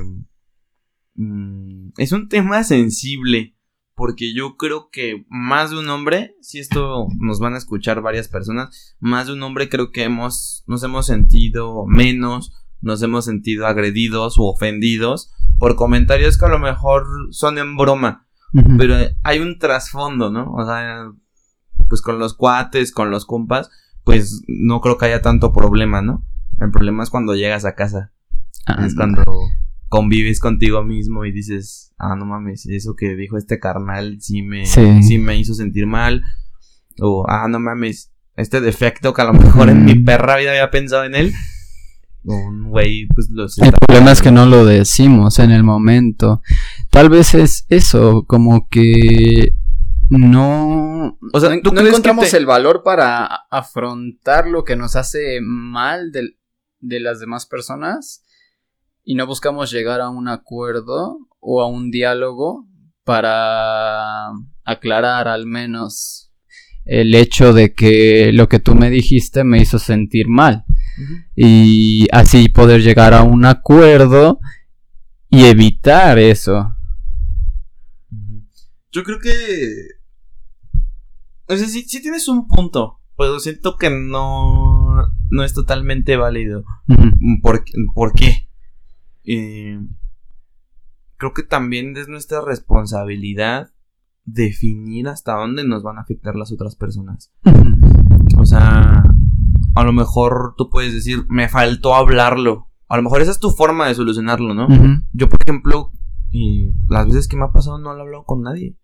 mm, 1.15 1.89
es 1.97 2.11
un 2.11 2.29
tema 2.29 2.63
sensible 2.63 3.57
porque 3.97 4.31
yo 4.33 4.57
creo 4.57 4.89
que 4.91 5.25
más 5.27 5.71
de 5.71 5.79
un 5.79 5.89
hombre, 5.89 6.35
si 6.39 6.59
esto 6.59 7.07
nos 7.19 7.39
van 7.39 7.55
a 7.55 7.57
escuchar 7.57 8.01
varias 8.01 8.27
personas, 8.27 8.95
más 8.99 9.25
de 9.25 9.33
un 9.33 9.41
hombre 9.41 9.69
creo 9.69 9.91
que 9.91 10.03
hemos, 10.03 10.63
nos 10.67 10.83
hemos 10.83 11.07
sentido 11.07 11.85
menos, 11.87 12.53
nos 12.79 13.01
hemos 13.01 13.25
sentido 13.25 13.65
agredidos 13.65 14.37
o 14.37 14.43
ofendidos 14.43 15.33
por 15.57 15.75
comentarios 15.75 16.37
que 16.37 16.45
a 16.45 16.49
lo 16.49 16.59
mejor 16.59 17.07
son 17.31 17.57
en 17.57 17.75
broma, 17.75 18.26
pero 18.77 18.95
hay 19.23 19.39
un 19.39 19.59
trasfondo, 19.59 20.31
¿no? 20.31 20.53
O 20.53 20.65
sea, 20.65 21.11
pues 21.87 22.01
con 22.01 22.19
los 22.19 22.33
cuates, 22.35 22.91
con 22.91 23.11
los 23.11 23.25
compas, 23.25 23.69
pues 24.03 24.43
no 24.47 24.81
creo 24.81 24.97
que 24.97 25.05
haya 25.05 25.21
tanto 25.21 25.53
problema, 25.53 26.01
¿no? 26.01 26.25
El 26.59 26.71
problema 26.71 27.03
es 27.03 27.09
cuando 27.09 27.35
llegas 27.35 27.65
a 27.65 27.75
casa. 27.75 28.13
es 28.85 28.95
cuando 28.95 29.23
convives 29.89 30.39
contigo 30.39 30.83
mismo 30.83 31.25
y 31.25 31.31
dices, 31.31 31.93
ah, 31.97 32.15
no 32.15 32.25
mames, 32.25 32.65
eso 32.65 32.95
que 32.95 33.15
dijo 33.15 33.37
este 33.37 33.59
carnal 33.59 34.17
sí 34.19 34.41
me, 34.41 34.65
sí. 34.65 35.17
me 35.17 35.37
hizo 35.37 35.53
sentir 35.53 35.87
mal. 35.87 36.23
O, 36.99 37.25
ah, 37.29 37.47
no 37.47 37.59
mames, 37.59 38.11
este 38.35 38.59
defecto 38.61 39.13
que 39.13 39.21
a 39.21 39.25
lo 39.25 39.33
mejor 39.33 39.69
en 39.69 39.85
mi 39.85 39.95
perra 39.95 40.37
vida 40.37 40.51
había 40.51 40.71
pensado 40.71 41.03
en 41.05 41.15
él. 41.15 41.33
Un 42.23 42.69
güey, 42.69 43.07
pues 43.07 43.29
lo 43.29 43.45
El 43.45 43.71
problema 43.87 44.11
es 44.11 44.21
que 44.21 44.31
no 44.31 44.45
lo 44.45 44.65
decimos 44.65 45.39
en 45.39 45.51
el 45.51 45.63
momento. 45.63 46.41
Tal 46.89 47.09
vez 47.09 47.33
es 47.33 47.65
eso, 47.69 48.25
como 48.27 48.67
que 48.69 49.53
no. 50.09 51.17
O 51.33 51.39
sea, 51.39 51.49
no 51.49 51.55
encontramos 51.55 52.33
el 52.33 52.45
valor 52.45 52.83
para 52.83 53.25
afrontar 53.49 54.47
lo 54.47 54.63
que 54.63 54.75
nos 54.75 54.95
hace 54.95 55.39
mal 55.41 56.11
de, 56.11 56.37
de 56.79 56.99
las 56.99 57.19
demás 57.19 57.45
personas 57.45 58.23
y 59.03 59.15
no 59.15 59.25
buscamos 59.25 59.71
llegar 59.71 60.01
a 60.01 60.09
un 60.09 60.27
acuerdo 60.27 61.19
o 61.39 61.61
a 61.61 61.67
un 61.67 61.91
diálogo 61.91 62.67
para 63.05 64.31
aclarar 64.65 65.29
al 65.29 65.45
menos 65.45 66.33
el 66.83 67.15
hecho 67.15 67.53
de 67.53 67.73
que 67.73 68.31
lo 68.33 68.49
que 68.49 68.59
tú 68.59 68.75
me 68.75 68.89
dijiste 68.89 69.45
me 69.45 69.61
hizo 69.61 69.79
sentir 69.79 70.27
mal 70.27 70.65
y 71.35 72.07
así 72.11 72.49
poder 72.49 72.81
llegar 72.81 73.13
a 73.13 73.23
un 73.23 73.45
acuerdo 73.45 74.39
y 75.29 75.45
evitar 75.45 76.19
eso. 76.19 76.75
Yo 78.91 79.03
creo 79.03 79.19
que... 79.19 79.31
O 81.49 81.55
sea, 81.55 81.67
sí, 81.67 81.85
tienes 81.85 82.27
un 82.27 82.47
punto, 82.47 82.99
pero 83.17 83.39
siento 83.39 83.77
que 83.77 83.89
no, 83.89 85.13
no 85.29 85.43
es 85.43 85.53
totalmente 85.53 86.17
válido. 86.17 86.65
¿Por, 87.41 87.63
¿Por 87.93 88.13
qué? 88.13 88.49
Eh, 89.23 89.79
creo 91.17 91.33
que 91.33 91.43
también 91.43 91.95
es 91.97 92.07
nuestra 92.07 92.41
responsabilidad 92.41 93.71
definir 94.27 95.07
hasta 95.07 95.35
dónde 95.35 95.63
nos 95.63 95.83
van 95.83 95.97
a 95.97 96.01
afectar 96.01 96.35
las 96.35 96.51
otras 96.51 96.75
personas. 96.75 97.31
O 98.37 98.45
sea, 98.45 99.03
a 99.77 99.83
lo 99.83 99.93
mejor 99.93 100.55
tú 100.57 100.69
puedes 100.69 100.93
decir, 100.93 101.25
me 101.29 101.49
faltó 101.49 101.95
hablarlo. 101.95 102.67
A 102.87 102.97
lo 102.97 103.03
mejor 103.03 103.21
esa 103.21 103.31
es 103.31 103.39
tu 103.39 103.51
forma 103.51 103.87
de 103.87 103.95
solucionarlo, 103.95 104.53
¿no? 104.53 104.67
Yo, 105.13 105.29
por 105.29 105.39
ejemplo, 105.41 105.91
y 106.31 106.71
las 106.89 107.05
veces 107.05 107.27
que 107.27 107.37
me 107.37 107.45
ha 107.45 107.51
pasado 107.51 107.77
no 107.77 107.93
lo 107.93 107.99
he 107.99 108.01
hablado 108.01 108.23
con 108.23 108.41
nadie. 108.41 108.75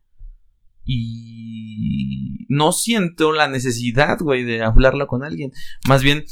Y 0.86 2.46
no 2.50 2.74
siento 2.74 3.32
la 3.32 3.48
necesidad, 3.48 4.20
güey, 4.20 4.44
de 4.44 4.64
hablarlo 4.64 5.08
con 5.08 5.24
alguien. 5.24 5.52
Más 5.88 6.04
bien, 6.04 6.26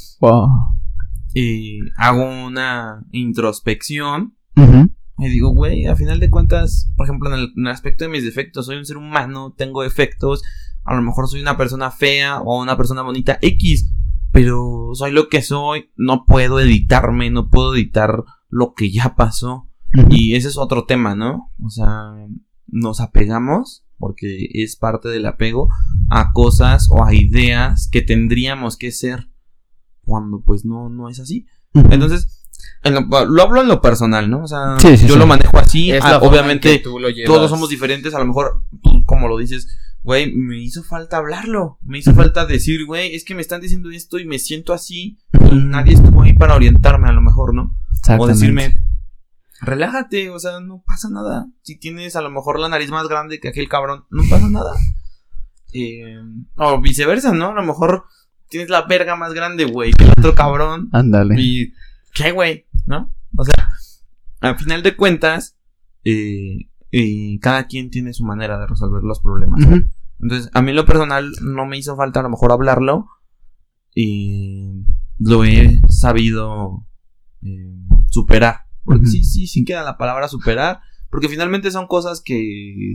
y 1.34 1.80
hago 1.96 2.24
una 2.46 3.04
introspección. 3.10 4.36
Y 5.18 5.28
digo, 5.28 5.50
güey, 5.50 5.86
a 5.86 5.94
final 5.94 6.20
de 6.20 6.30
cuentas, 6.30 6.92
por 6.96 7.06
ejemplo, 7.06 7.32
en 7.32 7.52
el, 7.54 7.68
aspecto 7.68 8.04
de 8.04 8.10
mis 8.10 8.24
defectos, 8.24 8.66
soy 8.66 8.76
un 8.76 8.84
ser 8.84 8.96
humano, 8.96 9.54
tengo 9.56 9.82
defectos, 9.82 10.42
a 10.84 10.94
lo 10.94 11.02
mejor 11.02 11.28
soy 11.28 11.40
una 11.40 11.56
persona 11.56 11.90
fea 11.90 12.40
o 12.40 12.60
una 12.60 12.76
persona 12.76 13.02
bonita 13.02 13.38
X, 13.40 13.92
pero 14.32 14.90
soy 14.94 15.12
lo 15.12 15.28
que 15.28 15.42
soy, 15.42 15.90
no 15.96 16.24
puedo 16.24 16.58
editarme, 16.58 17.30
no 17.30 17.50
puedo 17.50 17.74
editar 17.74 18.24
lo 18.48 18.74
que 18.74 18.90
ya 18.90 19.14
pasó. 19.14 19.68
Y 20.08 20.34
ese 20.36 20.48
es 20.48 20.56
otro 20.56 20.84
tema, 20.86 21.14
¿no? 21.14 21.52
O 21.62 21.68
sea, 21.68 22.14
nos 22.66 23.00
apegamos, 23.00 23.84
porque 23.98 24.48
es 24.54 24.76
parte 24.76 25.10
del 25.10 25.26
apego, 25.26 25.68
a 26.10 26.32
cosas 26.32 26.88
o 26.90 27.04
a 27.04 27.14
ideas 27.14 27.88
que 27.92 28.00
tendríamos 28.00 28.78
que 28.78 28.90
ser 28.90 29.28
cuando 30.00 30.42
pues 30.42 30.64
no, 30.64 30.88
no 30.88 31.10
es 31.10 31.20
así. 31.20 31.46
Entonces, 31.74 32.41
lo, 32.84 33.42
hablo 33.42 33.60
en 33.60 33.68
lo 33.68 33.80
personal, 33.80 34.28
¿no? 34.28 34.42
O 34.42 34.48
sea, 34.48 34.76
yo 34.78 35.16
lo 35.16 35.26
manejo 35.26 35.58
así. 35.58 35.92
Ah, 35.92 36.18
obviamente, 36.22 36.82
todos 37.26 37.50
somos 37.50 37.68
diferentes. 37.68 38.14
A 38.14 38.18
lo 38.18 38.26
mejor, 38.26 38.64
como 39.06 39.28
lo 39.28 39.38
dices, 39.38 39.68
güey, 40.02 40.32
me 40.34 40.58
hizo 40.58 40.82
falta 40.82 41.18
hablarlo. 41.18 41.78
Me 41.82 41.98
hizo 41.98 42.14
falta 42.14 42.44
decir, 42.46 42.84
güey, 42.86 43.14
es 43.14 43.24
que 43.24 43.34
me 43.34 43.42
están 43.42 43.60
diciendo 43.60 43.90
esto 43.90 44.18
y 44.18 44.24
me 44.24 44.38
siento 44.38 44.72
así. 44.72 45.18
Y 45.50 45.54
nadie 45.54 45.94
estuvo 45.94 46.22
ahí 46.22 46.32
para 46.32 46.54
orientarme, 46.54 47.08
a 47.08 47.12
lo 47.12 47.20
mejor, 47.20 47.54
¿no? 47.54 47.76
O 48.18 48.26
decirme, 48.26 48.74
relájate, 49.60 50.30
o 50.30 50.38
sea, 50.38 50.60
no 50.60 50.82
pasa 50.84 51.08
nada. 51.08 51.46
Si 51.62 51.78
tienes 51.78 52.16
a 52.16 52.22
lo 52.22 52.30
mejor 52.30 52.58
la 52.58 52.68
nariz 52.68 52.90
más 52.90 53.06
grande 53.08 53.38
que 53.38 53.48
aquel 53.48 53.68
cabrón, 53.68 54.04
no 54.10 54.24
pasa 54.28 54.48
nada. 54.48 54.72
Eh, 55.72 56.20
o 56.56 56.80
viceversa, 56.80 57.32
¿no? 57.32 57.50
A 57.50 57.54
lo 57.54 57.62
mejor 57.62 58.04
tienes 58.48 58.68
la 58.68 58.82
verga 58.82 59.16
más 59.16 59.32
grande, 59.32 59.64
güey, 59.64 59.92
que 59.92 60.04
el 60.04 60.10
otro 60.10 60.34
cabrón. 60.34 60.88
Ándale. 60.92 61.40
Y, 61.40 61.72
¿qué, 62.14 62.32
güey? 62.32 62.66
¿No? 62.86 63.14
O 63.36 63.44
sea, 63.44 63.70
al 64.40 64.58
final 64.58 64.82
de 64.82 64.96
cuentas, 64.96 65.56
eh, 66.04 66.68
cada 67.40 67.66
quien 67.66 67.90
tiene 67.90 68.12
su 68.12 68.24
manera 68.24 68.58
de 68.58 68.66
resolver 68.66 69.02
los 69.02 69.20
problemas. 69.20 69.60
Entonces, 70.20 70.50
a 70.52 70.62
mí 70.62 70.72
lo 70.72 70.84
personal 70.84 71.32
no 71.40 71.66
me 71.66 71.78
hizo 71.78 71.96
falta 71.96 72.20
a 72.20 72.22
lo 72.22 72.30
mejor 72.30 72.52
hablarlo 72.52 73.08
y 73.94 74.84
lo 75.18 75.44
he 75.44 75.80
sabido 75.88 76.86
eh, 77.42 77.78
superar. 78.08 78.66
Porque 78.84 79.06
sí, 79.06 79.24
sí, 79.24 79.46
sin 79.46 79.64
queda 79.64 79.82
la 79.82 79.96
palabra 79.96 80.28
superar. 80.28 80.80
Porque 81.10 81.28
finalmente 81.28 81.70
son 81.70 81.86
cosas 81.86 82.20
que 82.20 82.94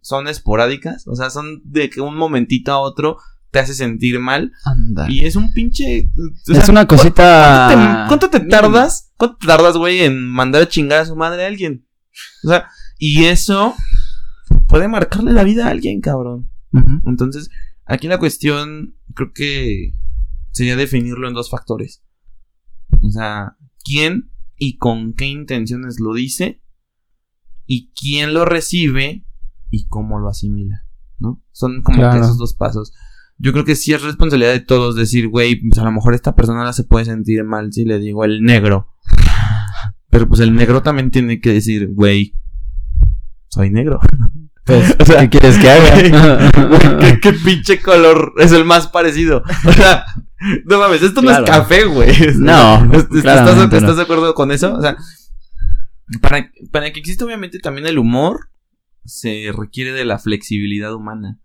son 0.00 0.28
esporádicas. 0.28 1.06
O 1.08 1.14
sea, 1.14 1.30
son 1.30 1.62
de 1.64 1.90
que 1.90 2.00
un 2.00 2.16
momentito 2.16 2.72
a 2.72 2.80
otro 2.80 3.18
te 3.54 3.60
hace 3.60 3.74
sentir 3.74 4.18
mal. 4.18 4.50
Anda. 4.64 5.08
Y 5.08 5.24
es 5.24 5.36
un 5.36 5.52
pinche. 5.52 6.10
es 6.48 6.68
una 6.68 6.88
cosita. 6.88 8.04
¿Cuánto 8.08 8.28
te, 8.28 8.40
tardas? 8.40 9.12
¿Cuánto 9.16 9.36
te 9.36 9.46
tardas, 9.46 9.76
güey, 9.76 10.00
en 10.00 10.26
mandar 10.26 10.62
a 10.62 10.68
chingar 10.68 11.02
a 11.02 11.06
su 11.06 11.14
madre 11.14 11.44
a 11.44 11.46
alguien? 11.46 11.86
O 12.42 12.48
sea, 12.48 12.66
y 12.98 13.26
eso 13.26 13.76
puede 14.66 14.88
marcarle 14.88 15.32
la 15.32 15.44
vida 15.44 15.68
a 15.68 15.70
alguien, 15.70 16.00
cabrón. 16.00 16.50
Entonces, 17.06 17.48
aquí 17.84 18.08
la 18.08 18.18
cuestión 18.18 18.96
creo 19.14 19.32
que 19.32 19.92
sería 20.50 20.74
definirlo 20.74 21.28
en 21.28 21.34
dos 21.34 21.48
factores. 21.48 22.02
O 23.02 23.10
sea, 23.12 23.56
quién 23.84 24.32
y 24.56 24.78
con 24.78 25.12
qué 25.12 25.26
intenciones 25.26 26.00
lo 26.00 26.12
dice 26.12 26.60
y 27.66 27.92
quién 27.92 28.34
lo 28.34 28.46
recibe 28.46 29.24
y 29.70 29.86
cómo 29.86 30.18
lo 30.18 30.28
asimila, 30.28 30.88
¿no? 31.20 31.40
Son 31.52 31.82
como 31.82 32.04
esos 32.04 32.36
dos 32.36 32.54
pasos 32.54 32.92
yo 33.38 33.52
creo 33.52 33.64
que 33.64 33.76
sí 33.76 33.92
es 33.92 34.02
responsabilidad 34.02 34.52
de 34.52 34.60
todos 34.60 34.96
decir, 34.96 35.28
güey, 35.28 35.56
pues 35.56 35.78
a 35.78 35.84
lo 35.84 35.92
mejor 35.92 36.14
esta 36.14 36.34
persona 36.34 36.64
la 36.64 36.72
se 36.72 36.84
puede 36.84 37.04
sentir 37.04 37.44
mal 37.44 37.72
si 37.72 37.84
le 37.84 37.98
digo 37.98 38.24
el 38.24 38.42
negro. 38.42 38.94
Pero 40.10 40.28
pues 40.28 40.40
el 40.40 40.54
negro 40.54 40.82
también 40.82 41.10
tiene 41.10 41.40
que 41.40 41.52
decir, 41.52 41.88
güey, 41.92 42.34
soy 43.48 43.70
negro. 43.70 44.00
Pues, 44.64 44.96
¿qué 44.96 45.28
quieres 45.28 45.58
que 45.58 45.68
haga? 45.68 47.18
¿qué, 47.20 47.32
pinche 47.34 47.82
color 47.82 48.32
es 48.38 48.50
el 48.50 48.64
más 48.64 48.86
parecido? 48.86 49.42
O 49.62 49.72
sea, 49.74 50.06
no 50.64 50.78
mames, 50.78 51.02
esto 51.02 51.20
no 51.20 51.30
es 51.30 51.40
café, 51.40 51.84
güey. 51.84 52.10
No. 52.36 52.90
¿Estás, 53.14 53.96
de 53.96 54.02
acuerdo 54.02 54.32
con 54.32 54.50
eso? 54.52 54.74
O 54.74 54.80
sea, 54.80 54.96
para, 56.22 56.50
para 56.72 56.90
que 56.94 57.00
exista 57.00 57.26
obviamente 57.26 57.58
también 57.58 57.86
el 57.86 57.98
humor, 57.98 58.48
se 59.04 59.52
requiere 59.54 59.92
de 59.92 60.06
la 60.06 60.18
flexibilidad 60.18 60.94
humana. 60.94 61.38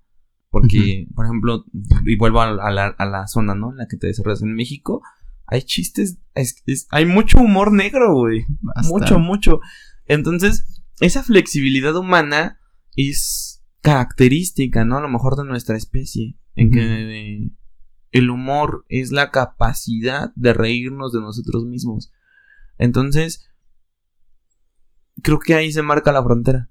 Porque, 0.49 1.07
por 1.13 1.25
ejemplo, 1.25 1.65
y 2.05 2.17
vuelvo 2.17 2.41
a, 2.41 2.51
la, 2.51 2.87
a, 2.87 3.05
la, 3.05 3.27
zona, 3.27 3.53
¿no? 3.53 3.71
En 3.71 3.77
la 3.77 3.87
que 3.87 3.97
te 3.97 4.07
desarrollas 4.07 4.41
en 4.41 4.55
México. 4.55 5.01
Hay 5.45 5.61
chistes, 5.63 6.19
hay 6.89 7.05
mucho 7.05 7.39
humor 7.39 7.71
negro, 7.71 8.13
güey. 8.15 8.45
Mucho, 8.83 9.19
mucho. 9.19 9.59
Entonces, 10.05 10.83
esa 10.99 11.23
flexibilidad 11.23 11.95
humana 11.95 12.59
es 12.95 13.63
característica, 13.81 14.85
¿no? 14.85 14.97
A 14.97 15.01
lo 15.01 15.09
mejor 15.09 15.35
de 15.35 15.45
nuestra 15.45 15.77
especie. 15.77 16.37
En 16.55 16.71
que 16.71 17.51
el 18.11 18.29
humor 18.29 18.85
es 18.89 19.11
la 19.11 19.31
capacidad 19.31 20.33
de 20.35 20.53
reírnos 20.53 21.13
de 21.13 21.21
nosotros 21.21 21.65
mismos. 21.65 22.11
Entonces, 22.77 23.49
creo 25.21 25.39
que 25.39 25.53
ahí 25.53 25.71
se 25.71 25.83
marca 25.83 26.11
la 26.11 26.23
frontera. 26.23 26.69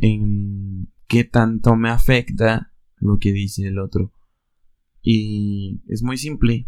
En 0.00 0.92
qué 1.06 1.24
tanto 1.24 1.76
me 1.76 1.90
afecta 1.90 2.73
lo 3.04 3.18
que 3.18 3.32
dice 3.32 3.66
el 3.66 3.78
otro. 3.78 4.12
Y 5.02 5.82
es 5.88 6.02
muy 6.02 6.16
simple. 6.16 6.66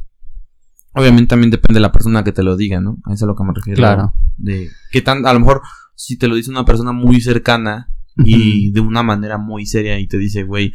Obviamente 0.93 1.31
también 1.31 1.51
depende 1.51 1.79
de 1.79 1.83
la 1.83 1.93
persona 1.93 2.23
que 2.25 2.33
te 2.33 2.43
lo 2.43 2.57
diga, 2.57 2.81
¿no? 2.81 2.99
A 3.05 3.13
eso 3.13 3.15
es 3.15 3.23
a 3.25 3.27
lo 3.27 3.35
que 3.35 3.45
me 3.45 3.53
refiero. 3.55 3.77
Claro. 3.77 4.15
De 4.37 4.71
qué 4.91 5.03
tan, 5.03 5.27
a 5.27 5.33
lo 5.33 5.41
mejor, 5.41 5.63
si 5.95 6.19
te 6.19 6.29
lo 6.29 6.35
dice 6.35 6.51
una 6.51 6.65
persona 6.65 6.93
muy 6.93 7.21
cercana 7.21 7.91
y 8.25 8.71
de 8.71 8.81
una 8.81 9.03
manera 9.03 9.39
muy 9.39 9.67
seria 9.67 9.99
y 9.99 10.07
te 10.07 10.19
dice, 10.19 10.45
güey. 10.45 10.73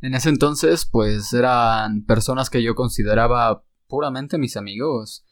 En 0.00 0.14
ese 0.14 0.28
entonces, 0.28 0.86
pues 0.86 1.32
eran 1.32 2.04
personas 2.04 2.50
que 2.50 2.62
yo 2.62 2.74
consideraba 2.74 3.64
puramente 3.86 4.38
mis 4.38 4.56
amigos. 4.56 5.24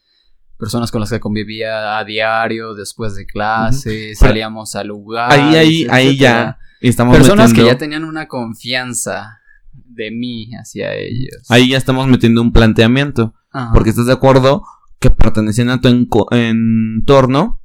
Personas 0.59 0.91
con 0.91 1.01
las 1.01 1.11
que 1.11 1.21
convivía 1.21 1.99
a 1.99 2.05
diario, 2.05 2.75
después 2.75 3.15
de 3.15 3.27
clases, 3.27 4.19
salíamos 4.19 4.75
a 4.75 4.85
lugares. 4.85 5.39
Ahí, 5.39 5.55
ahí, 5.55 5.87
ahí 5.91 6.17
ya 6.17 6.59
estamos 6.81 7.17
Personas 7.17 7.53
que 7.53 7.65
ya 7.65 7.79
tenían 7.79 8.05
una 8.05 8.29
confianza 8.29 9.39
de 9.73 10.11
mí 10.11 10.51
hacia 10.55 10.95
ellos. 10.95 11.45
Ahí 11.49 11.71
ya 11.71 11.79
estamos 11.79 12.07
metiendo 12.09 12.43
un 12.43 12.53
planteamiento. 12.53 13.35
Porque 13.73 13.91
estás 13.91 14.07
de 14.07 14.13
acuerdo 14.13 14.65
que 15.01 15.11
pertenecían 15.11 15.71
a 15.71 15.81
tu 15.81 15.89
entorno 16.31 17.63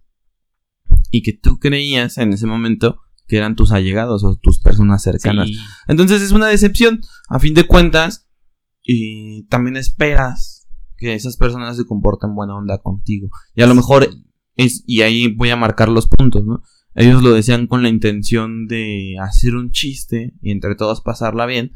y 1.10 1.22
que 1.22 1.34
tú 1.34 1.60
creías 1.60 2.18
en 2.18 2.32
ese 2.32 2.48
momento 2.48 3.02
que 3.28 3.38
eran 3.38 3.56
tus 3.56 3.72
allegados 3.72 4.24
o 4.24 4.38
tus 4.38 4.60
personas 4.62 5.04
cercanas. 5.04 5.50
Entonces 5.88 6.22
es 6.22 6.32
una 6.32 6.48
decepción. 6.48 7.02
A 7.28 7.40
fin 7.40 7.54
de 7.54 7.66
cuentas, 7.66 8.30
y 8.84 9.44
también 9.48 9.78
esperas 9.78 10.68
que 10.98 11.14
esas 11.14 11.38
personas 11.38 11.78
se 11.78 11.86
comporten 11.86 12.36
buena 12.36 12.56
onda 12.56 12.78
contigo. 12.78 13.30
Y 13.56 13.62
a 13.62 13.68
lo 13.68 13.76
mejor 13.76 14.08
es, 14.56 14.84
y 14.86 15.02
ahí 15.02 15.34
voy 15.34 15.50
a 15.50 15.56
marcar 15.56 15.90
los 15.90 16.08
puntos, 16.08 16.46
¿no? 16.46 16.62
Ellos 16.94 17.24
lo 17.24 17.32
decían 17.32 17.68
con 17.68 17.84
la 17.84 17.90
intención 17.90 18.68
de 18.68 19.16
hacer 19.22 19.56
un 19.56 19.72
chiste 19.72 20.34
y 20.42 20.52
entre 20.52 20.76
todos 20.76 21.02
pasarla 21.02 21.46
bien, 21.46 21.72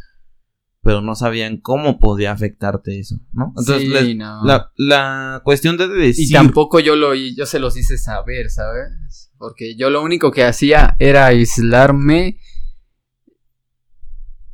pero 0.82 1.02
no 1.02 1.16
sabían 1.16 1.58
cómo 1.58 2.00
podía 2.00 2.32
afectarte 2.32 3.00
eso, 3.00 3.16
¿no? 3.32 3.54
Entonces, 3.58 4.18
La, 4.44 4.72
la, 4.76 5.42
cuestión 5.44 5.78
de 5.78 5.88
decir... 5.88 6.30
Y 6.30 6.32
tampoco 6.32 6.80
yo 6.80 6.96
lo 6.96 7.16
yo 7.16 7.46
se 7.46 7.60
los 7.60 7.78
hice 7.78 7.98
saber, 7.98 8.50
¿sabes? 8.50 9.32
Porque 9.38 9.76
yo 9.76 9.90
lo 9.90 10.04
único 10.04 10.32
que 10.32 10.44
hacía 10.44 10.96
era 11.00 11.28
aislarme 11.28 12.38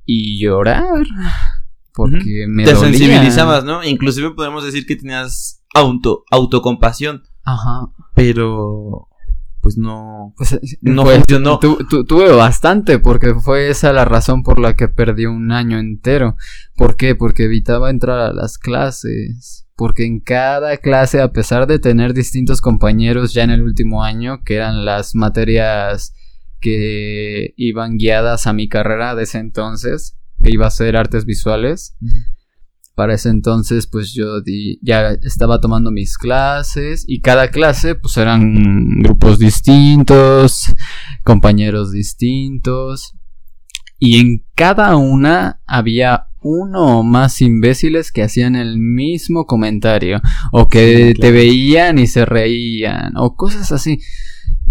y 0.06 0.40
llorar. 0.42 1.06
Porque 1.94 2.46
me 2.48 2.64
Te 2.64 2.76
sensibilizabas, 2.76 3.66
¿no? 3.66 3.84
Inclusive 3.84 4.32
podemos 4.32 4.64
decir 4.64 4.86
que 4.86 4.96
tenías 4.96 5.64
auto, 5.74 6.24
autocompasión. 6.32 7.24
Ajá. 7.44 7.92
Pero 8.16 9.10
pues 9.62 9.78
no, 9.78 10.34
pues, 10.38 10.60
no 10.82 11.06
funcionó. 11.06 11.60
tuve 11.60 12.32
bastante 12.32 13.00
porque 13.00 13.36
fue 13.36 13.70
esa 13.70 13.94
la 13.94 14.06
razón 14.06 14.44
por 14.44 14.60
la 14.60 14.76
que 14.76 14.88
perdí 14.88 15.26
un 15.26 15.52
año 15.52 15.80
entero. 15.80 16.36
¿Por 16.76 16.96
qué? 16.96 17.16
Porque 17.16 17.44
evitaba 17.44 17.90
entrar 17.90 18.20
a 18.20 18.34
las 18.34 18.58
clases. 18.58 19.68
Porque 19.76 20.06
en 20.06 20.20
cada 20.20 20.78
clase, 20.78 21.22
a 21.22 21.32
pesar 21.32 21.66
de 21.66 21.80
tener 21.80 22.14
distintos 22.14 22.62
compañeros 22.62 23.34
ya 23.34 23.44
en 23.44 23.52
el 23.52 23.62
último 23.62 24.04
año, 24.04 24.44
que 24.44 24.56
eran 24.56 24.86
las 24.86 25.16
materias 25.16 26.14
que 26.60 27.54
iban 27.58 27.98
guiadas 27.98 28.46
a 28.46 28.54
mi 28.54 28.70
carrera 28.70 29.16
de 29.16 29.24
ese 29.24 29.40
entonces, 29.40 30.18
que 30.44 30.52
iba 30.52 30.68
a 30.68 30.72
ser 30.72 30.96
artes 30.98 31.26
visuales, 31.26 31.96
para 32.96 33.16
ese 33.16 33.30
entonces 33.30 33.88
pues 33.88 34.14
yo 34.14 34.42
ya 34.82 35.12
estaba 35.22 35.60
tomando 35.62 35.92
mis 35.92 36.18
clases 36.18 37.06
y 37.08 37.22
cada 37.22 37.50
clase 37.50 37.96
pues 37.96 38.18
eran 38.18 39.00
grupos 39.00 39.40
distintos, 39.40 40.74
compañeros 41.24 41.92
distintos 41.92 43.16
y 43.98 44.20
en 44.20 44.46
cada 44.56 44.96
una 44.96 45.62
había 45.66 46.28
uno 46.42 47.00
o 47.00 47.04
más 47.04 47.42
imbéciles 47.42 48.12
que 48.12 48.24
hacían 48.24 48.56
el 48.56 48.80
mismo 48.80 49.46
comentario 49.46 50.22
o 50.52 50.68
que 50.68 51.14
te 51.20 51.32
veían 51.32 52.00
y 52.00 52.08
se 52.08 52.26
reían 52.26 53.14
o 53.16 53.36
cosas 53.36 53.72
así. 53.72 54.00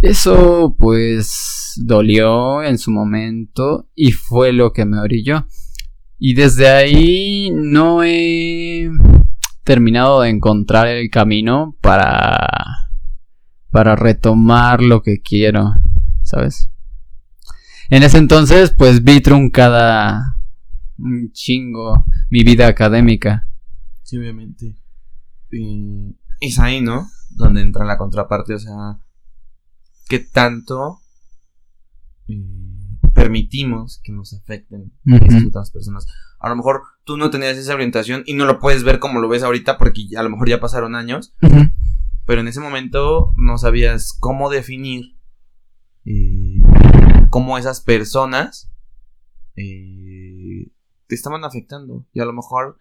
Eso 0.03 0.75
pues 0.79 1.75
dolió 1.77 2.63
en 2.63 2.79
su 2.79 2.91
momento 2.91 3.89
y 3.95 4.13
fue 4.13 4.53
lo 4.53 4.73
que 4.73 4.85
me 4.85 4.99
orilló. 4.99 5.47
Y 6.23 6.35
desde 6.35 6.69
ahí 6.69 7.51
no 7.51 8.05
he 8.05 8.91
terminado 9.65 10.21
de 10.21 10.29
encontrar 10.29 10.87
el 10.87 11.09
camino 11.11 11.77
para 11.81 12.47
para 13.71 13.97
retomar 13.97 14.83
lo 14.83 15.03
que 15.03 15.23
quiero, 15.23 15.73
¿sabes? 16.23 16.71
En 17.89 18.03
ese 18.03 18.19
entonces, 18.19 18.71
pues 18.77 19.03
vi 19.03 19.21
truncada 19.21 20.37
un 20.99 21.33
chingo 21.33 22.05
mi 22.29 22.45
vida 22.45 22.67
académica. 22.67 23.49
Sí, 24.03 24.19
obviamente. 24.19 24.77
Y 25.51 26.17
es 26.41 26.59
ahí, 26.59 26.81
¿no? 26.81 27.09
Donde 27.31 27.63
entra 27.63 27.85
la 27.85 27.97
contraparte, 27.97 28.55
o 28.55 28.59
sea, 28.59 28.99
¿qué 30.09 30.19
tanto 30.19 31.01
permitimos 33.21 34.01
que 34.03 34.13
nos 34.13 34.33
afecten 34.33 34.93
esas 35.05 35.45
otras 35.47 35.71
personas. 35.71 36.07
A 36.39 36.49
lo 36.49 36.57
mejor 36.57 36.83
tú 37.05 37.17
no 37.17 37.31
tenías 37.31 37.59
esa 37.59 37.75
orientación 37.75 38.23
y 38.25 38.35
no 38.35 38.47
lo 38.47 38.59
puedes 38.59 38.83
ver 38.83 38.99
como 38.99 39.21
lo 39.21 39.29
ves 39.29 39.43
ahorita 39.43 39.77
porque 39.77 40.07
a 40.17 40.23
lo 40.23 40.31
mejor 40.31 40.49
ya 40.49 40.61
pasaron 40.61 40.95
años. 40.95 41.35
Pero 42.27 42.41
en 42.41 42.49
ese 42.49 42.61
momento 42.61 43.33
no 43.37 43.59
sabías 43.59 44.17
cómo 44.19 44.51
definir 44.51 45.17
eh, 46.07 46.63
cómo 47.29 47.59
esas 47.59 47.81
personas 47.81 48.73
eh, 49.57 50.71
te 51.07 51.15
estaban 51.15 51.45
afectando. 51.45 52.07
Y 52.13 52.21
a 52.21 52.25
lo 52.25 52.33
mejor 52.33 52.79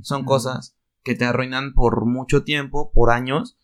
son 0.00 0.24
cosas 0.24 0.76
que 1.02 1.14
te 1.14 1.26
arruinan 1.26 1.74
por 1.74 2.06
mucho 2.06 2.44
tiempo, 2.44 2.92
por 2.92 3.10
años, 3.10 3.58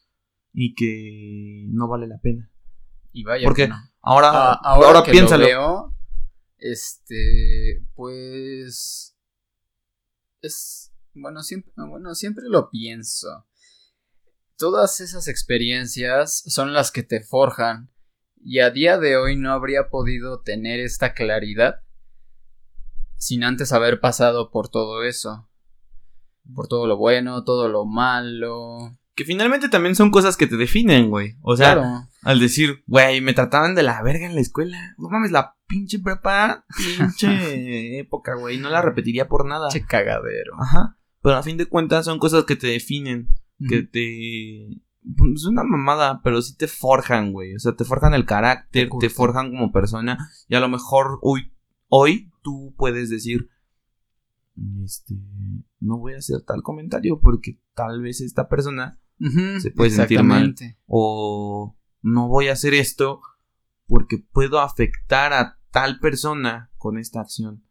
y 0.52 0.74
que 0.74 1.66
no 1.70 1.88
vale 1.88 2.06
la 2.06 2.18
pena. 2.18 2.50
Y 3.12 3.24
vaya, 3.24 3.46
porque 3.46 3.70
ahora, 4.02 4.30
ah, 4.32 4.60
ahora, 4.62 5.02
piénsalo. 5.02 5.94
Este, 6.58 7.86
pues 7.94 9.16
es 10.42 10.92
bueno, 11.14 11.42
siempre 11.42 11.72
bueno, 11.76 12.14
siempre 12.14 12.44
lo 12.48 12.70
pienso. 12.70 13.46
Todas 14.56 15.00
esas 15.00 15.28
experiencias 15.28 16.42
son 16.46 16.72
las 16.72 16.90
que 16.90 17.02
te 17.02 17.22
forjan 17.22 17.90
y 18.42 18.60
a 18.60 18.70
día 18.70 18.98
de 18.98 19.16
hoy 19.16 19.36
no 19.36 19.52
habría 19.52 19.88
podido 19.88 20.40
tener 20.40 20.80
esta 20.80 21.14
claridad 21.14 21.82
sin 23.16 23.44
antes 23.44 23.72
haber 23.72 24.00
pasado 24.00 24.50
por 24.50 24.68
todo 24.68 25.04
eso. 25.04 25.48
Por 26.54 26.66
todo 26.66 26.86
lo 26.86 26.96
bueno, 26.96 27.44
todo 27.44 27.68
lo 27.68 27.84
malo. 27.84 28.96
Que 29.14 29.24
finalmente 29.24 29.68
también 29.68 29.94
son 29.94 30.10
cosas 30.10 30.36
que 30.36 30.46
te 30.46 30.56
definen, 30.56 31.10
güey. 31.10 31.36
O 31.42 31.56
sea, 31.56 32.07
al 32.22 32.40
decir, 32.40 32.82
güey, 32.86 33.20
me 33.20 33.32
trataban 33.32 33.74
de 33.74 33.82
la 33.82 34.02
verga 34.02 34.26
en 34.26 34.34
la 34.34 34.40
escuela. 34.40 34.94
No 34.98 35.08
mames, 35.08 35.30
la 35.30 35.56
pinche 35.66 35.98
prepa, 35.98 36.64
pinche 36.76 37.98
época, 38.00 38.34
güey. 38.34 38.58
No 38.58 38.70
la 38.70 38.82
repetiría 38.82 39.28
por 39.28 39.46
nada. 39.46 39.68
Pinche 39.68 39.86
cagadero. 39.86 40.54
Ajá. 40.60 40.98
Pero 41.22 41.36
a 41.36 41.42
fin 41.42 41.56
de 41.56 41.66
cuentas 41.66 42.04
son 42.04 42.18
cosas 42.18 42.44
que 42.44 42.56
te 42.56 42.68
definen. 42.68 43.28
Que 43.68 43.82
te. 43.82 44.68
Es 45.34 45.44
una 45.46 45.64
mamada, 45.64 46.20
pero 46.22 46.42
sí 46.42 46.56
te 46.56 46.68
forjan, 46.68 47.32
güey. 47.32 47.54
O 47.54 47.58
sea, 47.58 47.74
te 47.74 47.84
forjan 47.84 48.14
el 48.14 48.24
carácter, 48.24 48.88
te, 49.00 49.10
forjan 49.10 49.50
como 49.50 49.72
persona. 49.72 50.30
Y 50.48 50.54
a 50.54 50.60
lo 50.60 50.68
mejor 50.68 51.18
hoy, 51.22 51.52
hoy 51.88 52.30
tú 52.42 52.74
puedes 52.76 53.10
decir. 53.10 53.48
Este. 54.84 55.14
No 55.80 55.98
voy 55.98 56.14
a 56.14 56.18
hacer 56.18 56.42
tal 56.46 56.62
comentario 56.62 57.20
porque 57.20 57.60
tal 57.74 58.00
vez 58.00 58.20
esta 58.20 58.48
persona 58.48 59.00
se 59.58 59.70
puede 59.70 59.90
sentir 59.90 60.22
mal. 60.22 60.54
O 60.86 61.77
no 62.02 62.28
voy 62.28 62.48
a 62.48 62.52
hacer 62.52 62.74
esto 62.74 63.20
porque 63.86 64.18
puedo 64.18 64.60
afectar 64.60 65.32
a 65.32 65.58
tal 65.70 65.98
persona 65.98 66.70
con 66.76 66.98
esta 66.98 67.20
acción. 67.20 67.64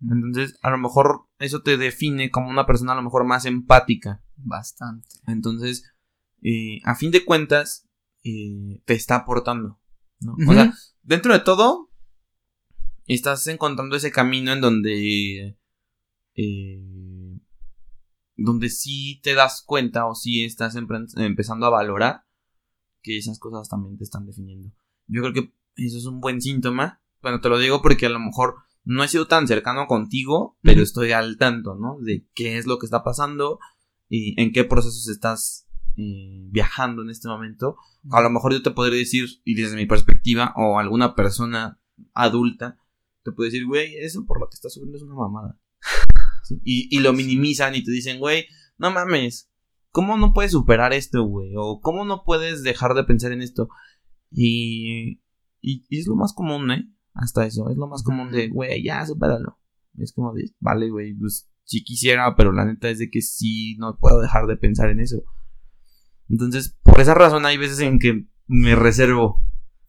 Entonces, 0.00 0.58
a 0.62 0.70
lo 0.70 0.78
mejor 0.78 1.26
eso 1.38 1.62
te 1.62 1.76
define 1.76 2.30
como 2.30 2.50
una 2.50 2.66
persona 2.66 2.92
a 2.92 2.96
lo 2.96 3.02
mejor 3.02 3.24
más 3.24 3.46
empática. 3.46 4.22
Bastante. 4.36 5.08
Entonces, 5.26 5.92
eh, 6.42 6.80
a 6.84 6.94
fin 6.94 7.10
de 7.10 7.24
cuentas, 7.24 7.88
eh, 8.22 8.82
te 8.84 8.94
está 8.94 9.16
aportando. 9.16 9.80
¿no? 10.20 10.36
O 10.48 10.52
sea, 10.52 10.72
dentro 11.02 11.32
de 11.32 11.40
todo, 11.40 11.90
estás 13.06 13.46
encontrando 13.48 13.96
ese 13.96 14.12
camino 14.12 14.52
en 14.52 14.60
donde... 14.60 15.58
Eh, 16.34 17.40
donde 18.36 18.70
sí 18.70 19.20
te 19.22 19.34
das 19.34 19.62
cuenta 19.64 20.06
o 20.06 20.14
sí 20.14 20.44
estás 20.44 20.76
empezando 20.76 21.66
a 21.66 21.70
valorar 21.70 22.24
que 23.02 23.18
esas 23.18 23.38
cosas 23.38 23.68
también 23.68 23.96
te 23.96 24.04
están 24.04 24.26
definiendo. 24.26 24.72
Yo 25.06 25.22
creo 25.22 25.32
que 25.32 25.52
eso 25.76 25.98
es 25.98 26.06
un 26.06 26.20
buen 26.20 26.40
síntoma. 26.40 27.02
Bueno, 27.20 27.40
te 27.40 27.48
lo 27.48 27.58
digo 27.58 27.82
porque 27.82 28.06
a 28.06 28.10
lo 28.10 28.20
mejor 28.20 28.56
no 28.84 29.04
he 29.04 29.08
sido 29.08 29.26
tan 29.26 29.46
cercano 29.46 29.86
contigo, 29.86 30.58
pero 30.62 30.82
estoy 30.82 31.12
al 31.12 31.36
tanto, 31.36 31.74
¿no? 31.74 31.98
De 32.00 32.26
qué 32.34 32.58
es 32.58 32.66
lo 32.66 32.78
que 32.78 32.86
está 32.86 33.04
pasando 33.04 33.58
y 34.08 34.40
en 34.40 34.52
qué 34.52 34.64
procesos 34.64 35.08
estás 35.08 35.66
eh, 35.96 36.48
viajando 36.50 37.02
en 37.02 37.10
este 37.10 37.28
momento. 37.28 37.76
A 38.10 38.20
lo 38.20 38.30
mejor 38.30 38.52
yo 38.52 38.62
te 38.62 38.70
podría 38.70 38.98
decir, 38.98 39.26
y 39.44 39.54
desde 39.54 39.76
mi 39.76 39.86
perspectiva, 39.86 40.52
o 40.56 40.78
alguna 40.78 41.14
persona 41.14 41.80
adulta, 42.14 42.78
te 43.22 43.32
puede 43.32 43.50
decir, 43.50 43.66
güey, 43.66 43.96
eso 43.96 44.24
por 44.26 44.40
lo 44.40 44.48
que 44.48 44.54
estás 44.54 44.72
sufriendo 44.74 44.96
es 44.96 45.04
una 45.04 45.14
mamada. 45.14 45.58
y, 46.64 46.94
y, 46.94 47.00
lo 47.00 47.12
minimizan 47.12 47.74
y 47.74 47.84
te 47.84 47.92
dicen, 47.92 48.18
güey, 48.18 48.46
no 48.78 48.90
mames, 48.90 49.51
¿cómo 49.92 50.16
no 50.16 50.32
puedes 50.32 50.52
superar 50.52 50.92
esto, 50.92 51.24
güey? 51.24 51.52
O 51.56 51.80
¿cómo 51.80 52.04
no 52.04 52.24
puedes 52.24 52.62
dejar 52.64 52.94
de 52.94 53.04
pensar 53.04 53.30
en 53.32 53.42
esto? 53.42 53.68
Y 54.30 55.22
y, 55.62 55.86
es 55.90 56.06
lo 56.06 56.16
más 56.16 56.34
común, 56.34 56.70
¿eh? 56.72 56.84
Hasta 57.14 57.46
eso. 57.46 57.70
Es 57.70 57.76
lo 57.76 57.86
más 57.86 58.02
común 58.02 58.30
de, 58.32 58.48
güey, 58.48 58.82
ya, 58.82 59.06
supéralo. 59.06 59.58
Es 59.96 60.12
como 60.12 60.34
de, 60.34 60.50
vale, 60.58 60.90
güey, 60.90 61.14
pues 61.14 61.48
sí 61.64 61.84
quisiera, 61.84 62.34
pero 62.36 62.52
la 62.52 62.64
neta 62.64 62.90
es 62.90 62.98
de 62.98 63.10
que 63.10 63.22
sí 63.22 63.76
no 63.78 63.96
puedo 63.98 64.20
dejar 64.20 64.46
de 64.46 64.56
pensar 64.56 64.90
en 64.90 65.00
eso. 65.00 65.22
Entonces, 66.28 66.76
por 66.82 67.00
esa 67.00 67.14
razón 67.14 67.46
hay 67.46 67.56
veces 67.56 67.78
en 67.80 67.98
que 67.98 68.26
me 68.46 68.74
reservo. 68.74 69.42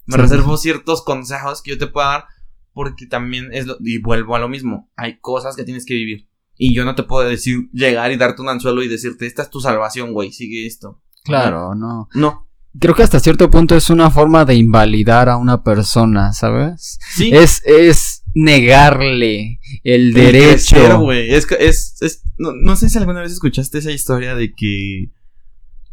Me 0.06 0.16
Sí. 0.16 0.22
reservo 0.22 0.58
ciertos 0.58 1.04
consejos 1.04 1.62
que 1.62 1.72
yo 1.72 1.78
te 1.78 1.88
puedo 1.88 2.08
dar 2.08 2.26
porque 2.74 3.06
también 3.08 3.50
es 3.54 3.66
lo, 3.66 3.78
y 3.80 4.00
vuelvo 4.02 4.36
a 4.36 4.40
lo 4.40 4.50
mismo. 4.50 4.92
Hay 4.96 5.20
cosas 5.20 5.56
que 5.56 5.64
tienes 5.64 5.86
que 5.86 5.94
vivir. 5.94 6.30
Y 6.58 6.76
yo 6.76 6.86
no 6.86 6.96
te 6.96 7.04
puedo 7.04 7.28
decir, 7.28 7.70
llegar 7.74 8.12
y 8.12 8.18
darte 8.18 8.42
un 8.42 8.50
anzuelo 8.50 8.84
y 8.84 8.88
decirte, 8.88 9.26
esta 9.26 9.42
es 9.44 9.50
tu 9.50 9.60
salvación, 9.60 10.14
güey, 10.14 10.32
sigue 10.32 10.66
esto. 10.68 11.02
Claro, 11.24 11.74
no. 11.76 12.08
No. 12.14 12.48
Creo 12.80 12.96
que 12.96 13.04
hasta 13.04 13.20
cierto 13.20 13.50
punto 13.52 13.76
es 13.76 13.90
una 13.90 14.10
forma 14.10 14.46
de 14.46 14.56
invalidar 14.56 15.30
a 15.30 15.38
una 15.38 15.64
persona, 15.64 16.34
¿sabes? 16.34 16.98
Sí. 17.16 17.30
Es, 17.34 17.62
es 17.66 18.24
negarle 18.34 19.60
el 19.84 20.08
El 20.08 20.14
derecho. 20.14 20.76
crecer, 20.76 20.96
güey. 20.98 21.32
Es, 21.34 21.46
que- 21.46 21.58
es, 21.60 21.96
es- 22.02 22.24
no, 22.38 22.52
no 22.54 22.76
sé 22.76 22.90
si 22.90 22.98
alguna 22.98 23.22
vez 23.22 23.32
escuchaste 23.32 23.78
esa 23.78 23.92
historia 23.92 24.34
de 24.36 24.54
que 24.54 25.12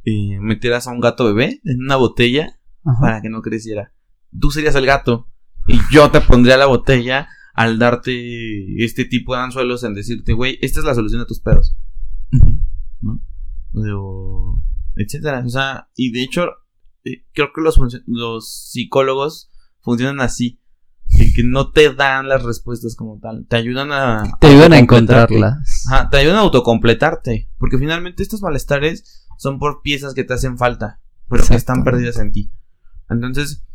eh, 0.05 0.39
metieras 0.41 0.87
a 0.87 0.91
un 0.93 1.01
gato 1.01 1.25
bebé 1.27 1.61
en 1.65 1.81
una 1.85 1.97
botella 1.97 2.59
Ajá. 2.85 3.01
para 3.01 3.23
que 3.23 3.29
no 3.29 3.43
creciera. 3.43 3.93
Tú 4.39 4.51
serías 4.51 4.75
el 4.75 4.87
gato 4.87 5.29
y 5.67 5.79
yo 5.93 6.11
te 6.11 6.21
pondría 6.23 6.57
la 6.57 6.67
botella 6.67 7.29
al 7.61 7.79
darte 7.79 8.83
este 8.83 9.05
tipo 9.05 9.35
de 9.35 9.43
anzuelos 9.43 9.85
en 9.85 9.93
decirte, 9.93 10.33
güey, 10.33 10.59
esta 10.63 10.81
es 10.81 10.87
la 10.87 10.95
solución 10.95 11.21
a 11.21 11.27
tus 11.27 11.41
pedos. 11.41 11.77
Ujú. 12.33 13.21
O 13.75 14.63
etcétera. 14.97 15.43
O 15.45 15.49
sea, 15.51 15.91
y 15.95 16.11
de 16.11 16.23
hecho, 16.23 16.47
eh, 17.05 17.27
creo 17.35 17.49
que 17.55 17.61
los, 17.61 17.79
los 18.07 18.71
psicólogos 18.71 19.51
funcionan 19.81 20.23
así. 20.23 20.59
de 21.19 21.27
que 21.35 21.45
no 21.45 21.71
te 21.71 21.93
dan 21.93 22.29
las 22.29 22.45
respuestas 22.45 22.97
como 22.97 23.19
tal. 23.19 23.47
Te 23.47 23.57
ayudan 23.57 23.93
a. 23.93 24.23
Te 24.41 24.47
ayudan 24.47 24.73
a 24.73 24.79
encontrarlas. 24.79 25.87
Ajá, 25.87 26.09
te 26.09 26.17
ayudan 26.17 26.37
a 26.37 26.41
autocompletarte. 26.41 27.51
Porque 27.59 27.77
finalmente 27.77 28.23
estos 28.23 28.41
malestares 28.41 29.27
son 29.37 29.59
por 29.59 29.83
piezas 29.83 30.15
que 30.15 30.25
te 30.25 30.33
hacen 30.33 30.57
falta. 30.57 31.03
Pero 31.29 31.45
que 31.45 31.57
están 31.57 31.85
perdidas 31.85 32.19
en 32.19 32.33
ti. 32.33 32.53
Entonces, 33.11 33.67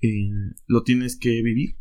eh, 0.00 0.30
lo 0.66 0.82
tienes 0.82 1.18
que 1.18 1.42
vivir. 1.42 1.79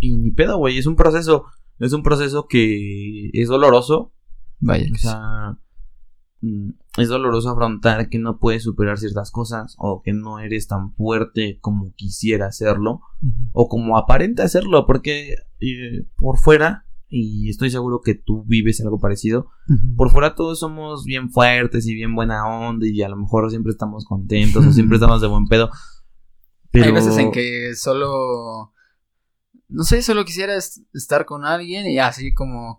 Y 0.00 0.16
ni 0.16 0.30
pedo, 0.32 0.58
güey. 0.58 0.78
Es 0.78 0.86
un 0.86 0.96
proceso. 0.96 1.46
Es 1.78 1.92
un 1.92 2.02
proceso 2.02 2.46
que 2.48 3.30
es 3.32 3.48
doloroso. 3.48 4.12
Vaya. 4.58 4.86
O 4.92 4.98
sea, 4.98 5.58
mm, 6.40 6.70
es 6.98 7.08
doloroso 7.08 7.50
afrontar 7.50 8.08
que 8.08 8.18
no 8.18 8.38
puedes 8.38 8.64
superar 8.64 8.98
ciertas 8.98 9.30
cosas. 9.30 9.76
O 9.78 10.02
que 10.02 10.12
no 10.12 10.38
eres 10.38 10.66
tan 10.66 10.92
fuerte 10.94 11.58
como 11.60 11.94
quisiera 11.94 12.46
hacerlo. 12.46 13.00
O 13.52 13.68
como 13.68 13.96
aparenta 13.96 14.44
hacerlo. 14.44 14.86
Porque 14.86 15.34
eh, 15.60 16.06
por 16.16 16.38
fuera. 16.38 16.86
Y 17.12 17.50
estoy 17.50 17.70
seguro 17.70 18.02
que 18.02 18.14
tú 18.14 18.44
vives 18.46 18.80
algo 18.80 19.00
parecido. 19.00 19.48
Por 19.96 20.10
fuera 20.10 20.36
todos 20.36 20.60
somos 20.60 21.04
bien 21.04 21.30
fuertes 21.30 21.86
y 21.88 21.94
bien 21.94 22.14
buena 22.14 22.46
onda. 22.46 22.86
Y 22.86 23.02
a 23.02 23.08
lo 23.08 23.16
mejor 23.16 23.50
siempre 23.50 23.72
estamos 23.72 24.04
contentos. 24.04 24.64
o 24.64 24.72
siempre 24.72 24.96
estamos 24.98 25.20
de 25.20 25.26
buen 25.26 25.46
pedo. 25.46 25.70
Pero... 26.70 26.86
Hay 26.86 26.92
veces 26.92 27.16
en 27.18 27.32
que 27.32 27.74
solo. 27.74 28.72
No 29.70 29.84
sé, 29.84 30.02
solo 30.02 30.24
quisiera 30.24 30.56
es- 30.56 30.82
estar 30.92 31.24
con 31.24 31.44
alguien 31.44 31.86
y 31.86 31.98
así 31.98 32.34
como, 32.34 32.76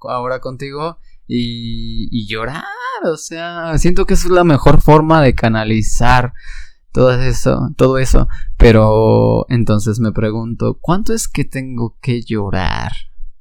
ahora 0.00 0.40
contigo 0.40 0.98
y, 1.26 2.26
llorar. 2.28 2.64
O 3.04 3.16
sea, 3.16 3.78
siento 3.78 4.06
que 4.06 4.14
es 4.14 4.24
la 4.24 4.44
mejor 4.44 4.80
forma 4.80 5.22
de 5.22 5.34
canalizar 5.34 6.32
todo 6.92 7.12
eso, 7.12 7.70
todo 7.76 7.98
eso. 7.98 8.28
Pero 8.56 9.46
entonces 9.48 10.00
me 10.00 10.12
pregunto, 10.12 10.78
¿cuánto 10.80 11.12
es 11.12 11.28
que 11.28 11.44
tengo 11.44 11.96
que 12.00 12.22
llorar 12.22 12.92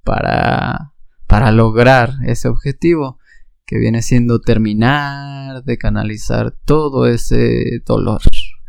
para, 0.03 0.93
para 1.27 1.51
lograr 1.51 2.13
ese 2.25 2.47
objetivo? 2.49 3.19
Que 3.65 3.77
viene 3.79 4.01
siendo 4.01 4.41
terminar 4.41 5.63
de 5.63 5.77
canalizar 5.77 6.51
todo 6.65 7.07
ese 7.07 7.81
dolor 7.85 8.21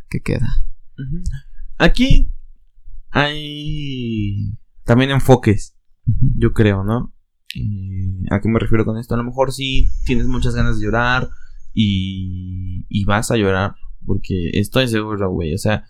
que 0.08 0.20
queda. 0.20 0.48
Aquí 1.76 2.32
hay 3.10 4.56
también 4.84 5.10
enfoques, 5.10 5.76
yo 6.36 6.52
creo, 6.52 6.84
¿no? 6.84 7.14
Eh, 7.54 8.24
¿A 8.30 8.40
qué 8.40 8.48
me 8.48 8.58
refiero 8.58 8.84
con 8.84 8.98
esto? 8.98 9.14
A 9.14 9.18
lo 9.18 9.24
mejor 9.24 9.52
sí 9.52 9.88
tienes 10.04 10.26
muchas 10.26 10.54
ganas 10.54 10.78
de 10.78 10.84
llorar 10.84 11.28
y, 11.72 12.86
y 12.88 13.04
vas 13.04 13.30
a 13.30 13.36
llorar, 13.36 13.74
porque 14.04 14.50
estoy 14.54 14.88
seguro, 14.88 15.30
güey. 15.30 15.54
O 15.54 15.58
sea, 15.58 15.84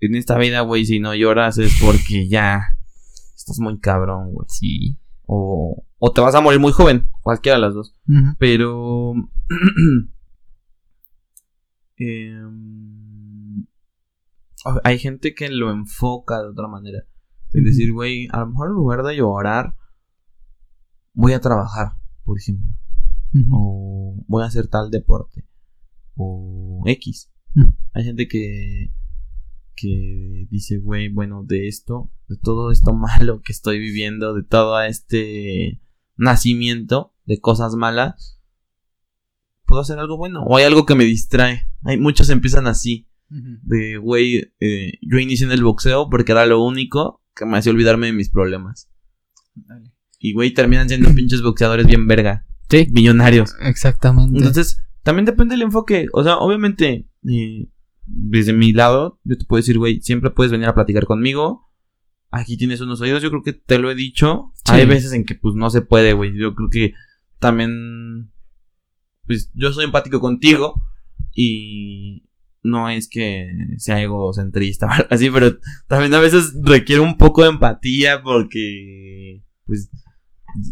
en 0.00 0.14
esta 0.14 0.38
vida, 0.38 0.60
güey, 0.60 0.84
si 0.84 1.00
no 1.00 1.14
lloras 1.14 1.58
es 1.58 1.78
porque 1.80 2.28
ya 2.28 2.76
estás 3.34 3.58
muy 3.60 3.78
cabrón, 3.78 4.32
güey. 4.32 4.46
Sí. 4.48 4.98
O, 5.26 5.84
o 5.98 6.12
te 6.12 6.20
vas 6.20 6.34
a 6.34 6.40
morir 6.40 6.60
muy 6.60 6.72
joven, 6.72 7.08
cualquiera 7.22 7.56
de 7.56 7.62
las 7.62 7.74
dos. 7.74 7.94
Pero. 8.38 9.14
em, 11.96 12.95
hay 14.84 14.98
gente 14.98 15.34
que 15.34 15.48
lo 15.48 15.70
enfoca 15.70 16.42
de 16.42 16.48
otra 16.48 16.68
manera. 16.68 17.06
Es 17.52 17.64
decir, 17.64 17.92
güey, 17.92 18.28
a 18.32 18.40
lo 18.40 18.48
mejor 18.48 18.68
en 18.68 18.74
lugar 18.74 19.02
de 19.02 19.16
llorar, 19.16 19.74
voy 21.12 21.32
a 21.32 21.40
trabajar, 21.40 21.92
por 22.24 22.38
ejemplo. 22.38 22.70
O 23.50 24.24
voy 24.28 24.42
a 24.42 24.46
hacer 24.46 24.68
tal 24.68 24.90
deporte. 24.90 25.46
O 26.14 26.82
X. 26.86 27.30
Hay 27.92 28.04
gente 28.04 28.28
que. 28.28 28.92
Que 29.74 30.46
dice, 30.50 30.78
güey, 30.78 31.10
bueno, 31.10 31.44
de 31.44 31.68
esto, 31.68 32.10
de 32.28 32.38
todo 32.38 32.70
esto 32.70 32.94
malo 32.94 33.42
que 33.42 33.52
estoy 33.52 33.78
viviendo, 33.78 34.32
de 34.32 34.42
todo 34.42 34.80
este 34.80 35.82
nacimiento 36.16 37.12
de 37.26 37.40
cosas 37.40 37.74
malas, 37.74 38.40
puedo 39.66 39.82
hacer 39.82 39.98
algo 39.98 40.16
bueno. 40.16 40.44
O 40.44 40.56
hay 40.56 40.64
algo 40.64 40.86
que 40.86 40.94
me 40.94 41.04
distrae. 41.04 41.68
Hay 41.82 41.98
muchos 41.98 42.30
empiezan 42.30 42.66
así. 42.66 43.05
De, 43.28 43.96
güey, 43.98 44.52
eh, 44.60 44.92
yo 45.02 45.18
inicié 45.18 45.46
en 45.46 45.52
el 45.52 45.64
boxeo 45.64 46.08
porque 46.08 46.32
era 46.32 46.46
lo 46.46 46.62
único 46.62 47.22
que 47.34 47.44
me 47.44 47.58
hacía 47.58 47.72
olvidarme 47.72 48.06
de 48.06 48.12
mis 48.12 48.30
problemas. 48.30 48.88
Dale. 49.54 49.92
Y, 50.18 50.32
güey, 50.32 50.54
terminan 50.54 50.88
siendo 50.88 51.12
pinches 51.14 51.42
boxeadores 51.42 51.86
bien 51.86 52.06
verga. 52.06 52.46
Sí, 52.68 52.88
Millonarios. 52.90 53.54
exactamente. 53.60 54.38
Entonces, 54.38 54.80
también 55.02 55.24
depende 55.24 55.54
del 55.54 55.62
enfoque. 55.62 56.08
O 56.12 56.22
sea, 56.24 56.38
obviamente, 56.38 57.08
eh, 57.28 57.68
desde 58.06 58.52
mi 58.52 58.72
lado, 58.72 59.20
yo 59.24 59.36
te 59.36 59.44
puedo 59.44 59.60
decir, 59.60 59.78
güey, 59.78 60.00
siempre 60.00 60.30
puedes 60.30 60.50
venir 60.50 60.68
a 60.68 60.74
platicar 60.74 61.04
conmigo. 61.04 61.68
Aquí 62.30 62.56
tienes 62.56 62.80
unos 62.80 63.00
oídos, 63.00 63.22
yo 63.22 63.30
creo 63.30 63.42
que 63.42 63.52
te 63.52 63.78
lo 63.78 63.90
he 63.90 63.94
dicho. 63.94 64.52
Sí. 64.64 64.72
Hay 64.72 64.86
veces 64.86 65.12
en 65.12 65.24
que, 65.24 65.34
pues, 65.34 65.54
no 65.54 65.70
se 65.70 65.82
puede, 65.82 66.12
güey. 66.12 66.36
Yo 66.36 66.54
creo 66.54 66.70
que 66.70 66.94
también, 67.38 68.32
pues, 69.26 69.50
yo 69.54 69.72
soy 69.72 69.84
empático 69.84 70.20
contigo. 70.20 70.82
Y 71.34 72.25
no 72.66 72.88
es 72.90 73.08
que 73.08 73.48
sea 73.78 74.00
egocentrista 74.02 74.86
o 74.86 74.90
así, 75.14 75.30
pero 75.30 75.58
también 75.86 76.12
a 76.14 76.20
veces 76.20 76.52
requiere 76.62 77.00
un 77.00 77.16
poco 77.16 77.42
de 77.42 77.50
empatía 77.50 78.22
porque, 78.22 79.42
pues, 79.64 79.90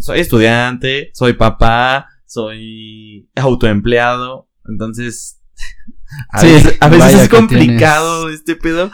soy 0.00 0.20
estudiante, 0.20 1.10
soy 1.14 1.34
papá, 1.34 2.06
soy 2.26 3.28
autoempleado, 3.36 4.50
entonces 4.68 5.40
a 6.30 6.40
Sí, 6.40 6.46
veces, 6.48 6.76
a 6.80 6.88
veces 6.88 7.22
es 7.22 7.28
complicado 7.28 8.28
este 8.30 8.56
pedo 8.56 8.90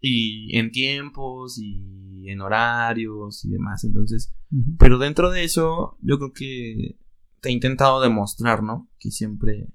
y 0.00 0.56
en 0.58 0.70
tiempos 0.70 1.58
y 1.58 2.28
en 2.28 2.40
horarios 2.40 3.44
y 3.44 3.50
demás, 3.50 3.84
entonces, 3.84 4.34
pero 4.78 4.98
dentro 4.98 5.30
de 5.30 5.44
eso 5.44 5.96
yo 6.02 6.18
creo 6.18 6.32
que 6.32 6.98
te 7.40 7.50
he 7.50 7.52
intentado 7.52 8.00
demostrar, 8.00 8.62
¿no? 8.62 8.88
Que 8.98 9.10
siempre 9.10 9.68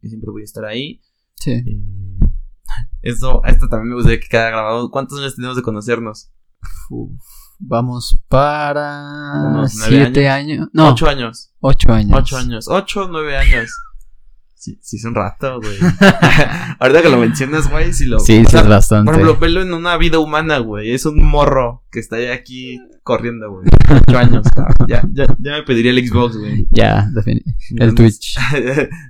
que 0.00 0.08
siempre 0.08 0.30
voy 0.30 0.42
a 0.42 0.44
estar 0.44 0.64
ahí. 0.64 1.00
Sí. 1.40 1.52
Eh, 1.52 2.26
esto, 3.02 3.42
esto 3.44 3.68
también 3.68 3.90
me 3.90 3.94
gustaría 3.96 4.20
que 4.20 4.28
quedara 4.28 4.50
grabado. 4.50 4.90
¿Cuántos 4.90 5.18
años 5.20 5.34
tenemos 5.36 5.56
de 5.56 5.62
conocernos? 5.62 6.30
Uf, 6.90 7.20
Vamos 7.60 8.16
para 8.28 9.32
Unos 9.50 9.74
nueve 9.78 9.96
siete 10.04 10.28
años. 10.28 10.68
No, 10.72 10.90
Ocho 10.90 11.08
años. 11.08 11.52
ocho 11.60 11.92
años. 11.92 12.16
Ocho 12.16 12.36
años. 12.36 12.68
Ocho, 12.68 13.08
nueve 13.10 13.36
años. 13.36 13.70
Sí, 14.54 14.78
sí 14.82 14.96
es 14.96 15.04
un 15.04 15.14
rato, 15.14 15.60
güey. 15.60 15.76
Ahorita 16.80 17.02
que 17.02 17.08
lo 17.08 17.18
mencionas, 17.18 17.68
güey, 17.70 17.92
si 17.92 18.06
lo... 18.06 18.18
Sí, 18.20 18.38
o 18.40 18.44
sí 18.44 18.50
sea, 18.50 18.60
es 18.60 18.68
bastante. 18.68 19.06
Por 19.06 19.14
ejemplo, 19.20 19.38
velo 19.40 19.62
en 19.62 19.72
una 19.72 19.96
vida 19.96 20.18
humana, 20.18 20.58
güey. 20.58 20.92
Es 20.92 21.06
un 21.06 21.22
morro 21.22 21.84
que 21.90 22.00
está 22.00 22.20
ya 22.20 22.32
aquí 22.34 22.78
corriendo, 23.02 23.50
güey. 23.50 23.66
Ocho 23.88 24.18
años. 24.18 24.46
Ya, 24.88 25.02
ya, 25.12 25.26
ya 25.40 25.52
me 25.52 25.62
pediría 25.62 25.92
el 25.92 26.06
Xbox, 26.06 26.36
güey. 26.36 26.68
ya, 26.72 27.08
defini- 27.12 27.42
el 27.78 27.94
Twitch. 27.94 28.36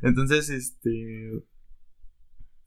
Entonces, 0.02 0.48
este. 0.50 1.32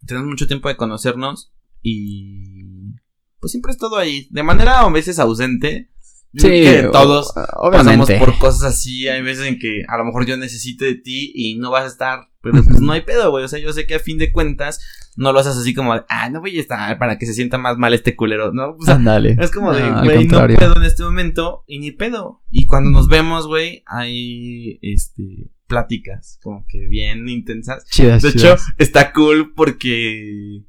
Tenemos 0.05 0.29
mucho 0.29 0.47
tiempo 0.47 0.69
de 0.69 0.77
conocernos 0.77 1.51
y. 1.81 2.93
Pues 3.39 3.51
siempre 3.51 3.71
he 3.71 3.73
estado 3.73 3.97
ahí. 3.97 4.27
De 4.31 4.43
manera 4.43 4.81
a 4.81 4.89
veces 4.89 5.19
ausente. 5.19 5.89
Creo 6.33 6.83
que 6.83 6.89
todos 6.91 7.33
pasamos 7.71 8.09
por 8.11 8.37
cosas 8.37 8.63
así. 8.63 9.07
Hay 9.07 9.21
veces 9.21 9.47
en 9.47 9.59
que 9.59 9.83
a 9.87 9.97
lo 9.97 10.05
mejor 10.05 10.25
yo 10.25 10.37
necesito 10.37 10.85
de 10.85 10.95
ti 10.95 11.31
y 11.35 11.57
no 11.57 11.71
vas 11.71 11.83
a 11.83 11.87
estar 11.87 12.29
Pero 12.41 12.63
pues 12.63 12.79
no 12.79 12.93
hay 12.93 13.01
pedo, 13.01 13.31
güey. 13.31 13.43
O 13.43 13.47
sea, 13.47 13.59
yo 13.59 13.73
sé 13.73 13.85
que 13.85 13.95
a 13.95 13.99
fin 13.99 14.17
de 14.17 14.31
cuentas 14.31 14.79
no 15.17 15.33
lo 15.33 15.39
haces 15.39 15.57
así 15.57 15.73
como, 15.73 15.93
de, 15.93 16.03
ah, 16.07 16.29
no 16.29 16.39
voy 16.39 16.57
a 16.57 16.61
estar 16.61 16.97
para 16.97 17.17
que 17.17 17.25
se 17.25 17.33
sienta 17.33 17.57
más 17.57 17.77
mal 17.77 17.93
este 17.93 18.15
culero, 18.15 18.53
¿no? 18.53 18.77
O 18.79 18.81
sea, 18.81 18.95
Ándale. 18.95 19.35
es 19.39 19.51
como 19.51 19.73
de, 19.73 19.81
No, 19.81 20.03
güey, 20.03 20.25
no 20.25 20.29
contrario. 20.29 20.57
pedo 20.57 20.77
en 20.77 20.83
este 20.83 21.03
momento 21.03 21.63
y 21.67 21.79
ni 21.79 21.91
pedo. 21.91 22.41
Y 22.49 22.65
cuando 22.65 22.91
nos 22.91 23.07
vemos, 23.07 23.47
güey, 23.47 23.83
hay, 23.85 24.79
este, 24.81 25.51
pláticas 25.71 26.39
como 26.43 26.65
que 26.67 26.87
bien 26.87 27.27
intensas. 27.29 27.85
Chidas, 27.89 28.21
De 28.21 28.29
hecho, 28.29 28.39
chidas. 28.39 28.65
está 28.77 29.13
cool 29.13 29.53
porque. 29.55 30.63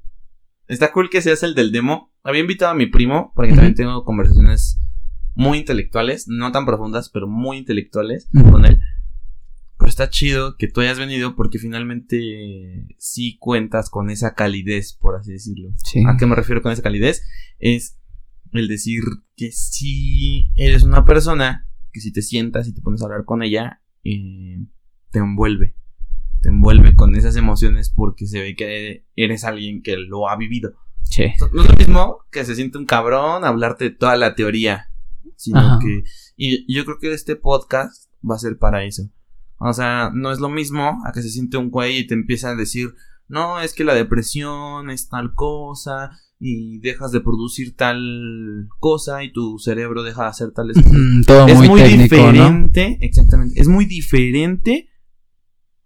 Está 0.69 0.93
cool 0.93 1.11
que 1.11 1.21
seas 1.21 1.43
el 1.43 1.55
del 1.55 1.73
demo. 1.73 2.13
Había 2.23 2.41
invitado 2.41 2.71
a 2.71 2.75
mi 2.75 2.87
primo, 2.87 3.33
porque 3.35 3.51
Ujú. 3.51 3.57
también 3.57 3.75
tengo 3.75 4.05
conversaciones 4.05 4.81
muy 5.35 5.59
intelectuales, 5.59 6.27
no 6.29 6.53
tan 6.53 6.65
profundas, 6.65 7.11
pero 7.11 7.27
muy 7.27 7.59
intelectuales 7.59 8.29
Ujú. 8.33 8.53
con 8.53 8.65
él. 8.65 8.79
Pero 9.79 9.89
está 9.91 10.09
chido 10.09 10.57
que 10.57 10.69
tú 10.69 10.81
hayas 10.81 10.99
venido 10.99 11.35
porque 11.35 11.59
finalmente 11.59 12.87
sí 12.99 13.37
cuentas 13.41 13.91
con 13.91 14.11
esa 14.11 14.35
calidez, 14.35 14.93
por 14.95 15.17
así 15.17 15.33
decirlo. 15.33 15.71
Sí. 15.85 16.05
¿A 16.07 16.17
qué 16.17 16.27
me 16.27 16.37
refiero 16.37 16.63
con 16.63 16.71
esa 16.73 16.83
calidez? 16.83 17.23
Es 17.59 17.99
el 18.53 18.69
decir 18.69 19.03
que 19.37 19.51
si 19.51 20.53
eres 20.55 20.85
una 20.85 21.05
persona 21.05 21.67
que 21.93 22.01
si 22.01 22.13
te 22.13 22.23
sientas 22.23 22.69
y 22.69 22.75
te 22.75 22.81
pones 22.81 23.03
a 23.03 23.07
hablar 23.07 23.25
con 23.25 23.43
ella, 23.43 23.83
eh, 24.05 24.59
te 25.13 25.21
envuelve. 25.21 25.75
Te 26.41 26.49
envuelve 26.49 26.97
con 26.97 27.15
esas 27.15 27.37
emociones 27.37 27.89
porque 27.89 28.27
se 28.27 28.41
ve 28.41 28.57
que 28.57 29.05
eres 29.15 29.45
alguien 29.45 29.83
que 29.83 29.97
lo 29.97 30.29
ha 30.29 30.37
vivido. 30.37 30.73
No 31.53 31.63
es 31.63 31.69
lo 31.69 31.77
mismo 31.77 32.19
que 32.31 32.45
se 32.45 32.55
siente 32.55 32.79
un 32.79 32.87
cabrón 32.87 33.45
hablarte 33.45 33.85
de 33.85 33.91
toda 33.91 34.17
la 34.17 34.35
teoría, 34.35 34.89
sino 35.37 35.61
Ajá. 35.61 35.79
que... 35.81 36.05
Y 36.37 36.75
yo 36.75 36.85
creo 36.85 36.99
que 36.99 37.13
este 37.13 37.37
podcast 37.37 38.11
va 38.29 38.37
a 38.37 38.39
ser 38.39 38.59
para 38.59 38.83
eso. 38.85 39.09
O 39.59 39.73
sea, 39.73 40.11
no 40.13 40.33
es 40.33 40.41
lo 40.41 40.49
mismo 40.49 41.03
a 41.07 41.13
que 41.13 41.23
se 41.23 41.29
siente 41.29 41.59
un 41.59 41.71
güey 41.71 41.99
y 41.99 42.07
te 42.07 42.15
empieza 42.15 42.51
a 42.51 42.57
decir, 42.57 42.95
no, 43.29 43.61
es 43.61 43.75
que 43.75 43.85
la 43.85 43.95
depresión 43.95 44.91
es 44.91 45.09
tal 45.09 45.35
cosa 45.35 46.11
y 46.41 46.79
dejas 46.79 47.13
de 47.13 47.21
producir 47.21 47.77
tal 47.77 48.69
cosa 48.81 49.23
y 49.23 49.33
tu 49.33 49.59
cerebro 49.59 50.03
deja 50.03 50.23
de 50.23 50.29
hacer 50.29 50.51
tales 50.51 50.77
cosas. 50.83 50.97
Todo 51.27 51.47
es 51.47 51.57
muy, 51.57 51.69
muy 51.69 51.81
técnico, 51.83 52.17
¿no? 52.17 52.33
diferente, 52.33 52.99
exactamente, 53.01 53.61
es 53.61 53.69
muy 53.69 53.85
diferente 53.85 54.89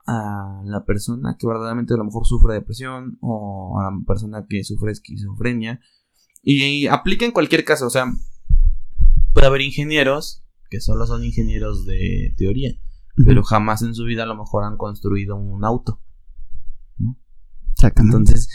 a 0.07 0.63
la 0.65 0.85
persona 0.85 1.37
que 1.39 1.47
verdaderamente 1.47 1.95
a 1.95 1.97
lo 1.97 2.05
mejor 2.05 2.27
sufre 2.27 2.55
depresión 2.55 3.19
o 3.21 3.79
a 3.81 3.91
la 3.91 3.97
persona 4.07 4.47
que 4.49 4.65
sufre 4.65 4.93
esquizofrenia. 4.93 5.81
Y, 6.43 6.87
aplica 6.87 7.25
en 7.25 7.33
cualquier 7.33 7.65
caso, 7.65 7.87
o 7.87 7.91
sea, 7.91 8.07
puede 9.33 9.47
haber 9.47 9.63
ingenieros 9.63 10.45
que 10.71 10.81
solo 10.81 11.07
son 11.07 11.25
ingenieros 11.25 11.87
de 11.87 12.35
teoría, 12.37 12.73
pero 13.25 13.43
jamás 13.43 13.83
en 13.83 13.95
su 13.95 14.05
vida 14.05 14.25
a 14.25 14.27
lo 14.27 14.37
mejor 14.37 14.65
han 14.65 14.77
construido 14.77 15.37
un 15.37 15.65
auto. 15.65 16.01
Exactamente. 17.73 18.17
Entonces, 18.17 18.49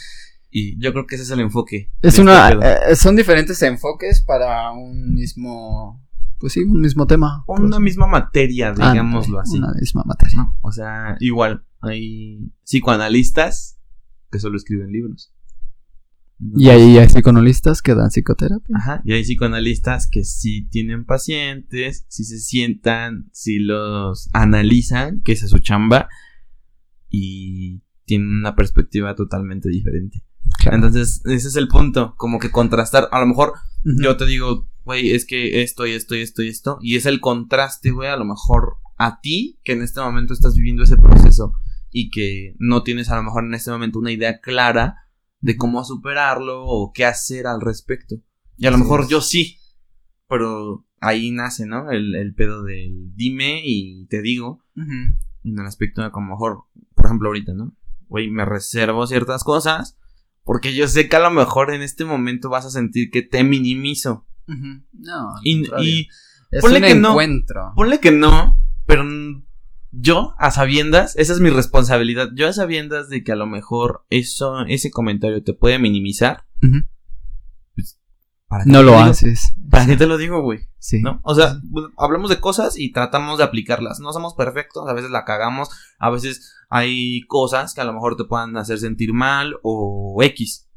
y 0.49 0.81
yo 0.83 0.91
creo 0.91 1.07
que 1.07 1.15
ese 1.15 1.23
es 1.23 1.31
el 1.31 1.39
enfoque. 1.39 1.91
Es 2.01 2.19
una, 2.19 2.49
este 2.49 2.59
pedo. 2.59 2.91
eh, 2.91 2.95
son 2.95 3.15
diferentes 3.15 3.61
enfoques 3.61 4.21
para 4.21 4.71
un 4.71 5.13
mismo, 5.13 6.05
pues 6.41 6.53
sí, 6.53 6.63
un 6.63 6.81
mismo 6.81 7.05
tema. 7.05 7.43
una 7.47 7.69
Pues, 7.69 7.79
misma 7.79 8.07
materia, 8.07 8.69
ándale, 8.69 8.91
digámoslo 8.93 9.39
así. 9.39 9.59
Una 9.59 9.71
misma 9.79 10.03
materia. 10.05 10.37
¿no? 10.37 10.57
O 10.61 10.71
sea, 10.71 11.15
igual, 11.19 11.63
hay 11.81 12.51
psicoanalistas 12.63 13.79
que 14.31 14.39
solo 14.39 14.57
escriben 14.57 14.91
libros. 14.91 15.33
Y 16.55 16.69
ahí 16.69 16.97
hay 16.97 17.07
psicoanalistas 17.07 17.83
que 17.83 17.93
dan 17.93 18.09
psicoterapia. 18.09 18.75
Ajá, 18.75 19.01
y 19.05 19.13
hay 19.13 19.23
psicoanalistas 19.23 20.07
que 20.07 20.23
sí 20.23 20.67
tienen 20.67 21.05
pacientes, 21.05 22.05
sí 22.09 22.23
se 22.23 22.39
sientan, 22.39 23.29
sí 23.31 23.59
los 23.59 24.27
analizan, 24.33 25.21
que 25.21 25.33
esa 25.33 25.45
es 25.45 25.51
su 25.51 25.59
chamba, 25.59 26.09
y 27.07 27.83
tienen 28.05 28.29
una 28.29 28.55
perspectiva 28.55 29.15
totalmente 29.15 29.69
diferente. 29.69 30.25
Claro. 30.59 30.77
Entonces, 30.77 31.21
ese 31.25 31.47
es 31.47 31.55
el 31.55 31.67
punto, 31.67 32.15
como 32.17 32.39
que 32.39 32.49
contrastar, 32.49 33.07
a 33.11 33.19
lo 33.19 33.27
mejor 33.27 33.53
yo 33.83 34.17
te 34.17 34.25
digo, 34.25 34.70
güey, 34.83 35.11
es 35.11 35.25
que 35.25 35.61
esto 35.61 35.85
y 35.85 35.91
esto 35.91 36.15
y 36.15 36.21
esto 36.21 36.43
y 36.43 36.47
esto, 36.47 36.77
y 36.81 36.95
es 36.95 37.05
el 37.05 37.19
contraste, 37.19 37.91
güey, 37.91 38.09
a 38.09 38.17
lo 38.17 38.25
mejor 38.25 38.77
a 38.97 39.19
ti, 39.21 39.59
que 39.63 39.73
en 39.73 39.81
este 39.81 40.01
momento 40.01 40.33
estás 40.33 40.55
viviendo 40.55 40.83
ese 40.83 40.97
proceso 40.97 41.53
y 41.91 42.09
que 42.09 42.55
no 42.59 42.83
tienes 42.83 43.09
a 43.09 43.17
lo 43.17 43.23
mejor 43.23 43.43
en 43.43 43.53
este 43.53 43.71
momento 43.71 43.99
una 43.99 44.11
idea 44.11 44.39
clara 44.39 45.07
de 45.39 45.57
cómo 45.57 45.83
superarlo 45.83 46.63
o 46.65 46.91
qué 46.93 47.05
hacer 47.05 47.47
al 47.47 47.61
respecto. 47.61 48.15
Y 48.57 48.67
a 48.67 48.71
lo 48.71 48.77
mejor 48.77 49.07
yo 49.07 49.21
sí, 49.21 49.57
pero 50.27 50.85
ahí 50.99 51.31
nace, 51.31 51.65
¿no? 51.65 51.89
El, 51.89 52.15
el 52.15 52.33
pedo 52.35 52.63
del 52.63 53.15
dime 53.15 53.61
y 53.65 54.05
te 54.07 54.21
digo, 54.21 54.63
en 54.75 55.59
el 55.59 55.65
aspecto 55.65 56.03
de 56.03 56.11
como 56.11 56.33
mejor, 56.33 56.65
por 56.95 57.05
ejemplo, 57.05 57.29
ahorita, 57.29 57.53
¿no? 57.53 57.75
Güey, 58.07 58.29
me 58.29 58.45
reservo 58.45 59.07
ciertas 59.07 59.43
cosas 59.43 59.97
porque 60.43 60.73
yo 60.73 60.87
sé 60.87 61.07
que 61.07 61.15
a 61.15 61.21
lo 61.21 61.31
mejor 61.31 61.73
en 61.73 61.81
este 61.81 62.05
momento 62.05 62.49
vas 62.49 62.65
a 62.65 62.71
sentir 62.71 63.09
que 63.09 63.21
te 63.21 63.43
minimizo. 63.43 64.25
Ujú. 64.51 64.83
No, 64.93 65.29
Y, 65.43 65.65
y 65.83 66.07
es 66.51 66.61
ponle 66.61 66.77
un 66.79 66.83
que 66.83 66.95
no. 66.95 67.09
encuentro. 67.11 67.73
ponle 67.75 67.99
que 67.99 68.11
no, 68.11 68.57
pero 68.85 69.03
yo, 69.91 70.33
a 70.37 70.51
sabiendas, 70.51 71.15
esa 71.17 71.33
es 71.33 71.39
mi 71.39 71.49
responsabilidad. 71.49 72.29
Yo 72.35 72.47
a 72.47 72.53
sabiendas 72.53 73.09
de 73.09 73.23
que 73.23 73.31
a 73.31 73.35
lo 73.35 73.45
mejor 73.47 74.05
eso, 74.09 74.61
ese 74.67 74.89
comentario 74.91 75.43
te 75.43 75.53
puede 75.53 75.79
minimizar. 75.79 76.45
Ujú. 76.63 76.85
¿para 78.47 78.65
No 78.65 78.83
lo 78.83 78.91
digo? 78.91 79.03
haces. 79.03 79.53
¿Para 79.69 79.85
qué 79.85 79.95
te 79.95 80.05
lo 80.07 80.17
digo, 80.17 80.41
güey? 80.41 80.59
Sí. 80.77 81.01
¿No? 81.01 81.21
O 81.23 81.33
sea, 81.35 81.59
bueno, 81.63 81.89
hablamos 81.97 82.29
de 82.29 82.41
cosas 82.41 82.77
y 82.77 82.91
tratamos 82.91 83.37
de 83.37 83.45
aplicarlas. 83.45 84.01
No 84.01 84.11
somos 84.11 84.33
perfectos, 84.33 84.89
a 84.89 84.93
veces 84.93 85.09
la 85.09 85.23
cagamos, 85.23 85.69
a 85.99 86.09
veces 86.09 86.53
hay 86.69 87.21
cosas 87.27 87.73
que 87.73 87.79
a 87.79 87.85
lo 87.85 87.93
mejor 87.93 88.17
te 88.17 88.25
puedan 88.25 88.57
hacer 88.57 88.77
sentir 88.79 89.13
mal 89.13 89.55
o 89.63 90.17
X. 90.21 90.67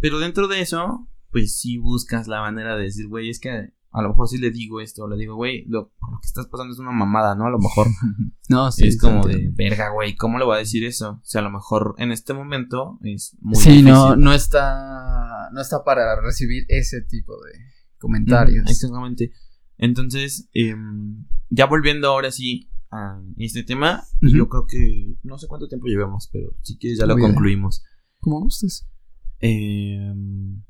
Pero 0.00 0.18
dentro 0.18 0.46
de 0.48 0.60
eso, 0.60 1.08
pues 1.30 1.58
sí 1.58 1.78
buscas 1.78 2.28
la 2.28 2.40
manera 2.40 2.76
de 2.76 2.84
decir, 2.84 3.06
güey, 3.08 3.30
es 3.30 3.40
que 3.40 3.50
a 3.92 4.02
lo 4.02 4.10
mejor 4.10 4.28
sí 4.28 4.38
le 4.38 4.50
digo 4.52 4.80
esto, 4.80 5.08
le 5.08 5.16
digo, 5.16 5.34
güey, 5.34 5.64
lo, 5.66 5.92
lo 6.10 6.18
que 6.20 6.26
estás 6.26 6.46
pasando 6.46 6.72
es 6.72 6.78
una 6.78 6.92
mamada, 6.92 7.34
¿no? 7.34 7.46
A 7.46 7.50
lo 7.50 7.58
mejor 7.58 7.86
No, 8.48 8.70
sí. 8.70 8.86
es 8.86 8.98
como 9.00 9.26
de, 9.26 9.50
verga, 9.52 9.90
güey, 9.90 10.14
¿cómo 10.14 10.38
le 10.38 10.44
voy 10.44 10.56
a 10.56 10.58
decir 10.58 10.84
eso? 10.84 11.10
O 11.12 11.24
sea, 11.24 11.40
a 11.40 11.44
lo 11.44 11.50
mejor 11.50 11.94
en 11.98 12.12
este 12.12 12.32
momento 12.32 12.98
es 13.02 13.36
muy 13.40 13.56
Sí, 13.56 13.68
difícil. 13.70 13.86
no, 13.90 14.14
no 14.16 14.32
está, 14.32 15.50
no 15.52 15.60
está 15.60 15.82
para 15.84 16.20
recibir 16.20 16.64
ese 16.68 17.02
tipo 17.02 17.32
de 17.44 17.52
comentarios. 17.98 18.68
Exactamente. 18.70 19.32
Entonces, 19.76 20.48
em, 20.52 21.24
ya 21.48 21.66
volviendo 21.66 22.08
ahora 22.08 22.30
sí 22.30 22.70
a 22.92 23.20
este 23.38 23.62
tema, 23.64 24.04
yo 24.20 24.48
creo 24.48 24.66
que 24.66 25.14
no 25.22 25.36
sé 25.38 25.46
cuánto 25.48 25.68
tiempo 25.68 25.86
llevamos, 25.86 26.28
pero 26.32 26.54
si 26.62 26.76
quieres 26.78 26.98
ya 26.98 27.06
lo 27.06 27.16
concluimos. 27.16 27.82
Como 28.20 28.40
gustes. 28.40 28.86
Em, 29.40 30.62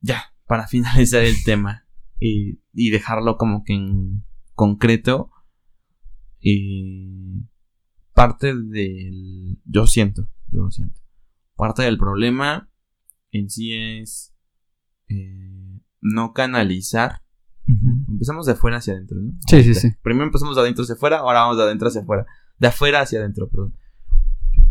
ya, 0.00 0.34
para 0.46 0.66
finalizar 0.66 1.22
el 1.22 1.42
tema 1.44 1.86
y, 2.20 2.60
y 2.72 2.90
dejarlo 2.90 3.36
como 3.36 3.64
que 3.64 3.74
en 3.74 4.24
concreto, 4.54 5.30
y 6.40 7.46
parte 8.12 8.54
del... 8.54 9.58
Yo 9.64 9.86
siento, 9.86 10.28
yo 10.50 10.70
siento. 10.70 11.00
Parte 11.56 11.82
del 11.82 11.98
problema 11.98 12.70
en 13.30 13.50
sí 13.50 13.74
es 13.74 14.34
eh, 15.08 15.80
no 16.00 16.32
canalizar. 16.32 17.22
Empezamos 18.08 18.46
de 18.46 18.52
afuera 18.52 18.78
hacia 18.78 18.94
adentro, 18.94 19.18
¿no? 19.20 19.32
Sí, 19.46 19.62
sí, 19.62 19.74
sí. 19.74 19.90
Primero 20.02 20.24
empezamos 20.24 20.56
de 20.56 20.62
adentro 20.62 20.84
hacia 20.84 20.94
afuera, 20.94 21.18
ahora 21.18 21.40
vamos 21.40 21.58
de 21.58 21.64
adentro 21.64 21.88
hacia 21.88 22.00
afuera. 22.00 22.24
De 22.58 22.68
afuera 22.68 23.02
hacia 23.02 23.18
adentro, 23.18 23.48
perdón. 23.50 23.76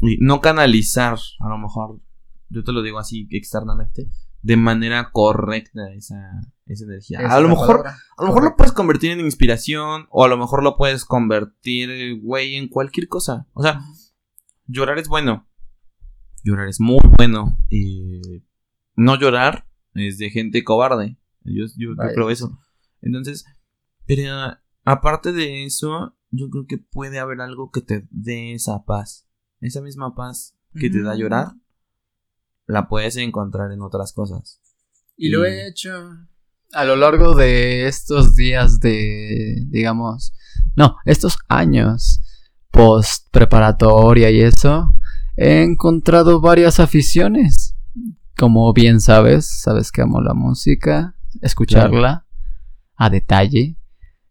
Y 0.01 0.17
no 0.19 0.41
canalizar, 0.41 1.17
a 1.39 1.49
lo 1.49 1.57
mejor, 1.57 2.01
yo 2.49 2.63
te 2.63 2.71
lo 2.71 2.81
digo 2.81 2.97
así 2.97 3.27
externamente, 3.29 4.09
de 4.47 4.55
manera 4.55 5.09
correcta 5.11 5.91
esa, 5.91 6.39
esa 6.67 6.85
energía. 6.85 7.19
A 7.19 7.41
lo 7.41 7.49
mejor, 7.49 7.79
palabra. 7.79 7.97
a 8.17 8.21
lo 8.21 8.27
mejor 8.29 8.43
lo 8.45 8.55
puedes 8.55 8.71
convertir 8.71 9.11
en 9.11 9.19
inspiración, 9.19 10.07
o 10.09 10.23
a 10.23 10.29
lo 10.29 10.37
mejor 10.37 10.63
lo 10.63 10.77
puedes 10.77 11.03
convertir, 11.03 12.21
güey, 12.21 12.55
en 12.55 12.69
cualquier 12.69 13.09
cosa. 13.09 13.45
O 13.51 13.61
sea, 13.61 13.81
llorar 14.65 14.99
es 14.99 15.09
bueno. 15.09 15.49
Llorar 16.45 16.69
es 16.69 16.79
muy 16.79 17.01
bueno. 17.17 17.57
Y 17.69 18.21
no 18.95 19.19
llorar 19.19 19.67
es 19.95 20.17
de 20.17 20.29
gente 20.29 20.63
cobarde. 20.63 21.17
Yo, 21.43 21.65
yo 21.75 21.89
creo 21.97 22.29
eso. 22.29 22.57
Entonces, 23.01 23.43
pero 24.05 24.31
aparte 24.85 25.33
de 25.33 25.65
eso, 25.65 26.15
yo 26.31 26.49
creo 26.49 26.67
que 26.67 26.77
puede 26.77 27.19
haber 27.19 27.41
algo 27.41 27.69
que 27.69 27.81
te 27.81 28.07
dé 28.11 28.53
esa 28.53 28.85
paz. 28.85 29.27
Esa 29.59 29.81
misma 29.81 30.15
paz 30.15 30.57
que 30.73 30.89
te 30.89 31.01
da 31.01 31.15
llorar, 31.15 31.51
la 32.67 32.87
puedes 32.87 33.17
encontrar 33.17 33.71
en 33.71 33.81
otras 33.81 34.13
cosas. 34.13 34.61
Y 35.15 35.29
lo 35.29 35.45
he 35.45 35.67
hecho 35.67 35.91
a 36.73 36.85
lo 36.85 36.95
largo 36.95 37.33
de 37.33 37.87
estos 37.87 38.35
días 38.35 38.79
de, 38.79 39.63
digamos, 39.67 40.33
no, 40.75 40.97
estos 41.05 41.37
años 41.47 42.21
post 42.71 43.27
preparatoria 43.31 44.29
y 44.29 44.41
eso, 44.41 44.89
he 45.35 45.63
encontrado 45.63 46.41
varias 46.41 46.79
aficiones. 46.79 47.75
Como 48.37 48.71
bien 48.73 49.01
sabes, 49.01 49.47
sabes 49.47 49.91
que 49.91 50.01
amo 50.01 50.21
la 50.21 50.33
música, 50.33 51.15
escucharla 51.41 52.27
a 52.95 53.09
detalle. 53.09 53.77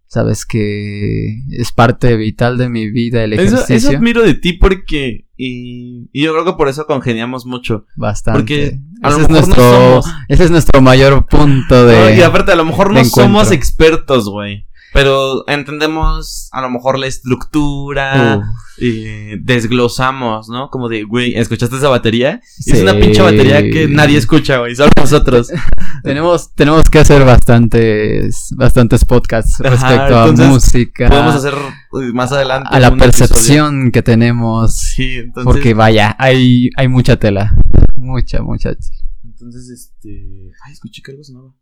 Sabes 0.06 0.46
que 0.46 1.40
es 1.50 1.72
parte 1.72 2.16
vital 2.16 2.58
de 2.58 2.68
mi 2.68 2.88
vida 2.88 3.24
el 3.24 3.32
eso 3.32 3.90
admiro 3.90 4.22
de 4.22 4.34
ti 4.34 4.52
porque. 4.52 5.25
Y, 5.36 6.08
y 6.12 6.22
yo 6.24 6.32
creo 6.32 6.44
que 6.44 6.52
por 6.54 6.68
eso 6.68 6.86
congeniamos 6.86 7.44
mucho. 7.46 7.84
Bastante. 7.96 8.38
Porque 8.40 8.80
a 9.02 9.10
lo 9.10 9.16
ese, 9.16 9.22
es 9.24 9.28
mejor 9.30 9.30
no 9.30 9.54
nuestro, 9.54 10.02
somos- 10.02 10.06
ese 10.28 10.44
es 10.44 10.50
nuestro 10.50 10.80
mayor 10.80 11.26
punto 11.26 11.86
de... 11.86 11.94
No, 11.98 12.10
y 12.18 12.22
aparte, 12.22 12.52
a 12.52 12.56
lo 12.56 12.64
mejor 12.64 12.92
no 12.92 13.04
somos 13.04 13.50
expertos, 13.50 14.28
güey. 14.28 14.66
Pero 14.96 15.46
entendemos 15.46 16.48
a 16.52 16.62
lo 16.62 16.70
mejor 16.70 16.98
la 16.98 17.06
estructura. 17.06 18.42
Y 18.78 19.38
desglosamos, 19.38 20.48
¿no? 20.48 20.70
Como 20.70 20.88
de, 20.88 21.04
güey, 21.04 21.34
¿escuchaste 21.34 21.76
esa 21.76 21.88
batería? 21.88 22.40
sí. 22.44 22.72
Es 22.72 22.82
una 22.82 22.94
pinche 22.94 23.20
batería 23.22 23.62
que 23.62 23.88
nadie 23.88 24.16
escucha, 24.18 24.58
güey. 24.58 24.74
Solo 24.74 24.90
nosotros. 24.96 25.50
Tenemos, 26.02 26.54
tenemos 26.54 26.88
que 26.88 26.98
hacer 26.98 27.24
bastantes, 27.24 28.48
bastantes 28.56 29.04
podcasts 29.04 29.60
Ajá, 29.60 29.70
respecto 29.70 30.18
a 30.18 30.32
música. 30.32 31.08
Podemos 31.08 31.34
hacer 31.34 31.54
eh, 31.54 32.12
más 32.12 32.32
adelante. 32.32 32.68
a 32.70 32.80
la 32.80 32.88
episodio. 32.88 33.04
percepción 33.04 33.90
que 33.92 34.02
tenemos. 34.02 34.76
Sí, 34.76 35.16
entonces. 35.16 35.44
Porque 35.44 35.74
vaya, 35.74 36.14
hay, 36.18 36.70
hay 36.76 36.88
mucha 36.88 37.16
tela. 37.16 37.52
Mucha, 37.96 38.42
mucha 38.42 38.74
tela. 38.74 38.96
Entonces, 39.24 39.68
este. 39.70 40.52
Ay, 40.64 40.72
escuché 40.72 41.02
que 41.02 41.10
algo 41.12 41.24
sonaba. 41.24 41.54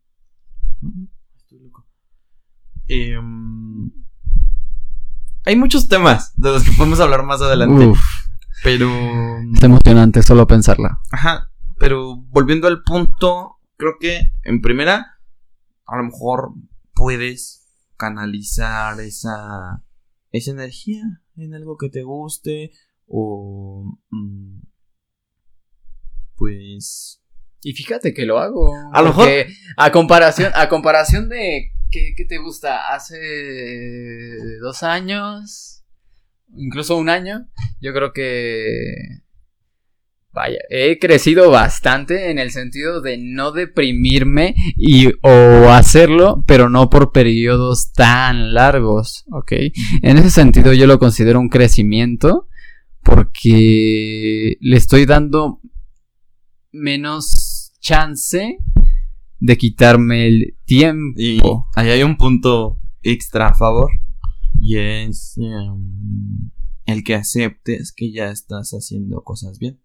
Em, 2.89 3.91
hay 5.45 5.57
muchos 5.57 5.89
temas 5.89 6.33
de 6.37 6.51
los 6.51 6.65
que 6.65 6.73
podemos 6.73 7.01
hablar 7.01 7.23
más 7.25 7.41
adelante. 7.43 7.87
Uf, 7.87 8.01
Pero. 8.63 8.89
es 9.55 9.63
emocionante 9.63 10.23
solo 10.23 10.47
pensarla. 10.47 11.01
Ajá. 11.11 11.51
Pero 11.79 12.17
volviendo 12.29 12.69
al 12.69 12.83
punto, 12.83 13.57
creo 13.77 13.95
que 14.01 14.31
en 14.45 14.61
primera, 14.63 15.19
a 15.87 15.97
lo 15.97 16.05
mejor 16.05 16.53
puedes 16.95 17.67
canalizar 17.97 19.01
esa. 19.01 19.83
esa 20.31 20.51
energía 20.51 21.03
en 21.37 21.55
algo 21.55 21.77
que 21.77 21.91
te 21.91 22.03
guste. 22.03 22.73
O. 23.07 23.99
mm, 24.11 24.61
pues. 26.37 27.21
Y 27.63 27.73
fíjate 27.73 28.13
que 28.13 28.27
lo 28.27 28.39
hago. 28.39 28.71
A 28.93 29.03
lo 29.03 29.15
porque 29.15 29.49
A 29.77 29.91
comparación, 29.91 30.53
a 30.55 30.69
comparación 30.69 31.29
de. 31.29 31.71
¿Qué, 31.91 32.25
te 32.29 32.39
gusta? 32.39 32.95
Hace 32.95 33.19
dos 34.61 34.83
años. 34.83 35.85
Incluso 36.57 36.97
un 36.97 37.09
año. 37.09 37.49
Yo 37.81 37.93
creo 37.93 38.13
que. 38.13 39.23
Vaya, 40.33 40.59
he 40.69 40.99
crecido 40.99 41.49
bastante 41.51 42.33
en 42.33 42.41
el 42.41 42.51
sentido 42.51 43.01
de 43.01 43.19
no 43.19 43.53
deprimirme 43.53 44.57
y 44.77 45.13
o 45.23 45.71
hacerlo, 45.71 46.43
pero 46.45 46.69
no 46.69 46.91
por 46.91 47.13
periodos 47.13 47.93
tan 47.93 48.53
largos, 48.53 49.25
¿ok? 49.31 49.53
En 50.03 50.19
ese 50.19 50.31
sentido 50.31 50.73
yo 50.73 50.89
lo 50.89 50.99
considero 50.99 51.39
un 51.39 51.49
crecimiento 51.49 52.49
porque 53.05 54.57
le 54.61 54.77
estoy 54.77 55.07
dando 55.07 55.61
menos 56.73 57.73
chance 57.79 58.59
de 59.41 59.57
quitarme 59.57 60.27
el 60.27 60.57
tiempo. 60.65 61.21
Y 61.21 61.41
ahí 61.75 61.91
hay 61.91 62.03
un 62.03 62.17
punto 62.17 62.81
extra 63.03 63.49
a 63.49 63.55
favor. 63.55 63.91
Y 64.61 64.79
es 64.79 65.37
em, 65.39 66.51
el 66.87 67.05
que 67.05 67.15
aceptes 67.15 67.93
que 67.93 68.13
ya 68.13 68.31
estás 68.31 68.71
haciendo 68.73 69.23
cosas 69.23 69.59
bien. 69.59 69.81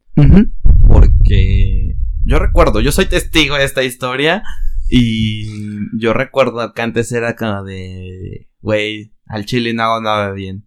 Porque 0.88 1.96
yo 2.26 2.40
recuerdo, 2.40 2.82
yo 2.82 2.92
soy 2.92 3.06
testigo 3.06 3.56
de 3.56 3.66
esta 3.66 3.84
historia. 3.84 4.44
Y 4.90 5.46
yo 5.98 6.14
recuerdo 6.14 6.74
que 6.74 6.82
antes 6.82 7.12
era 7.12 7.36
como 7.36 7.64
de, 7.64 8.50
güey, 8.62 9.14
al 9.28 9.46
chile 9.46 9.74
no 9.74 9.84
hago 9.84 10.02
nada 10.02 10.32
bien. 10.32 10.66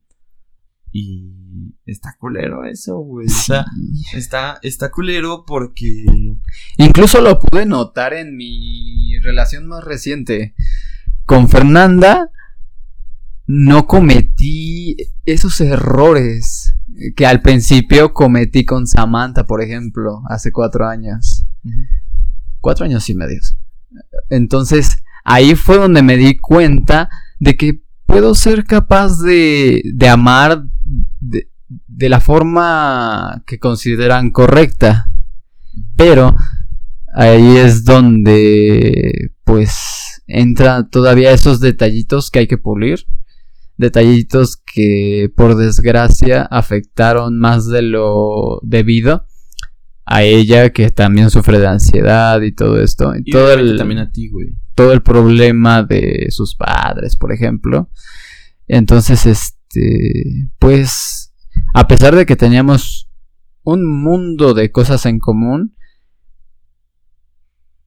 Y 0.92 1.41
está 1.86 2.16
culero 2.18 2.64
eso, 2.64 2.98
güey. 2.98 3.26
O 3.26 3.30
sea, 3.30 3.64
está, 4.14 4.58
está 4.62 4.90
culero 4.90 5.44
porque... 5.46 6.04
Incluso 6.76 7.20
lo 7.20 7.38
pude 7.38 7.66
notar 7.66 8.14
en 8.14 8.36
mi 8.36 9.18
relación 9.20 9.66
más 9.66 9.84
reciente. 9.84 10.54
Con 11.26 11.48
Fernanda 11.48 12.30
no 13.46 13.86
cometí 13.86 14.96
esos 15.24 15.60
errores 15.60 16.74
que 17.16 17.26
al 17.26 17.42
principio 17.42 18.12
cometí 18.12 18.64
con 18.64 18.86
Samantha, 18.86 19.44
por 19.44 19.62
ejemplo, 19.62 20.22
hace 20.28 20.52
cuatro 20.52 20.86
años. 20.86 21.46
Cuatro 22.60 22.84
años 22.84 23.08
y 23.10 23.14
medios. 23.14 23.56
Entonces, 24.30 25.02
ahí 25.24 25.54
fue 25.54 25.76
donde 25.76 26.02
me 26.02 26.16
di 26.16 26.36
cuenta 26.38 27.08
de 27.38 27.56
que 27.56 27.82
puedo 28.06 28.34
ser 28.34 28.64
capaz 28.64 29.18
de, 29.20 29.82
de 29.94 30.08
amar 30.08 30.64
de, 31.20 31.50
de 31.86 32.08
la 32.08 32.20
forma 32.20 33.42
que 33.46 33.58
consideran 33.58 34.30
correcta. 34.30 35.10
Pero 35.96 36.36
ahí 37.14 37.56
es 37.56 37.84
donde 37.84 39.32
pues 39.44 40.22
entra 40.26 40.88
todavía 40.88 41.32
esos 41.32 41.60
detallitos 41.60 42.30
que 42.30 42.40
hay 42.40 42.46
que 42.46 42.58
pulir. 42.58 43.06
Detallitos 43.76 44.56
que 44.56 45.30
por 45.34 45.56
desgracia 45.56 46.42
afectaron 46.42 47.38
más 47.38 47.66
de 47.68 47.82
lo 47.82 48.60
debido 48.62 49.26
a 50.04 50.22
ella 50.22 50.70
que 50.70 50.90
también 50.90 51.30
sufre 51.30 51.58
de 51.58 51.66
ansiedad 51.66 52.40
y 52.42 52.52
todo 52.52 52.80
esto. 52.80 53.14
Y 53.16 53.22
Y 53.24 53.30
todo 53.30 53.52
el, 53.52 53.78
también 53.78 54.00
a 54.00 54.10
ti, 54.10 54.28
güey. 54.28 54.48
todo 54.74 54.92
el 54.92 55.02
problema 55.02 55.82
de 55.82 56.26
sus 56.30 56.54
padres, 56.54 57.16
por 57.16 57.32
ejemplo. 57.32 57.90
Entonces, 58.68 59.26
este, 59.26 60.48
pues, 60.58 61.31
a 61.72 61.88
pesar 61.88 62.14
de 62.14 62.26
que 62.26 62.36
teníamos 62.36 63.10
un 63.62 63.86
mundo 63.86 64.54
de 64.54 64.70
cosas 64.70 65.06
en 65.06 65.18
común, 65.18 65.76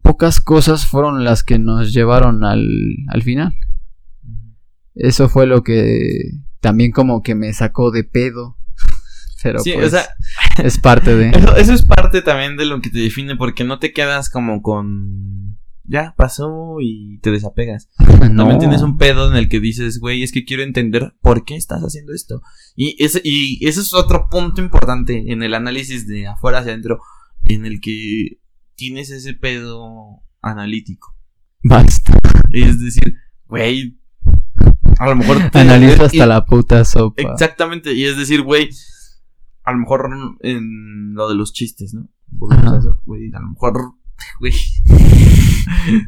pocas 0.02 0.40
cosas 0.40 0.86
fueron 0.86 1.24
las 1.24 1.44
que 1.44 1.60
nos 1.60 1.94
llevaron 1.94 2.44
al, 2.44 2.66
al 3.10 3.24
final. 3.24 3.54
Eso 4.94 5.28
fue 5.28 5.46
lo 5.46 5.62
que 5.64 6.32
también 6.62 6.92
como 6.92 7.22
que 7.22 7.36
me 7.36 7.54
sacó 7.54 7.92
de 7.92 8.04
pedo. 8.04 8.58
Pero 9.44 9.60
Sí, 9.60 9.74
pues, 9.74 9.88
o 9.88 9.90
sea, 9.90 10.08
es 10.64 10.80
parte 10.80 11.16
de... 11.16 11.30
Eso, 11.38 11.56
eso 11.56 11.74
es 11.74 11.84
parte 11.84 12.22
también 12.22 12.58
de 12.58 12.66
lo 12.66 12.82
que 12.82 12.90
te 12.90 13.00
define, 13.00 13.36
porque 13.36 13.64
no 13.64 13.78
te 13.80 13.94
quedas 13.94 14.30
como 14.30 14.62
con. 14.62 15.60
Ya 15.88 16.14
pasó 16.18 16.78
y 16.82 17.20
te 17.20 17.32
desapegas. 17.32 17.90
También 17.98 18.60
tienes 18.60 18.82
un 18.82 18.98
pedo 18.98 19.30
en 19.30 19.38
el 19.38 19.50
que 19.50 19.60
dices, 19.60 20.00
güey, 20.00 20.24
es 20.24 20.32
que 20.32 20.44
quiero 20.46 20.64
entender 20.64 21.16
por 21.22 21.46
qué 21.46 21.56
estás 21.56 21.82
haciendo 21.84 22.14
esto. 22.14 22.42
Y 22.76 22.96
ese, 23.04 23.22
y 23.24 23.66
ese 23.68 23.82
es 23.82 23.94
otro 23.94 24.28
punto 24.30 24.62
importante 24.62 25.32
en 25.32 25.44
el 25.44 25.54
análisis 25.54 26.08
de 26.08 26.28
afuera 26.28 26.60
hacia 26.60 26.72
adentro, 26.72 27.00
en 27.48 27.66
el 27.66 27.80
que 27.82 28.40
tienes 28.76 29.10
ese 29.12 29.34
pedo 29.36 30.22
analítico. 30.42 31.16
Basta. 31.64 32.14
Es 32.52 32.80
decir, 32.80 33.16
güey, 33.46 34.00
a 34.98 35.08
lo 35.10 35.16
mejor 35.16 35.50
te- 35.52 35.60
Analizo 35.60 36.04
y- 36.04 36.06
hasta 36.06 36.26
la 36.26 36.46
puta 36.46 36.84
sopa. 36.86 37.22
Exactamente, 37.22 37.94
y 37.94 38.06
es 38.06 38.18
decir, 38.18 38.42
güey, 38.42 38.70
a 39.64 39.72
lo 39.72 39.78
mejor 39.80 40.10
en 40.42 41.14
lo 41.14 41.30
de 41.30 41.36
los 41.36 41.54
chistes, 41.54 41.94
¿no? 41.94 42.10
Güey, 42.32 43.32
a 43.34 43.40
lo 43.40 43.50
mejor, 43.50 43.94
güey. 44.40 44.54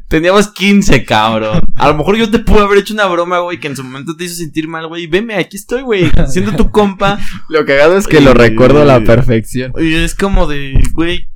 Teníamos 0.07 0.47
15, 0.49 1.05
cabrón. 1.05 1.61
A 1.75 1.87
lo 1.87 1.95
mejor 1.95 2.17
yo 2.17 2.29
te 2.29 2.39
pude 2.39 2.61
haber 2.61 2.79
hecho 2.79 2.93
una 2.93 3.05
broma, 3.05 3.39
güey, 3.39 3.59
que 3.59 3.67
en 3.67 3.75
su 3.75 3.83
momento 3.83 4.15
te 4.15 4.25
hizo 4.25 4.35
sentir 4.35 4.67
mal, 4.67 4.87
güey. 4.87 5.07
Veme, 5.07 5.35
aquí 5.35 5.57
estoy, 5.57 5.81
güey, 5.81 6.11
siendo 6.27 6.55
tu 6.55 6.71
compa. 6.71 7.19
Lo 7.49 7.65
cagado 7.65 7.97
es 7.97 8.07
que 8.07 8.21
lo 8.21 8.33
recuerdo 8.33 8.81
a 8.81 8.85
la 8.85 9.03
perfección. 9.03 9.73
Y 9.77 9.93
es 9.93 10.15
como 10.15 10.47
de, 10.47 10.81
güey, 10.93 11.29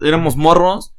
éramos 0.00 0.36
morros. 0.36 0.94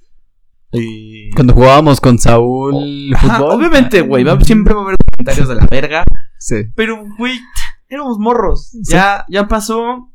Y... 0.72 1.32
Cuando 1.32 1.54
jugábamos 1.54 2.00
con 2.00 2.20
Saúl 2.20 3.16
fútbol. 3.20 3.52
obviamente, 3.52 4.02
güey, 4.02 4.26
siempre 4.44 4.74
va 4.74 4.82
a 4.82 4.84
haber 4.84 4.98
comentarios 5.18 5.48
de 5.48 5.56
la 5.56 5.68
verga. 5.70 6.04
Sí. 6.38 6.56
Pero, 6.76 7.04
güey, 7.18 7.40
éramos 7.88 8.20
morros. 8.20 8.72
Ya, 8.84 9.26
ya 9.30 9.48
pasó. 9.48 10.12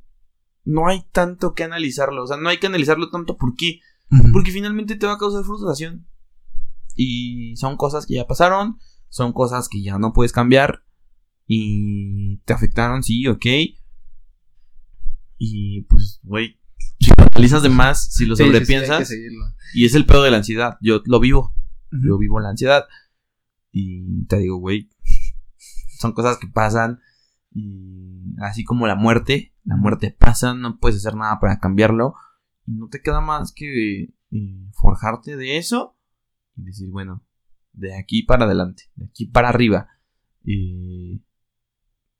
No 0.64 0.88
hay 0.88 1.04
tanto 1.12 1.54
que 1.54 1.64
analizarlo. 1.64 2.22
O 2.22 2.26
sea, 2.26 2.36
no 2.36 2.48
hay 2.48 2.58
que 2.58 2.68
analizarlo 2.68 3.10
tanto. 3.10 3.36
Porque 4.32 4.52
finalmente 4.52 4.96
te 4.96 5.06
va 5.06 5.14
a 5.14 5.18
causar 5.18 5.44
frustración. 5.44 6.06
Y 6.94 7.56
son 7.56 7.76
cosas 7.76 8.06
que 8.06 8.14
ya 8.14 8.26
pasaron. 8.26 8.78
Son 9.08 9.32
cosas 9.32 9.68
que 9.68 9.82
ya 9.82 9.98
no 9.98 10.12
puedes 10.12 10.32
cambiar. 10.32 10.84
Y 11.46 12.38
te 12.38 12.52
afectaron, 12.52 13.02
sí, 13.02 13.26
ok. 13.26 13.46
Y 15.38 15.82
pues, 15.82 16.20
güey, 16.22 16.58
si 17.00 17.10
lo 17.16 17.24
analizas 17.32 17.62
de 17.62 17.68
más, 17.68 18.12
si 18.12 18.24
lo 18.24 18.36
Sí, 18.36 18.44
sí, 18.44 18.50
sí, 18.50 18.56
hay 18.56 18.64
sobrepiensas. 18.64 19.10
y 19.74 19.84
es 19.84 19.94
el 19.94 20.06
pedo 20.06 20.22
de 20.22 20.30
la 20.30 20.38
ansiedad. 20.38 20.78
Yo 20.80 21.02
lo 21.06 21.20
vivo. 21.20 21.54
Ujú. 21.92 22.06
Yo 22.06 22.18
vivo 22.18 22.40
la 22.40 22.50
ansiedad. 22.50 22.84
Y 23.72 24.24
te 24.26 24.38
digo, 24.38 24.56
güey, 24.58 24.88
son 25.98 26.12
cosas 26.12 26.38
que 26.38 26.46
pasan. 26.46 27.00
Y 27.52 28.34
así 28.40 28.64
como 28.64 28.86
la 28.86 28.94
muerte, 28.96 29.52
la 29.64 29.76
muerte 29.76 30.10
pasa, 30.16 30.54
no 30.54 30.78
puedes 30.78 30.98
hacer 30.98 31.16
nada 31.16 31.38
para 31.40 31.58
cambiarlo. 31.58 32.14
Y 32.66 32.72
no 32.72 32.88
te 32.88 33.00
queda 33.02 33.20
más 33.20 33.52
que 33.52 34.02
eh, 34.30 34.70
forjarte 34.72 35.36
de 35.36 35.58
eso 35.58 35.96
y 36.56 36.62
decir, 36.64 36.88
bueno, 36.90 37.22
de 37.72 37.96
aquí 37.98 38.22
para 38.22 38.44
adelante, 38.44 38.84
de 38.96 39.06
aquí 39.06 39.26
para 39.26 39.48
arriba. 39.48 39.88
Y 40.44 41.22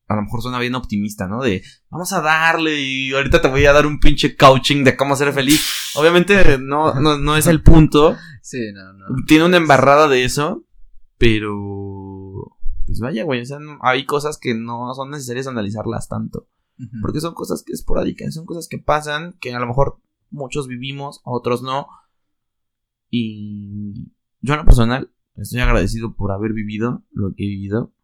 a 0.07 0.17
lo 0.17 0.23
mejor 0.23 0.43
suena 0.43 0.59
bien 0.59 0.75
optimista, 0.75 1.27
¿no? 1.27 1.43
De 1.43 1.63
vamos 1.91 2.13
a 2.13 2.21
darle 2.21 2.79
y 2.81 3.13
ahorita 3.13 3.41
te 3.41 3.49
voy 3.49 3.65
a 3.67 3.73
dar 3.73 3.87
un 3.87 4.01
pinche 4.01 4.37
coaching 4.37 4.85
de 4.85 4.97
cómo 4.97 5.17
ser 5.17 5.33
feliz. 5.33 5.93
Obviamente 5.97 6.59
no, 6.59 6.95
no, 7.01 7.19
no 7.19 7.37
es 7.37 7.47
el 7.47 7.63
punto. 7.63 8.17
Sí, 8.43 8.59
no, 8.75 8.93
no. 8.93 9.07
Tiene 9.27 9.47
una 9.47 9.57
embarrada 9.57 10.07
de 10.07 10.25
eso, 10.25 10.67
pero 11.17 12.59
pues 12.85 13.01
vaya, 13.01 13.25
güey, 13.25 13.41
o 13.41 13.47
sea, 13.47 13.59
no- 13.59 13.79
hay 13.81 14.05
cosas 14.05 14.37
que 14.39 14.55
no 14.55 14.93
son 14.95 15.11
necesarias 15.11 15.47
analizarlas 15.47 16.09
tanto. 16.09 16.47
Porque 17.01 17.21
son 17.21 17.33
cosas 17.35 17.63
que 17.65 17.73
esporádicas, 17.73 18.35
son 18.35 18.45
cosas 18.47 18.69
que 18.69 18.77
pasan, 18.79 19.37
que 19.41 19.55
a 19.55 19.59
lo 19.61 19.67
mejor 19.67 19.99
muchos 20.35 20.69
vivimos, 20.69 21.21
otros 21.25 21.63
no. 21.63 21.87
Y 23.09 24.13
yo 24.41 24.55
en 24.55 24.59
lo 24.59 24.65
personal 24.65 25.11
estoy 25.37 25.61
agradecido 25.61 26.15
por 26.15 26.33
haber 26.33 26.53
vivido 26.53 27.05
lo 27.13 27.35
que 27.35 27.45
he 27.45 27.49
vivido, 27.49 27.95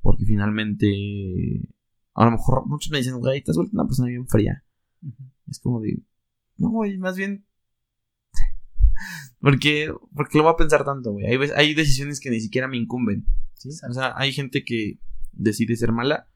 porque 0.00 0.24
finalmente 0.24 1.68
a 2.14 2.24
lo 2.24 2.30
mejor 2.30 2.66
muchos 2.66 2.90
me 2.90 2.98
dicen, 2.98 3.18
güey, 3.18 3.42
te 3.42 3.50
has 3.50 3.56
vuelto 3.56 3.74
una 3.74 3.86
persona 3.86 4.08
bien 4.08 4.26
fría. 4.26 4.64
Es 5.48 5.60
como 5.60 5.80
de, 5.80 6.02
no, 6.56 6.70
güey, 6.70 6.96
más 6.98 7.16
bien... 7.16 7.44
porque, 9.40 9.92
porque 10.14 10.38
lo 10.38 10.44
voy 10.44 10.52
a 10.54 10.56
pensar 10.56 10.84
tanto, 10.84 11.12
güey. 11.12 11.26
Hay, 11.26 11.50
hay 11.56 11.74
decisiones 11.74 12.20
que 12.20 12.30
ni 12.30 12.40
siquiera 12.40 12.68
me 12.68 12.78
incumben. 12.78 13.26
¿sí? 13.54 13.70
O 13.88 13.92
sea, 13.92 14.14
hay 14.16 14.32
gente 14.32 14.64
que 14.64 14.98
decide 15.32 15.76
ser 15.76 15.92
mala, 15.92 16.28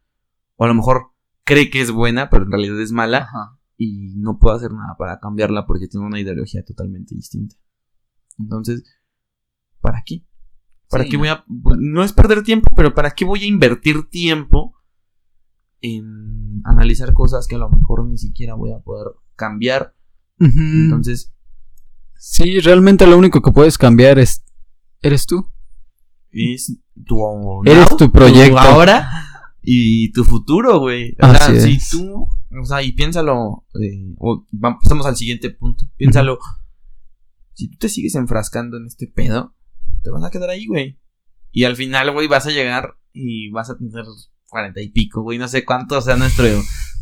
o 0.56 0.64
a 0.64 0.68
lo 0.68 0.74
mejor 0.74 1.12
cree 1.44 1.70
que 1.70 1.80
es 1.80 1.90
buena, 1.90 2.28
pero 2.28 2.44
en 2.44 2.50
realidad 2.50 2.80
es 2.80 2.92
mala, 2.92 3.18
Ajá. 3.18 3.59
Y 3.82 4.14
no 4.16 4.38
puedo 4.38 4.54
hacer 4.56 4.72
nada 4.72 4.94
para 4.98 5.18
cambiarla 5.20 5.64
porque 5.66 5.88
tiene 5.88 6.04
una 6.06 6.20
ideología 6.20 6.62
totalmente 6.62 7.14
distinta. 7.14 7.56
Entonces, 8.38 8.84
¿para 9.80 10.02
qué? 10.04 10.26
¿Para 10.90 11.04
Sí, 11.04 11.10
qué 11.10 11.16
no. 11.16 11.20
voy 11.20 11.28
a.? 11.30 11.44
No 11.78 12.04
es 12.04 12.12
perder 12.12 12.42
tiempo, 12.42 12.68
pero 12.76 12.94
¿para 12.94 13.12
qué 13.12 13.24
voy 13.24 13.42
a 13.44 13.46
invertir 13.46 14.08
tiempo 14.10 14.74
en 15.80 16.60
analizar 16.64 17.14
cosas 17.14 17.46
que 17.46 17.54
a 17.54 17.58
lo 17.58 17.70
mejor 17.70 18.06
ni 18.06 18.18
siquiera 18.18 18.52
voy 18.54 18.72
a 18.72 18.80
poder 18.80 19.12
cambiar? 19.34 19.94
Entonces, 20.38 21.32
Sí, 22.18 22.60
realmente 22.60 23.06
lo 23.06 23.16
único 23.16 23.40
que 23.40 23.50
puedes 23.50 23.78
cambiar 23.78 24.18
es. 24.18 24.44
Eres 25.00 25.24
tú. 25.24 25.50
es 26.30 26.76
tu. 27.06 27.62
Eres 27.64 27.96
tu 27.96 28.12
proyecto. 28.12 28.58
ahora 28.58 29.08
y 29.62 30.12
tu 30.12 30.24
futuro, 30.24 30.80
güey. 30.80 31.16
O 31.22 31.24
Así 31.24 31.58
sea, 31.58 31.60
si 31.62 31.78
tú. 31.96 32.26
O 32.60 32.64
sea, 32.64 32.82
y 32.82 32.92
piénsalo. 32.92 33.64
eh, 33.80 34.14
o 34.18 34.44
vamos, 34.50 34.80
pasamos 34.82 35.06
al 35.06 35.16
siguiente 35.16 35.50
punto. 35.50 35.84
Piénsalo. 35.96 36.38
Si 37.54 37.68
tú 37.68 37.76
te 37.78 37.88
sigues 37.88 38.14
enfrascando 38.14 38.76
en 38.76 38.86
este 38.86 39.06
pedo, 39.06 39.54
te 40.02 40.10
vas 40.10 40.24
a 40.24 40.30
quedar 40.30 40.50
ahí, 40.50 40.66
güey. 40.66 40.98
Y 41.52 41.64
al 41.64 41.76
final, 41.76 42.10
güey, 42.12 42.26
vas 42.26 42.46
a 42.46 42.50
llegar 42.50 42.96
y 43.12 43.50
vas 43.50 43.70
a 43.70 43.76
tener 43.76 44.04
cuarenta 44.48 44.80
y 44.80 44.88
pico, 44.88 45.22
güey. 45.22 45.38
No 45.38 45.46
sé 45.48 45.64
cuánto 45.64 46.00
sea 46.00 46.16
nuestro, 46.16 46.44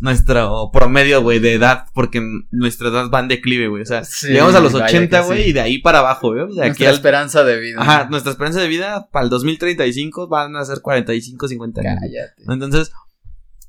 nuestro 0.01 0.70
promedio, 0.72 1.22
güey, 1.22 1.38
de 1.38 1.55
edad. 1.55 1.86
Porque 1.94 2.20
nuestra 2.51 2.88
edad 2.88 3.11
va 3.11 3.20
en 3.20 3.28
declive, 3.28 3.68
güey. 3.68 3.82
O 3.82 3.86
sea, 3.86 4.05
Sí, 4.05 4.28
llegamos 4.28 4.55
a 4.55 4.61
los 4.61 4.72
vaya 4.72 4.86
80, 4.86 5.20
que 5.20 5.26
güey, 5.26 5.44
sí. 5.44 5.51
y 5.51 5.53
de 5.53 5.61
ahí 5.61 5.78
para 5.78 6.01
abajo, 6.01 6.32
güey. 6.34 6.55
De 6.55 6.61
aquí 6.62 6.68
Nuestra 6.68 6.88
al 6.88 6.94
esperanza 6.94 7.44
de 7.44 7.61
vida. 7.61 7.80
Ajá, 7.80 8.09
nuestra 8.11 8.32
esperanza 8.32 8.61
de 8.61 8.68
vida 8.68 9.09
para 9.11 9.24
el 9.24 9.30
2035 9.30 10.28
van 10.28 10.57
a 10.57 10.64
ser 10.64 10.80
45, 10.80 11.49
50 11.49 11.80
años. 11.80 11.94
Cállate. 12.01 12.42
Entonces, 12.53 12.92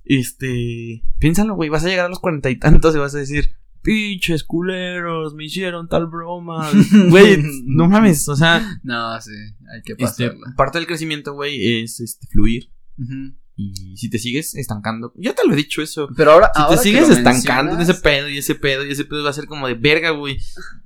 este, 0.10 1.04
piénsalo, 1.20 1.56
güey, 1.56 1.70
vas 1.70 1.86
a 1.86 1.88
llegar 1.88 2.08
a 2.08 2.10
los 2.10 2.20
cuarenta 2.20 2.50
y 2.50 2.58
tantos 2.58 2.96
y 2.96 2.98
vas 2.98 3.14
a 3.14 3.20
decir, 3.20 3.52
pinches 3.84 4.44
culeros, 4.44 5.36
me 5.36 5.46
hicieron 5.46 5.88
tal 5.88 6.08
broma. 6.08 6.70
Güey, 7.10 7.44
no 7.64 7.88
mames, 7.88 8.28
o 8.28 8.36
sea, 8.36 8.80
No, 8.84 9.22
sí, 9.22 9.32
hay 9.74 9.82
que 9.84 9.94
este, 9.94 10.30
pasarla. 10.30 10.54
parte 10.58 10.80
del 10.80 10.88
crecimiento, 10.88 11.34
güey, 11.34 11.84
es 11.84 12.00
este, 12.00 12.28
fluir. 12.28 12.72
Y 13.56 13.98
si 13.98 14.10
te 14.10 14.18
sigues 14.18 14.56
estancando, 14.56 15.14
ya 15.16 15.34
te 15.34 15.46
lo 15.46 15.54
he 15.54 15.58
dicho 15.58 15.82
eso. 15.82 16.10
Pero 16.18 16.32
ahora, 16.32 16.52
Si 16.56 16.62
ahora 16.62 16.76
te 16.78 16.82
sigues 16.84 17.10
estancando 17.10 17.74
en 17.74 17.82
ese 17.82 17.94
pedo 17.94 18.30
y 18.30 18.38
ese 18.38 18.56
pedo 18.56 18.86
y 18.86 18.92
ese 18.92 19.06
pedo 19.06 19.24
va 19.24 19.30
a 19.30 19.34
ser 19.34 19.46
como 19.46 19.68
de 19.68 19.76
verga, 19.76 20.10
güey. 20.12 20.38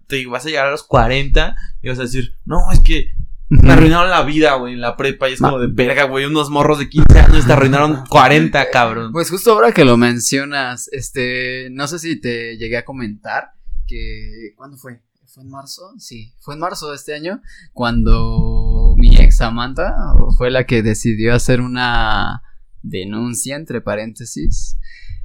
Te 0.08 0.26
vas 0.26 0.46
a 0.46 0.50
llegar 0.50 0.68
a 0.68 0.72
los 0.72 0.84
40 0.84 1.56
y 1.82 1.88
vas 1.88 2.00
a 2.00 2.04
decir, 2.04 2.36
no, 2.46 2.60
es 2.72 2.80
que 2.82 3.14
Me 3.62 3.74
arruinaron 3.74 4.10
la 4.10 4.24
vida, 4.24 4.56
güey, 4.56 4.74
en 4.74 4.82
la 4.82 4.98
prepa. 4.98 5.30
Y 5.30 5.34
es 5.34 5.40
como 5.40 5.60
de 5.60 5.68
verga, 5.68 6.06
güey. 6.06 6.26
Unos 6.26 6.50
morros 6.50 6.80
de 6.80 6.90
15 6.90 7.20
años 7.20 7.46
te 7.46 7.54
arruinaron 7.54 8.04
40, 8.10 8.70
cabrón. 8.72 9.12
Pues 9.12 9.30
justo 9.30 9.52
ahora 9.52 9.72
que 9.72 9.86
lo 9.86 9.98
mencionas, 9.98 10.90
este, 10.92 11.70
no 11.72 11.88
sé 11.88 12.00
si 12.00 12.20
te 12.20 12.58
llegué 12.58 12.78
a 12.78 12.86
comentar 12.86 13.52
que, 13.86 14.54
¿cuándo 14.56 14.78
fue? 14.78 15.02
¿Fue 15.28 15.44
en 15.44 15.50
marzo? 15.50 15.94
Sí, 15.98 16.34
fue 16.42 16.54
en 16.54 16.60
marzo 16.60 16.90
de 16.92 16.96
este 16.96 17.16
año 17.16 17.42
cuando 17.74 18.94
mi 18.98 19.18
ex 19.18 19.38
Samantha 19.38 19.96
fue 20.38 20.52
la 20.52 20.66
que 20.66 20.84
decidió 20.84 21.34
hacer 21.34 21.60
una 21.60 22.44
denuncia, 22.84 23.56
entre 23.56 23.82
paréntesis, 23.82 24.78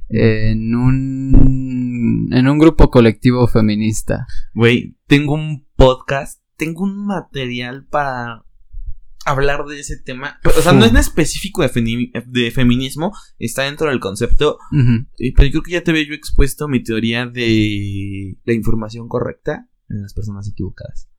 en 0.07 0.73
un, 0.73 2.29
en 2.31 2.47
un 2.47 2.57
grupo 2.57 2.89
colectivo 2.89 3.47
feminista. 3.47 4.25
Güey, 4.55 4.97
tengo 5.05 5.35
un 5.35 5.67
podcast, 5.75 6.38
tengo 6.59 6.83
un 6.83 7.07
material 7.07 7.87
para 7.87 8.45
hablar 9.25 9.65
de 9.65 9.79
ese 9.79 9.97
tema. 9.97 10.39
O 10.45 10.61
sea, 10.61 10.73
no 10.73 10.85
es 10.85 10.91
en 10.91 10.97
específico 10.97 11.63
de, 11.63 12.51
feminismo, 12.51 13.13
está 13.39 13.63
dentro 13.63 13.89
del 13.89 13.99
concepto. 13.99 14.59
Pero 14.69 15.47
yo 15.47 15.51
creo 15.51 15.63
que 15.63 15.71
ya 15.71 15.83
te 15.83 15.91
había 15.91 16.07
yo 16.07 16.13
expuesto 16.13 16.67
mi 16.67 16.83
teoría 16.83 17.25
de 17.25 18.37
la 18.43 18.53
información 18.53 19.07
correcta 19.07 19.67
en 19.89 20.03
las 20.03 20.13
personas 20.13 20.47
equivocadas. 20.47 21.09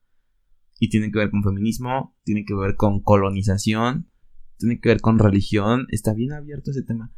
Y 0.79 0.89
tiene 0.89 1.11
que 1.11 1.19
ver 1.19 1.31
con 1.31 1.43
feminismo, 1.43 2.17
tiene 2.23 2.45
que 2.45 2.55
ver 2.55 2.77
con 2.77 3.03
colonización, 3.03 4.11
tiene 4.59 4.79
que 4.81 4.91
ver 4.91 5.01
con 5.01 5.19
religión. 5.19 5.87
Está 5.91 6.15
bien 6.15 6.33
abierto 6.33 6.71
ese 6.71 6.83
tema. 6.83 7.13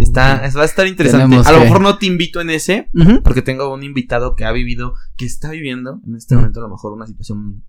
Está, 0.00 0.50
va 0.56 0.62
a 0.62 0.64
estar 0.64 0.86
interesante. 0.86 1.24
Tenemos 1.26 1.46
A 1.46 1.52
lo 1.52 1.58
que- 1.58 1.64
mejor 1.64 1.80
no 1.80 1.98
te 1.98 2.06
invito 2.06 2.40
en 2.40 2.50
ese, 2.50 2.88
porque 3.24 3.42
tengo 3.42 3.72
un 3.72 3.82
invitado 3.82 4.34
que 4.36 4.44
ha 4.44 4.52
vivido, 4.52 4.94
que 5.16 5.24
está 5.26 5.50
viviendo 5.50 6.00
en 6.06 6.16
este 6.16 6.34
momento 6.36 6.60
a 6.60 6.64
lo 6.64 6.68
mejor 6.70 6.92
una 6.92 7.06
situación 7.06 7.64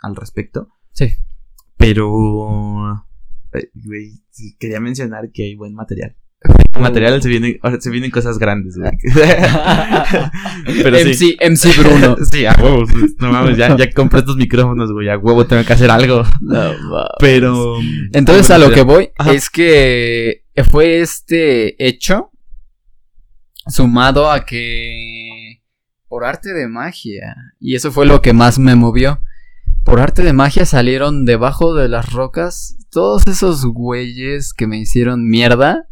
al 0.00 0.16
respecto. 0.16 0.68
Sí. 0.92 1.12
Pero, 1.76 2.92
eh, 3.52 3.70
güey, 3.74 4.22
quería 4.58 4.80
mencionar 4.80 5.30
que 5.32 5.44
hay 5.44 5.54
buen 5.54 5.74
material. 5.74 6.16
Material 6.78 7.22
se 7.22 7.28
vienen, 7.30 7.58
se 7.80 7.88
vienen 7.90 8.10
cosas 8.10 8.38
grandes, 8.38 8.76
güey. 8.76 8.90
Pero 10.82 10.98
sí. 11.14 11.36
MC, 11.40 11.50
MC 11.50 11.78
Bruno. 11.78 12.16
Sí, 12.30 12.44
a 12.46 12.54
huevo. 12.60 12.84
No 13.18 13.32
mames, 13.32 13.56
ya, 13.56 13.76
ya 13.76 13.90
compré 13.92 14.20
estos 14.20 14.36
micrófonos, 14.36 14.92
güey. 14.92 15.08
A 15.08 15.16
huevo 15.18 15.46
tengo 15.46 15.64
que 15.64 15.72
hacer 15.72 15.90
algo. 15.90 16.22
Pero. 17.18 17.78
Entonces 18.12 18.50
a 18.50 18.58
lo 18.58 18.70
que 18.70 18.82
voy 18.82 19.10
Ajá. 19.16 19.32
es 19.32 19.48
que 19.50 20.43
fue 20.62 21.00
este 21.00 21.84
hecho 21.84 22.30
sumado 23.66 24.30
a 24.30 24.44
que 24.44 25.62
por 26.06 26.24
arte 26.24 26.52
de 26.52 26.68
magia, 26.68 27.34
y 27.58 27.74
eso 27.74 27.90
fue 27.90 28.06
lo 28.06 28.22
que 28.22 28.32
más 28.32 28.60
me 28.60 28.76
movió, 28.76 29.20
por 29.84 30.00
arte 30.00 30.22
de 30.22 30.32
magia 30.32 30.64
salieron 30.64 31.24
debajo 31.24 31.74
de 31.74 31.88
las 31.88 32.12
rocas 32.12 32.76
todos 32.90 33.26
esos 33.26 33.66
güeyes 33.66 34.54
que 34.54 34.66
me 34.66 34.78
hicieron 34.78 35.28
mierda 35.28 35.88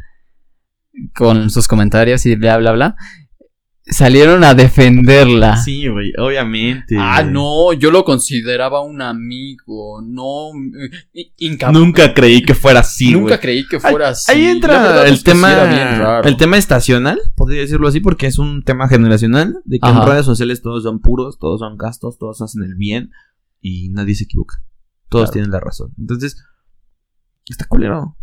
con 1.15 1.51
sus 1.51 1.67
comentarios 1.67 2.25
y 2.27 2.37
bla 2.37 2.57
bla 2.59 2.73
bla. 2.73 2.97
Salieron 3.85 4.45
a 4.45 4.55
defenderla. 4.55 5.57
Sí, 5.57 5.89
güey, 5.89 6.13
obviamente. 6.17 6.95
Ah, 6.97 7.25
no, 7.25 7.73
yo 7.73 7.91
lo 7.91 8.05
consideraba 8.05 8.81
un 8.81 9.03
amigo, 9.03 10.01
no, 10.01 10.51
eh, 11.15 11.33
incapaz. 11.39 11.75
Nunca 11.75 12.15
creí 12.15 12.43
que 12.43 12.55
fuera 12.55 12.79
así, 12.81 13.11
Nunca 13.13 13.41
creí 13.41 13.67
que 13.67 13.81
fuera 13.81 14.11
así. 14.11 14.31
Ahí 14.31 14.45
entra 14.47 14.81
verdad 14.81 15.09
el 15.09 15.17
sí 15.19 15.25
tema. 15.25 15.53
era 15.53 15.65
bien 15.65 15.99
raro. 15.99 16.29
El 16.29 16.37
tema 16.37 16.59
estacional, 16.59 17.21
podría 17.35 17.61
decirlo 17.63 17.89
así, 17.89 17.99
porque 17.99 18.27
es 18.29 18.39
un 18.39 18.63
tema 18.63 18.87
generacional. 18.89 19.57
De 19.65 19.81
que 19.81 19.89
Ajá. 19.89 20.03
en 20.05 20.09
redes 20.09 20.27
sociales 20.27 20.63
todos 20.63 20.85
son 20.85 21.01
puros, 21.01 21.39
todos 21.41 21.59
son 21.59 21.77
castos, 21.77 22.19
todos 22.19 22.41
hacen 22.41 22.63
el 22.63 22.77
bien 22.77 23.11
y 23.61 23.89
nadie 23.89 24.15
se 24.15 24.25
equivoca. 24.25 24.63
Todos 25.09 25.25
Claro. 25.25 25.33
tienen 25.33 25.51
la 25.51 25.59
razón. 25.61 25.93
Entonces, 25.99 26.37
está 27.49 27.65
culero. 27.67 28.17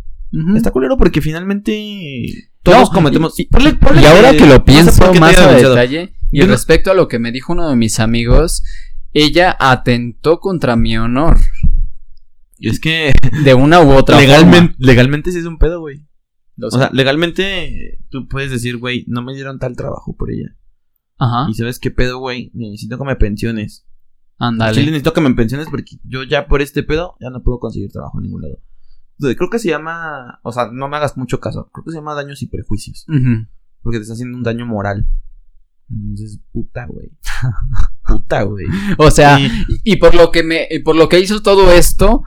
Está 0.56 0.70
culero 0.70 0.96
porque 0.96 1.20
finalmente 1.20 2.49
todos 2.62 2.88
No, 2.90 2.94
cometemos. 2.94 3.38
y- 3.38 3.42
y- 3.42 3.48
Ponle- 3.48 3.78
ponle 3.78 4.02
Y 4.02 4.04
ahora 4.06 4.32
que 4.32 4.40
no 4.40 4.46
lo 4.46 4.64
pienso 4.64 5.10
te 5.12 5.20
más 5.20 5.36
a 5.38 5.52
detalle, 5.52 6.14
y 6.30 6.40
Yo 6.40 6.46
no- 6.46 6.52
respecto 6.52 6.90
a 6.90 6.94
lo 6.94 7.08
que 7.08 7.18
me 7.18 7.32
dijo 7.32 7.52
uno 7.52 7.68
de 7.68 7.76
mis 7.76 8.00
amigos, 8.00 8.62
ella 9.12 9.56
atentó 9.58 10.38
contra 10.40 10.76
mi 10.76 10.96
honor 10.96 11.38
Y 12.58 12.68
es 12.68 12.78
que 12.78 13.12
de 13.44 13.54
una 13.54 13.80
u 13.80 13.90
otra 13.92 14.18
legalmente, 14.20 14.74
legalmente 14.78 15.32
sí 15.32 15.38
es 15.38 15.46
un 15.46 15.58
pedo, 15.58 15.80
güey. 15.80 16.06
forma. 16.56 16.76
O 16.76 16.78
sea, 16.78 16.90
legalmente 16.92 17.98
tú 18.10 18.28
puedes 18.28 18.50
decir, 18.50 18.76
güey, 18.76 19.04
no 19.08 19.22
me 19.22 19.34
dieron 19.34 19.58
tal 19.58 19.74
trabajo 19.76 20.14
por 20.14 20.30
ella. 20.30 20.54
ajá, 21.18 21.46
Y 21.50 21.54
sabes 21.54 21.78
qué 21.78 21.90
pedo, 21.90 22.18
güey, 22.18 22.50
necesito 22.54 22.98
que 22.98 23.04
me 23.04 23.16
pensiones. 23.16 23.86
ándale. 24.38 24.74
Chile 24.74 24.86
necesito 24.86 25.12
que 25.14 25.20
me 25.22 25.34
pensiones 25.34 25.68
porque 25.70 25.96
yo 26.04 26.22
ya 26.22 26.46
por 26.48 26.60
este 26.62 26.82
pedo 26.82 27.16
ya 27.20 27.30
no 27.30 27.42
puedo 27.42 27.58
conseguir 27.60 27.90
trabajo 27.90 28.18
en 28.18 28.24
ningún 28.24 28.42
lado. 28.42 28.58
Creo 29.20 29.50
que 29.50 29.58
se 29.58 29.68
llama, 29.68 30.40
o 30.42 30.52
sea, 30.52 30.70
no 30.72 30.88
me 30.88 30.96
hagas 30.96 31.16
mucho 31.16 31.40
caso, 31.40 31.68
creo 31.72 31.84
que 31.84 31.90
se 31.92 31.96
llama 31.98 32.14
daños 32.14 32.42
y 32.42 32.46
prejuicios, 32.46 33.06
porque 33.82 33.98
te 33.98 34.02
está 34.02 34.14
haciendo 34.14 34.36
un 34.36 34.42
daño 34.42 34.66
moral. 34.66 35.06
Entonces, 35.90 36.38
puta, 36.52 36.86
güey. 36.86 37.10
puta, 38.06 38.42
güey. 38.42 38.66
O 38.98 39.10
sea, 39.10 39.38
Y- 39.84 39.96
por 39.96 40.14
lo 40.14 40.30
que 40.30 40.42
me, 40.44 40.68
por 40.84 40.94
lo 40.96 41.08
que 41.08 41.18
hizo 41.20 41.42
todo 41.42 41.72
esto 41.72 42.22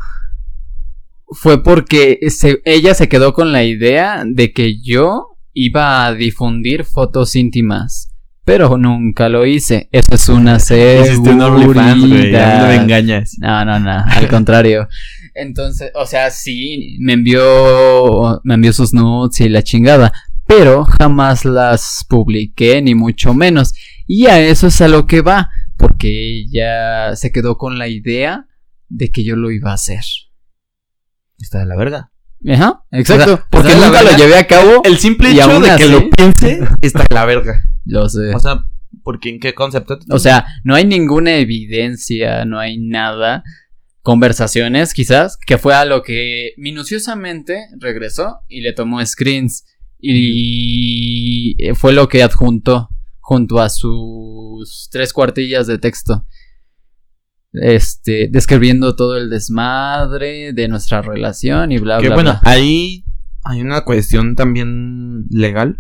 fue 1.28 1.64
porque 1.64 2.20
se- 2.30 2.62
ella 2.66 2.94
se 2.94 3.08
quedó 3.10 3.34
con 3.34 3.52
la 3.52 3.64
idea 3.64 4.24
de 4.26 4.52
que 4.52 4.82
yo 4.82 5.38
iba 5.54 6.06
a 6.06 6.14
difundir 6.14 6.84
fotos 6.84 7.36
íntimas. 7.36 8.10
Pero 8.46 8.78
nunca 8.78 9.30
lo 9.30 9.46
hice. 9.46 9.88
Eso 9.94 10.16
es 10.16 10.28
una 10.28 10.58
Hiciste 10.58 11.30
un 11.30 11.42
OnlyFans, 11.42 12.00
güey. 12.00 12.10
No 12.10 12.10
me 12.10 12.18
seguridad. 12.18 12.76
engañas. 12.76 13.36
No, 13.40 13.64
no, 13.64 13.80
no, 13.80 14.04
al 14.06 14.28
contrario. 14.28 14.90
Entonces, 15.36 15.92
o 15.96 16.06
sea, 16.06 16.30
sí, 16.32 16.98
me 17.00 17.14
envió, 17.14 18.42
me 18.44 18.54
envió 18.56 18.72
sus 18.74 18.94
nudes 18.94 19.40
y 19.42 19.50
la 19.50 19.64
chingada, 19.64 20.12
pero 20.48 20.86
jamás 20.86 21.44
las 21.46 22.06
publiqué, 22.08 22.82
ni 22.82 22.94
mucho 22.96 23.34
menos. 23.34 23.74
Y 24.06 24.28
a 24.28 24.40
eso 24.40 24.68
es 24.68 24.80
a 24.82 24.88
lo 24.88 25.08
que 25.08 25.22
va, 25.22 25.50
porque 25.78 26.42
ella 26.42 27.16
se 27.16 27.32
quedó 27.32 27.58
con 27.58 27.78
la 27.80 27.88
idea 27.88 28.48
de 28.90 29.12
que 29.12 29.24
yo 29.24 29.36
lo 29.36 29.50
iba 29.52 29.72
a 29.72 29.76
hacer. 29.76 30.02
Está 31.40 31.60
de 31.60 31.66
la 31.66 31.76
verga. 31.76 32.12
Ajá, 32.48 32.84
exacto, 32.92 33.34
O 33.34 33.38
sea, 33.38 33.48
porque 33.50 33.74
nunca 33.76 34.04
lo 34.04 34.18
llevé 34.18 34.38
a 34.38 34.46
cabo. 34.48 34.82
El 34.84 34.98
simple 34.98 35.32
hecho 35.32 35.60
de 35.60 35.66
que 35.66 35.72
así- 35.72 35.90
lo 35.92 36.10
piense 36.10 36.60
está 36.82 37.00
de 37.10 37.16
la 37.16 37.26
verga. 37.26 37.64
Lo 37.86 38.08
sé. 38.10 38.36
O 38.36 38.40
sea, 38.40 38.66
porque 39.02 39.30
en 39.30 39.40
qué 39.40 39.54
concepto? 39.54 39.98
O 40.10 40.20
sea, 40.20 40.46
no 40.64 40.76
hay 40.76 40.86
ninguna 40.86 41.36
evidencia, 41.38 42.46
no 42.46 42.60
hay 42.60 42.78
nada. 42.78 43.44
Conversaciones, 44.04 44.94
quizás, 44.94 45.38
que 45.38 45.58
fue 45.58 45.74
a 45.74 45.86
lo 45.86 46.04
que 46.04 46.52
minuciosamente 46.58 47.68
regresó 47.80 48.42
y 48.48 48.62
le 48.62 48.74
tomó 48.74 49.04
screens. 49.04 49.66
Y 50.00 51.56
fue 51.76 51.94
lo 51.94 52.10
que 52.10 52.22
adjuntó 52.22 52.90
junto 53.24 53.60
a 53.60 53.70
sus 53.70 54.90
tres 54.92 55.14
cuartillas 55.14 55.66
de 55.66 55.78
texto. 55.78 56.26
Este, 57.54 58.28
describiendo 58.30 58.96
todo 58.96 59.16
el 59.16 59.30
desmadre 59.30 60.54
de 60.54 60.68
nuestra 60.68 61.02
relación 61.02 61.72
y 61.72 61.78
bla, 61.78 62.00
que 62.00 62.08
bla, 62.08 62.16
bueno, 62.16 62.32
bla. 62.32 62.52
ahí 62.52 63.06
hay 63.44 63.62
una 63.62 63.86
cuestión 63.86 64.36
también 64.36 65.26
legal. 65.30 65.80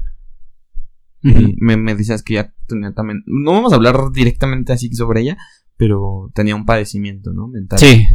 Y 1.21 1.55
me, 1.59 1.77
me 1.77 1.95
dices 1.95 2.21
que 2.23 2.35
ya 2.35 2.53
tenía 2.67 2.93
también. 2.93 3.23
No 3.25 3.51
vamos 3.51 3.73
a 3.73 3.75
hablar 3.75 3.97
directamente 4.13 4.73
así 4.73 4.93
sobre 4.93 5.21
ella, 5.21 5.37
pero 5.83 6.31
tenía 6.33 6.55
un 6.55 6.65
padecimiento, 6.65 7.33
¿no? 7.33 7.49
Mental. 7.49 7.77
Sí, 7.77 8.07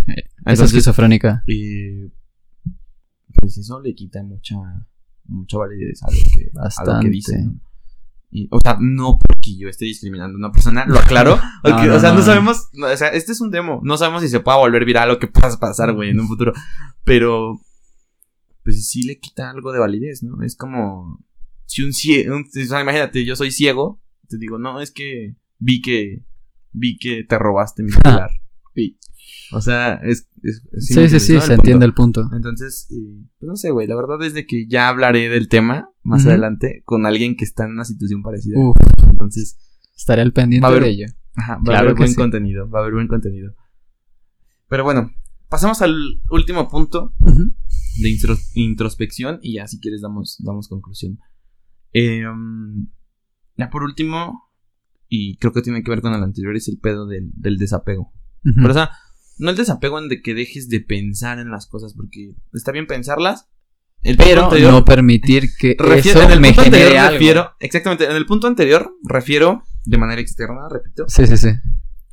es 0.46 0.58
esquizofrénica. 0.58 1.42
y, 1.46 2.08
pues 3.34 3.58
eso 3.58 3.78
le 3.82 3.94
quita 3.94 4.22
mucha, 4.22 4.56
mucha 5.26 5.58
validez 5.58 6.02
a 6.02 6.06
lo 6.10 6.16
que, 6.16 6.50
a 6.56 6.94
lo 6.94 7.00
que 7.00 7.10
dice. 7.10 7.32
Bastante. 7.32 7.54
¿no? 7.54 7.60
Y, 8.30 8.48
o 8.50 8.58
sea, 8.58 8.78
no 8.80 9.18
porque 9.18 9.54
yo 9.58 9.68
esté 9.68 9.84
discriminando 9.84 10.36
a 10.36 10.38
una 10.38 10.50
persona, 10.50 10.86
lo 10.86 10.98
aclaro. 10.98 11.38
porque, 11.62 11.76
No, 11.82 11.86
no, 11.88 11.96
o 11.96 12.00
sea, 12.00 12.14
no, 12.14 12.22
sabemos. 12.22 12.70
o 12.72 12.96
sea, 12.96 13.08
este 13.08 13.32
es 13.32 13.40
un 13.42 13.50
demo. 13.50 13.82
No 13.84 13.98
sabemos 13.98 14.22
si 14.22 14.30
se 14.30 14.40
pueda 14.40 14.56
volver 14.56 14.86
viral 14.86 15.10
o 15.10 15.18
qué 15.18 15.26
pueda 15.26 15.54
pasar, 15.58 15.92
güey, 15.92 16.08
en 16.08 16.20
un 16.20 16.26
futuro. 16.26 16.54
Pero, 17.04 17.60
pues 18.64 18.88
sí 18.88 19.02
le 19.02 19.18
quita 19.18 19.50
algo 19.50 19.72
de 19.72 19.78
validez, 19.78 20.22
¿no? 20.22 20.42
Es 20.42 20.56
como. 20.56 21.22
Si 21.66 21.82
un 21.82 21.92
ciego. 21.92 22.34
o 22.34 22.66
sea, 22.66 22.80
imagínate, 22.80 23.26
yo 23.26 23.36
soy 23.36 23.50
ciego. 23.50 24.00
Te 24.26 24.38
digo, 24.38 24.58
no, 24.58 24.80
es 24.80 24.90
que 24.90 25.36
vi 25.58 25.82
que. 25.82 26.24
Vi 26.72 26.98
que 26.98 27.24
te 27.24 27.38
robaste 27.38 27.82
mi 27.82 27.90
celular. 28.02 28.30
Vi. 28.74 28.98
O 29.52 29.60
sea, 29.60 29.94
es. 29.94 30.28
es- 30.42 30.62
Sí, 30.78 31.08
sí, 31.08 31.20
sí, 31.20 31.34
¿no? 31.34 31.40
se 31.40 31.46
punto. 31.48 31.52
entiende 31.54 31.86
el 31.86 31.94
punto. 31.94 32.28
Entonces, 32.34 32.86
eh, 32.90 33.24
pues 33.38 33.48
no 33.48 33.56
sé, 33.56 33.70
güey. 33.70 33.86
La 33.86 33.96
verdad 33.96 34.22
es 34.22 34.34
de 34.34 34.46
que 34.46 34.66
ya 34.68 34.88
hablaré 34.88 35.28
del 35.28 35.48
tema 35.48 35.90
más 36.02 36.26
adelante 36.26 36.82
con 36.84 37.04
alguien 37.06 37.36
que 37.36 37.44
está 37.44 37.64
en 37.64 37.72
una 37.72 37.84
situación 37.84 38.22
parecida. 38.22 38.58
Uf, 38.58 38.76
Entonces, 39.08 39.58
estaré 39.96 40.22
al 40.22 40.32
pendiente 40.32 40.62
Va 40.62 40.68
a 40.68 40.70
haber- 40.72 40.84
de 40.84 40.90
ello. 40.90 41.06
ajá, 41.34 41.58
va 41.68 41.76
a 41.76 41.78
haber 41.80 41.94
buen 41.94 42.10
sí. 42.10 42.14
contenido. 42.16 42.68
Va 42.70 42.78
a 42.78 42.82
haber 42.82 42.94
buen 42.94 43.08
contenido. 43.08 43.54
Pero 44.68 44.84
bueno, 44.84 45.10
pasamos 45.48 45.80
al 45.82 45.96
último 46.30 46.68
punto 46.68 47.14
de 48.00 48.08
intro- 48.08 48.38
introspección 48.54 49.38
y 49.42 49.54
ya 49.54 49.66
si 49.66 49.80
quieres 49.80 50.02
damos, 50.02 50.36
damos 50.44 50.68
conclusión. 50.68 51.18
Eh, 51.94 52.22
ya 53.56 53.70
por 53.70 53.82
último, 53.82 54.47
y 55.08 55.36
creo 55.38 55.52
que 55.52 55.62
tiene 55.62 55.82
que 55.82 55.90
ver 55.90 56.00
con 56.02 56.14
el 56.14 56.22
anterior, 56.22 56.54
es 56.56 56.68
el 56.68 56.78
pedo 56.78 57.06
del, 57.06 57.30
del 57.34 57.56
desapego. 57.56 58.12
Pero 58.42 58.70
o 58.70 58.74
sea, 58.74 58.90
no 59.38 59.50
el 59.50 59.56
desapego 59.56 59.98
en 59.98 60.08
de 60.08 60.20
que 60.22 60.34
dejes 60.34 60.68
de 60.68 60.80
pensar 60.80 61.38
en 61.38 61.50
las 61.50 61.66
cosas, 61.66 61.94
porque 61.94 62.34
está 62.52 62.72
bien 62.72 62.86
pensarlas. 62.86 63.48
El 64.02 64.16
pero 64.16 64.44
anterior- 64.44 64.70
no 64.72 64.84
permitir 64.84 65.48
que 65.58 65.74
Refiero- 65.78 66.20
eso 66.20 66.26
en 66.28 66.32
el 66.32 66.40
me 66.40 66.48
punto 66.48 66.62
genere 66.62 66.82
anterior 66.84 67.04
algo. 67.04 67.12
refiero, 67.18 67.50
exactamente, 67.60 68.04
en 68.04 68.12
el 68.16 68.26
punto 68.26 68.46
anterior 68.46 68.94
refiero 69.02 69.64
de 69.84 69.98
manera 69.98 70.20
externa, 70.20 70.68
repito, 70.70 71.04
Sí, 71.08 71.26
sí, 71.26 71.36
sí. 71.36 71.48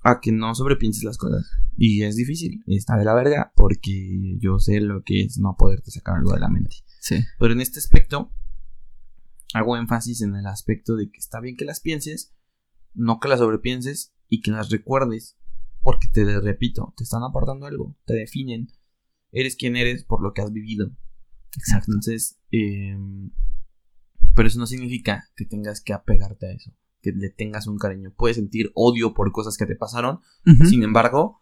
a 0.01 0.19
que 0.19 0.31
no 0.31 0.55
sobrepienses 0.55 1.03
las 1.03 1.17
cosas. 1.17 1.47
Y 1.77 2.01
es 2.03 2.15
difícil, 2.15 2.63
está 2.67 2.95
de 2.97 3.05
la 3.05 3.13
verga, 3.13 3.51
porque 3.55 4.37
yo 4.39 4.57
sé 4.59 4.79
lo 4.81 5.03
que 5.03 5.21
es 5.23 5.37
no 5.37 5.55
poderte 5.59 5.91
sacar 5.91 6.15
algo 6.15 6.33
de 6.33 6.39
la 6.39 6.49
mente. 6.49 6.77
Sí. 7.01 7.23
Pero 7.39 7.53
en 7.53 7.61
este 7.61 7.77
aspecto, 7.79 8.31
hago 9.53 9.77
énfasis 9.77 10.21
en 10.21 10.35
el 10.35 10.47
aspecto 10.47 10.95
de 10.95 11.09
que 11.11 11.17
está 11.19 11.39
bien 11.39 11.55
que 11.55 11.65
las 11.65 11.79
pienses, 11.81 12.33
no 12.95 13.19
que 13.19 13.27
las 13.27 13.39
sobrepienses 13.39 14.13
y 14.29 14.41
que 14.41 14.51
las 14.51 14.69
recuerdes, 14.69 15.37
porque 15.81 16.07
te 16.07 16.39
repito, 16.39 16.93
te 16.97 17.03
están 17.03 17.23
aportando 17.23 17.65
algo, 17.65 17.95
te 18.05 18.13
definen, 18.13 18.71
eres 19.31 19.55
quien 19.55 19.75
eres 19.75 20.03
por 20.03 20.21
lo 20.21 20.33
que 20.33 20.41
has 20.41 20.51
vivido. 20.51 20.91
Exacto. 21.57 21.91
Entonces, 21.91 22.39
eh, 22.51 22.97
pero 24.35 24.47
eso 24.47 24.59
no 24.59 24.67
significa 24.67 25.29
que 25.35 25.45
tengas 25.45 25.81
que 25.81 25.93
apegarte 25.93 26.47
a 26.47 26.51
eso, 26.51 26.73
que 27.01 27.11
le 27.11 27.29
tengas 27.29 27.67
un 27.67 27.77
cariño. 27.77 28.13
Puedes 28.15 28.37
sentir 28.37 28.71
odio 28.75 29.13
por 29.13 29.31
cosas 29.31 29.57
que 29.57 29.65
te 29.65 29.75
pasaron, 29.75 30.19
sin 30.69 30.83
embargo, 30.83 31.41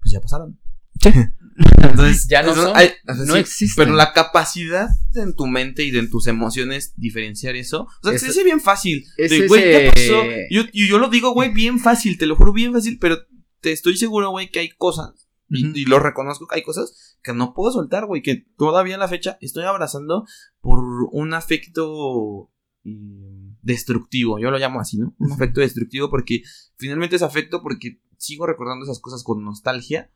pues 0.00 0.12
ya 0.12 0.20
pasaron. 0.20 0.58
Sí. 1.02 1.10
Entonces, 1.82 2.28
Ya 2.28 2.42
no 2.42 2.54
son, 2.54 2.76
hay- 2.76 2.92
o 3.08 3.14
sea, 3.14 3.24
no 3.24 3.34
sí, 3.34 3.40
existen. 3.40 3.84
Pero 3.86 3.96
la 3.96 4.12
capacidad 4.12 4.88
de 5.12 5.22
en 5.22 5.34
tu 5.34 5.46
mente 5.46 5.82
y 5.84 5.90
de 5.90 5.98
en 5.98 6.08
tus 6.10 6.28
emociones 6.28 6.92
diferenciar 6.96 7.56
eso, 7.56 7.82
o 7.82 7.88
sea, 8.02 8.12
Es- 8.12 8.20
se 8.20 8.28
dice 8.28 8.44
bien 8.44 8.60
fácil. 8.60 9.04
es 9.16 9.30
De, 9.30 9.48
güey, 9.48 9.62
¿qué 9.62 9.86
ese- 9.88 10.12
pasó? 10.12 10.22
Yo, 10.50 10.62
y 10.72 10.88
yo 10.88 10.98
lo 10.98 11.08
digo, 11.08 11.32
güey, 11.32 11.52
bien 11.52 11.80
fácil, 11.80 12.16
te 12.16 12.26
lo 12.26 12.36
juro, 12.36 12.52
bien 12.52 12.72
fácil, 12.72 12.98
pero 13.00 13.18
te 13.60 13.72
estoy 13.72 13.96
seguro, 13.96 14.30
güey, 14.30 14.50
que 14.52 14.60
hay 14.60 14.68
cosas, 14.70 15.28
y, 15.50 15.86
lo 15.86 15.98
reconozco, 15.98 16.46
que 16.46 16.56
hay 16.56 16.62
cosas 16.62 17.16
que 17.22 17.32
no 17.32 17.54
puedo 17.54 17.72
soltar, 17.72 18.06
güey, 18.06 18.22
que 18.22 18.46
todavía 18.56 18.94
a 18.94 18.98
la 18.98 19.08
fecha 19.08 19.36
estoy 19.40 19.64
abrazando 19.64 20.26
por 20.60 20.78
un 21.10 21.34
afecto 21.34 22.52
mm, 22.84 23.56
destructivo, 23.62 24.38
yo 24.38 24.50
lo 24.52 24.58
llamo 24.58 24.78
así, 24.80 24.98
¿no? 24.98 25.14
Un 25.18 25.32
afecto 25.32 25.60
destructivo 25.60 26.08
porque 26.10 26.42
finalmente 26.76 27.16
es 27.16 27.22
afecto 27.22 27.62
porque 27.62 28.00
sigo 28.16 28.46
recordando 28.46 28.84
esas 28.84 29.00
cosas 29.00 29.24
con 29.24 29.42
nostalgia, 29.42 30.10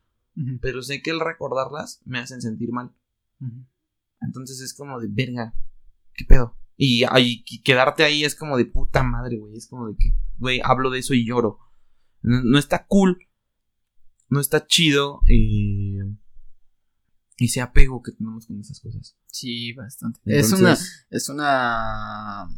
Pero 0.61 0.83
sé 0.83 1.03
que 1.03 1.11
el 1.11 1.21
recordarlas 1.21 2.01
me 2.05 2.19
hacen 2.19 2.41
sentir 2.41 2.73
mal. 2.73 2.95
Entonces 4.21 4.61
es 4.61 4.75
como 4.75 5.01
de 5.01 5.09
verga, 5.11 5.55
¿qué 6.15 6.25
pedo? 6.25 6.57
Y, 6.77 7.05
ahí 7.05 7.45
y 7.47 7.63
quedarte 7.63 8.03
ahí 8.03 8.25
es 8.25 8.35
como 8.35 8.57
de 8.57 8.65
puta 8.65 9.03
madre, 9.03 9.39
güey. 9.39 9.57
Es 9.57 9.69
como 9.69 9.89
de 9.89 9.97
que, 9.97 10.15
güey, 10.39 10.61
hablo 10.65 10.91
de 10.91 11.01
eso 11.01 11.15
y 11.15 11.27
lloro. 11.27 11.59
No, 12.23 12.43
no 12.43 12.59
está 12.59 12.87
cool. 12.87 13.29
No 14.29 14.41
está 14.41 14.67
chido. 14.67 15.21
eh, 15.29 15.99
ese 17.45 17.61
apego 17.61 18.03
que 18.03 18.13
tenemos 18.13 18.47
con 18.47 18.61
esas 18.61 18.81
cosas. 18.81 19.17
Sí, 19.27 19.73
bastante. 19.73 20.21
es 20.25 20.53
una, 20.53 20.77
es 21.11 21.29
una, 21.29 22.49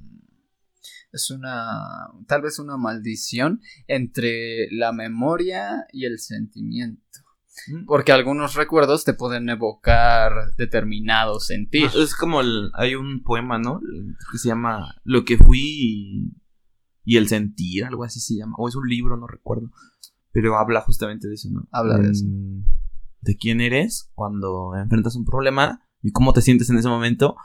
es 1.12 1.30
una, 1.30 2.08
tal 2.26 2.42
vez 2.42 2.58
una 2.58 2.76
maldición 2.76 3.60
entre 3.86 4.68
la 4.70 4.92
memoria 4.92 5.86
y 5.92 6.04
el 6.04 6.18
sentimiento. 6.18 7.20
Porque 7.86 8.12
algunos 8.12 8.54
recuerdos 8.54 9.04
te 9.04 9.14
pueden 9.14 9.48
evocar 9.48 10.54
determinado 10.56 11.40
sentir. 11.40 11.88
Es 11.94 12.14
como 12.14 12.40
el, 12.40 12.70
hay 12.74 12.94
un 12.94 13.22
poema, 13.22 13.58
¿no? 13.58 13.80
Que 14.32 14.38
se 14.38 14.48
llama 14.48 14.94
Lo 15.04 15.24
que 15.24 15.38
fui 15.38 15.60
y, 15.60 16.42
y 17.04 17.16
el 17.16 17.28
sentir, 17.28 17.84
algo 17.84 18.04
así 18.04 18.20
se 18.20 18.36
llama. 18.36 18.54
O 18.58 18.68
es 18.68 18.74
un 18.74 18.88
libro, 18.88 19.16
no 19.16 19.26
recuerdo. 19.26 19.70
Pero 20.32 20.58
habla 20.58 20.80
justamente 20.80 21.28
de 21.28 21.34
eso, 21.34 21.48
¿no? 21.50 21.68
Habla 21.70 21.98
de 21.98 22.10
eso. 22.10 22.24
De 23.20 23.36
quién 23.36 23.60
eres 23.60 24.10
cuando 24.14 24.74
enfrentas 24.76 25.16
un 25.16 25.24
problema 25.24 25.80
y 26.02 26.12
cómo 26.12 26.32
te 26.32 26.42
sientes 26.42 26.68
en 26.70 26.78
ese 26.78 26.88
momento 26.88 27.36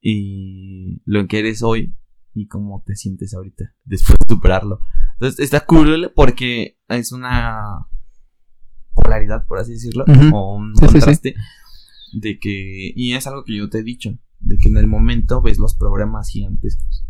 y 0.00 1.02
lo 1.04 1.26
que 1.28 1.38
eres 1.38 1.62
hoy 1.62 1.94
y 2.34 2.46
cómo 2.46 2.82
te 2.86 2.96
sientes 2.96 3.34
ahorita 3.34 3.74
después 3.84 4.18
de 4.18 4.34
superarlo. 4.34 4.80
Entonces 5.14 5.40
está 5.40 5.66
cool 5.66 6.12
porque 6.14 6.78
es 6.88 7.12
una 7.12 7.89
polaridad, 9.00 9.46
por 9.46 9.58
así 9.58 9.72
decirlo, 9.72 10.04
o 10.32 10.56
un 10.56 10.74
Sí, 10.76 10.80
sí, 10.80 10.86
sí. 10.86 10.92
contraste 10.92 11.34
de 12.12 12.38
que, 12.38 12.92
y 12.96 13.14
es 13.14 13.26
algo 13.26 13.44
que 13.44 13.56
yo 13.56 13.68
te 13.68 13.78
he 13.78 13.82
dicho, 13.82 14.10
de 14.40 14.56
que 14.56 14.68
en 14.68 14.76
el 14.76 14.86
momento 14.86 15.40
ves 15.42 15.58
los 15.58 15.74
problemas 15.74 16.28
gigantescos. 16.28 17.04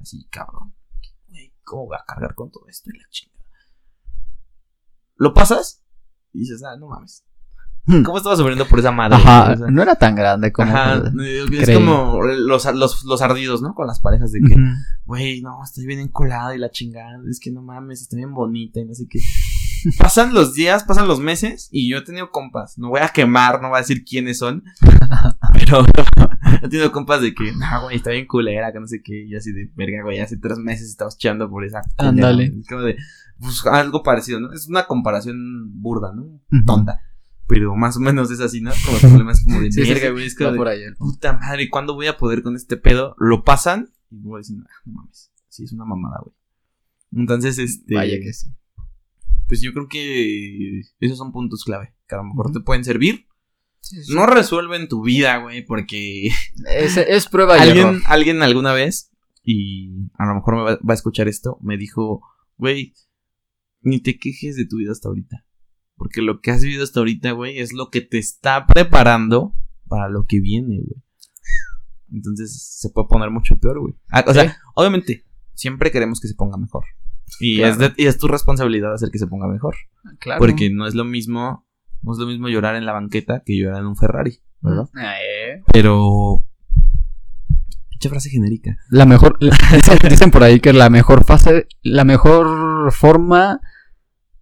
Así, 0.00 0.26
cabrón. 0.30 0.74
¿cómo 1.62 1.86
voy 1.86 1.96
a 2.00 2.04
cargar 2.04 2.34
con 2.34 2.50
todo 2.50 2.66
esto 2.68 2.90
y 2.92 2.98
la 2.98 3.04
chingada? 3.10 3.44
Lo 5.16 5.34
pasas 5.34 5.84
y 6.32 6.40
dices, 6.40 6.62
ah, 6.64 6.76
no 6.76 6.88
mames. 6.88 7.24
¿Cómo 8.04 8.18
estaba 8.18 8.36
sufriendo 8.36 8.66
por 8.68 8.78
esa 8.78 8.92
madre? 8.92 9.16
Ajá, 9.16 9.52
O 9.52 9.56
sea, 9.56 9.66
no 9.68 9.82
era 9.82 9.94
tan 9.96 10.14
grande 10.14 10.52
como. 10.52 10.70
ajá, 10.70 10.96
es 11.24 11.64
creí. 11.64 11.74
como 11.74 12.22
los, 12.22 12.64
los, 12.74 13.04
los 13.04 13.22
ardidos, 13.22 13.62
¿no? 13.62 13.74
Con 13.74 13.86
las 13.86 14.00
parejas 14.00 14.30
de 14.32 14.40
que, 14.40 14.54
güey, 15.06 15.40
no, 15.42 15.62
estoy 15.64 15.86
bien 15.86 15.98
enculada 15.98 16.54
y 16.54 16.58
la 16.58 16.70
chingada, 16.70 17.18
es 17.28 17.40
que 17.40 17.50
no 17.50 17.62
mames, 17.62 18.02
estoy 18.02 18.18
bien 18.18 18.32
bonita 18.34 18.80
y 18.80 18.84
no 18.84 18.94
sé 18.94 19.06
qué. 19.08 19.18
Pasan 19.98 20.34
los 20.34 20.54
días, 20.54 20.84
pasan 20.84 21.08
los 21.08 21.20
meses 21.20 21.68
y 21.70 21.90
yo 21.90 21.98
he 21.98 22.02
tenido 22.02 22.30
compas, 22.30 22.78
no 22.78 22.88
voy 22.88 23.00
a 23.00 23.08
quemar, 23.08 23.60
no 23.60 23.68
voy 23.68 23.76
a 23.76 23.80
decir 23.80 24.04
quiénes 24.04 24.38
son, 24.38 24.64
pero 25.52 25.84
he 26.62 26.68
tenido 26.68 26.92
compas 26.92 27.22
de 27.22 27.34
que, 27.34 27.52
no, 27.52 27.82
güey, 27.82 27.96
está 27.96 28.10
bien 28.10 28.26
culera, 28.26 28.72
que 28.72 28.80
no 28.80 28.86
sé 28.86 29.02
qué, 29.02 29.24
y 29.24 29.34
así 29.34 29.52
de, 29.52 29.70
verga, 29.74 30.02
güey, 30.02 30.20
hace 30.20 30.36
tres 30.36 30.58
meses 30.58 30.88
estabas 30.88 31.14
echando 31.16 31.48
por 31.50 31.64
esa 31.64 31.82
Ándale. 31.98 32.52
como 32.68 32.82
de, 32.82 32.96
pues 33.38 33.64
algo 33.66 34.02
parecido, 34.02 34.40
¿no? 34.40 34.52
Es 34.52 34.68
una 34.68 34.86
comparación 34.86 35.80
burda, 35.80 36.12
¿no? 36.14 36.40
Tonta. 36.66 37.00
Pero 37.46 37.74
más 37.74 37.96
o 37.96 38.00
menos 38.00 38.30
es 38.30 38.40
así, 38.40 38.60
¿no? 38.60 38.70
Como 38.84 38.96
el 39.02 39.02
problema 39.02 39.32
es 39.32 39.42
como 39.44 39.60
de, 39.60 39.72
Sí, 39.72 39.82
verga, 39.82 40.10
güey, 40.10 40.26
es 40.26 40.36
de, 40.36 40.52
por 40.52 40.68
puta 40.98 41.32
madre, 41.34 41.68
¿cuándo 41.68 41.94
voy 41.94 42.06
a 42.06 42.16
poder 42.16 42.42
con 42.42 42.54
este 42.54 42.76
pedo? 42.76 43.14
Lo 43.18 43.44
pasan 43.44 43.90
y 44.10 44.20
voy 44.20 44.40
diciendo, 44.40 44.66
ah, 44.68 44.82
no 44.84 44.92
mames, 44.94 45.30
sí, 45.48 45.64
es 45.64 45.72
una 45.72 45.84
mamada, 45.84 46.20
güey. 46.22 46.34
Entonces, 47.12 47.58
este. 47.58 47.94
Vaya 47.94 48.18
que 48.20 48.32
sí. 48.32 48.54
Pues 49.50 49.60
yo 49.62 49.72
creo 49.72 49.88
que 49.88 50.82
esos 51.00 51.18
son 51.18 51.32
puntos 51.32 51.64
clave, 51.64 51.92
que 52.08 52.14
a 52.14 52.18
lo 52.18 52.24
mejor 52.24 52.52
te 52.52 52.60
pueden 52.60 52.84
servir. 52.84 53.26
No 54.14 54.24
resuelven 54.26 54.86
tu 54.86 55.02
vida, 55.02 55.38
güey, 55.38 55.64
porque 55.66 56.28
Es, 56.78 56.96
es 56.96 57.26
prueba 57.28 57.58
y 57.58 57.62
alguien, 57.62 57.86
error. 57.88 58.02
alguien 58.06 58.42
alguna 58.42 58.72
vez, 58.72 59.10
y 59.42 59.90
a 60.18 60.26
lo 60.26 60.36
mejor 60.36 60.54
me 60.54 60.62
va, 60.62 60.70
va 60.76 60.92
a 60.92 60.94
escuchar 60.94 61.26
esto, 61.26 61.58
me 61.62 61.76
dijo, 61.76 62.22
güey, 62.58 62.94
ni 63.80 63.98
te 64.00 64.20
quejes 64.20 64.54
de 64.54 64.66
tu 64.66 64.76
vida 64.76 64.92
hasta 64.92 65.08
ahorita. 65.08 65.44
Porque 65.96 66.22
lo 66.22 66.40
que 66.40 66.52
has 66.52 66.62
vivido 66.62 66.84
hasta 66.84 67.00
ahorita, 67.00 67.32
güey, 67.32 67.58
es 67.58 67.72
lo 67.72 67.90
que 67.90 68.02
te 68.02 68.18
está 68.18 68.66
preparando 68.68 69.52
para 69.88 70.08
lo 70.08 70.26
que 70.26 70.38
viene, 70.40 70.76
güey. 70.80 71.02
Entonces 72.12 72.76
se 72.78 72.90
puede 72.90 73.08
poner 73.08 73.30
mucho 73.30 73.56
peor, 73.56 73.80
güey. 73.80 73.94
Ah, 74.10 74.24
o 74.28 74.32
sea, 74.32 74.48
Sí. 74.48 74.56
obviamente, 74.76 75.24
siempre 75.54 75.90
queremos 75.90 76.20
que 76.20 76.28
se 76.28 76.34
ponga 76.34 76.56
mejor. 76.56 76.84
Y, 77.38 77.58
Claro. 77.58 77.72
es 77.72 77.78
de- 77.78 77.92
y 77.96 78.06
es 78.06 78.18
tu 78.18 78.26
responsabilidad 78.28 78.92
hacer 78.94 79.10
que 79.10 79.18
se 79.18 79.26
ponga 79.26 79.46
mejor. 79.46 79.76
Claro. 80.18 80.38
Porque 80.40 80.70
no 80.70 80.86
es 80.86 80.94
lo 80.94 81.04
mismo, 81.04 81.66
no 82.02 82.12
es 82.12 82.18
lo 82.18 82.26
mismo 82.26 82.48
llorar 82.48 82.74
en 82.76 82.86
la 82.86 82.92
banqueta 82.92 83.42
que 83.44 83.56
llorar 83.58 83.80
en 83.80 83.86
un 83.86 83.96
Ferrari, 83.96 84.40
¿verdad? 84.60 84.88
Eh, 85.00 85.62
Pero. 85.72 86.46
Pinche 87.90 88.08
frase 88.08 88.30
genérica. 88.30 88.76
La 88.90 89.04
mejor. 89.06 89.38
Dicen, 89.40 89.98
dicen 90.08 90.30
por 90.30 90.42
ahí 90.42 90.60
que 90.60 90.72
la 90.72 90.88
mejor 90.90 91.24
fase. 91.24 91.66
La 91.82 92.04
mejor 92.04 92.92
forma 92.92 93.60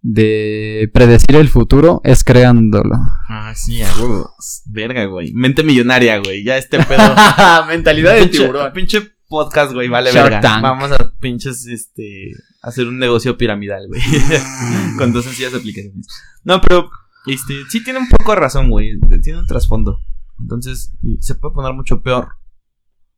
de 0.01 0.89
predecir 0.93 1.35
el 1.35 1.49
futuro 1.49 1.99
es 2.05 2.23
creándolo. 2.23 2.95
Ah, 3.27 3.53
sí, 3.55 3.81
a 3.81 3.87
huevo. 3.97 4.33
Verga, 4.65 5.03
güey. 5.05 5.33
Mente 5.33 5.63
millonaria, 5.63 6.19
güey. 6.19 6.43
Ya 6.45 6.57
este 6.57 6.81
pedo. 6.83 7.01
Mentalidad 7.67 8.17
pinche, 8.17 8.49
pinche 8.73 9.11
podcast, 9.29 9.73
güey, 9.73 9.87
vale 9.87 10.11
Shark 10.11 10.25
verga. 10.25 10.41
Tank. 10.41 10.63
Vamos 10.63 10.91
a 10.91 11.13
pinches, 11.19 11.65
este. 11.67 12.31
Hacer 12.61 12.87
un 12.87 12.99
negocio 12.99 13.37
piramidal, 13.37 13.87
güey. 13.87 14.01
Con 14.97 15.13
dos 15.13 15.25
sencillas 15.25 15.53
aplicaciones. 15.53 16.07
No, 16.43 16.59
pero. 16.59 16.89
Este, 17.27 17.53
sí 17.69 17.83
tiene 17.83 17.99
un 17.99 18.09
poco 18.09 18.31
de 18.31 18.39
razón, 18.39 18.69
güey. 18.69 18.99
Tiene 19.21 19.39
un 19.39 19.47
trasfondo. 19.47 19.99
Entonces, 20.39 20.93
se 21.19 21.35
puede 21.35 21.53
poner 21.53 21.73
mucho 21.73 22.01
peor. 22.01 22.29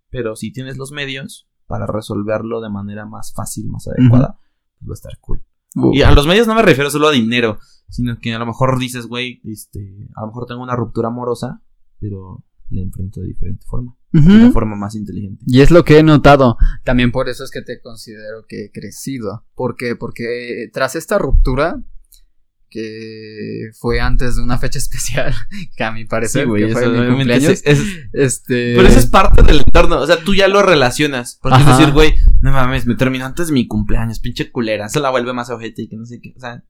Pero 0.09 0.35
si 0.35 0.51
tienes 0.51 0.77
los 0.77 0.91
medios 0.91 1.47
para 1.67 1.87
resolverlo 1.87 2.59
de 2.61 2.69
manera 2.69 3.05
más 3.05 3.33
fácil, 3.33 3.69
más 3.69 3.87
adecuada, 3.87 4.37
pues 4.79 4.89
va 4.89 4.93
a 4.93 4.95
estar 4.95 5.17
cool. 5.21 5.43
Uh, 5.75 5.93
Y 5.93 6.01
a 6.01 6.11
los 6.11 6.27
medios 6.27 6.47
no 6.47 6.55
me 6.55 6.63
refiero 6.63 6.89
solo 6.89 7.07
a 7.07 7.11
dinero, 7.11 7.59
sino 7.87 8.19
que 8.19 8.33
a 8.33 8.39
lo 8.39 8.45
mejor 8.45 8.77
dices, 8.77 9.05
güey, 9.05 9.39
este, 9.45 10.09
a 10.15 10.21
lo 10.21 10.27
mejor 10.27 10.47
tengo 10.47 10.61
una 10.61 10.75
ruptura 10.75 11.07
amorosa, 11.07 11.63
pero 11.99 12.43
le 12.69 12.81
enfrento 12.81 13.21
de 13.21 13.27
diferente 13.27 13.65
forma, 13.65 13.95
de 14.11 14.19
una 14.35 14.51
forma 14.51 14.75
más 14.75 14.95
inteligente. 14.95 15.43
Y 15.47 15.61
es 15.61 15.71
lo 15.71 15.83
que 15.85 15.97
he 15.99 16.03
notado. 16.03 16.57
También 16.83 17.11
por 17.11 17.29
eso 17.29 17.43
es 17.43 17.51
que 17.51 17.61
te 17.61 17.79
considero 17.81 18.45
que 18.47 18.65
he 18.65 18.71
crecido. 18.71 19.45
¿Por 19.55 19.75
qué? 19.75 19.95
Porque 19.95 20.69
tras 20.73 20.95
esta 20.95 21.17
ruptura, 21.17 21.81
que 22.69 23.69
fue 23.79 23.99
antes 23.99 24.37
de 24.37 24.43
una 24.43 24.57
fecha 24.57 24.79
especial, 24.79 25.33
que 25.75 25.83
a 25.83 25.91
mi 25.91 26.05
parecer 26.05 26.47
que 26.47 26.69
fue 26.69 26.87
mi 26.89 27.15
cumpleaños, 27.15 27.49
es- 27.51 27.63
es- 27.65 27.81
este... 28.13 28.73
pero 28.75 28.87
eso 28.87 28.99
es 28.99 29.07
parte 29.07 29.43
del 29.43 29.57
entorno, 29.59 29.99
o 29.99 30.07
sea, 30.07 30.23
tú 30.23 30.33
ya 30.33 30.47
lo 30.47 30.61
relacionas, 30.63 31.37
porque 31.41 31.57
Ajá. 31.57 31.71
es 31.73 31.77
decir, 31.79 31.93
güey, 31.93 32.15
no 32.41 32.51
mames, 32.53 32.85
me 32.85 32.95
terminó 32.95 33.25
antes 33.25 33.47
de 33.47 33.53
mi 33.53 33.67
cumpleaños, 33.67 34.19
pinche 34.19 34.51
culera, 34.51 34.87
se 34.89 35.01
la 35.01 35.09
vuelve 35.09 35.33
más 35.33 35.49
ojete 35.49 35.83
y 35.83 35.89
que 35.89 35.97
no 35.97 36.05
sé 36.05 36.19
qué, 36.21 36.33
o 36.37 36.39
sea, 36.39 36.63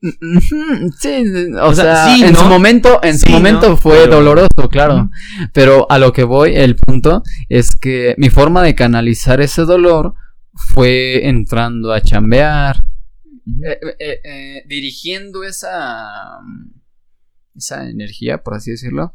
Sí, 0.00 1.24
o, 1.58 1.68
O 1.68 1.74
sea, 1.74 2.06
sea, 2.06 2.14
sí, 2.16 2.24
en 2.24 2.32
¿no? 2.34 2.40
su 2.40 2.44
momento, 2.46 3.00
en 3.02 3.18
su 3.18 3.30
momento 3.30 3.70
¿no? 3.70 3.76
fue 3.76 3.98
Pero- 4.04 4.16
doloroso, 4.16 4.68
claro. 4.70 5.10
Pero 5.52 5.90
a 5.90 5.98
lo 5.98 6.12
que 6.12 6.24
voy, 6.24 6.54
el 6.54 6.76
punto 6.76 7.22
es 7.48 7.70
que 7.74 8.14
mi 8.18 8.28
forma 8.30 8.62
de 8.62 8.74
canalizar 8.74 9.40
ese 9.40 9.62
dolor 9.62 10.14
fue 10.52 11.26
entrando 11.28 11.92
a 11.92 12.00
chambear, 12.02 12.84
eh, 13.64 13.78
eh, 13.98 14.20
eh, 14.24 14.62
dirigiendo 14.68 15.44
esa 15.44 16.40
esa 17.54 17.88
energía, 17.88 18.42
por 18.42 18.54
así 18.54 18.70
decirlo, 18.72 19.14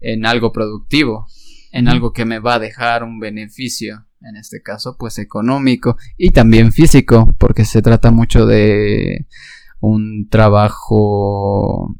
en 0.00 0.26
algo 0.26 0.52
productivo, 0.52 1.26
en 1.72 1.88
algo 1.88 2.12
que 2.12 2.24
me 2.24 2.38
va 2.38 2.54
a 2.54 2.58
dejar 2.60 3.02
un 3.02 3.18
beneficio, 3.18 4.06
en 4.20 4.36
este 4.36 4.62
caso, 4.62 4.96
pues 4.96 5.18
económico 5.18 5.96
y 6.16 6.30
también 6.30 6.70
físico, 6.70 7.28
porque 7.38 7.64
se 7.64 7.82
trata 7.82 8.12
mucho 8.12 8.46
de 8.46 9.26
un 9.82 10.28
trabajo 10.30 11.96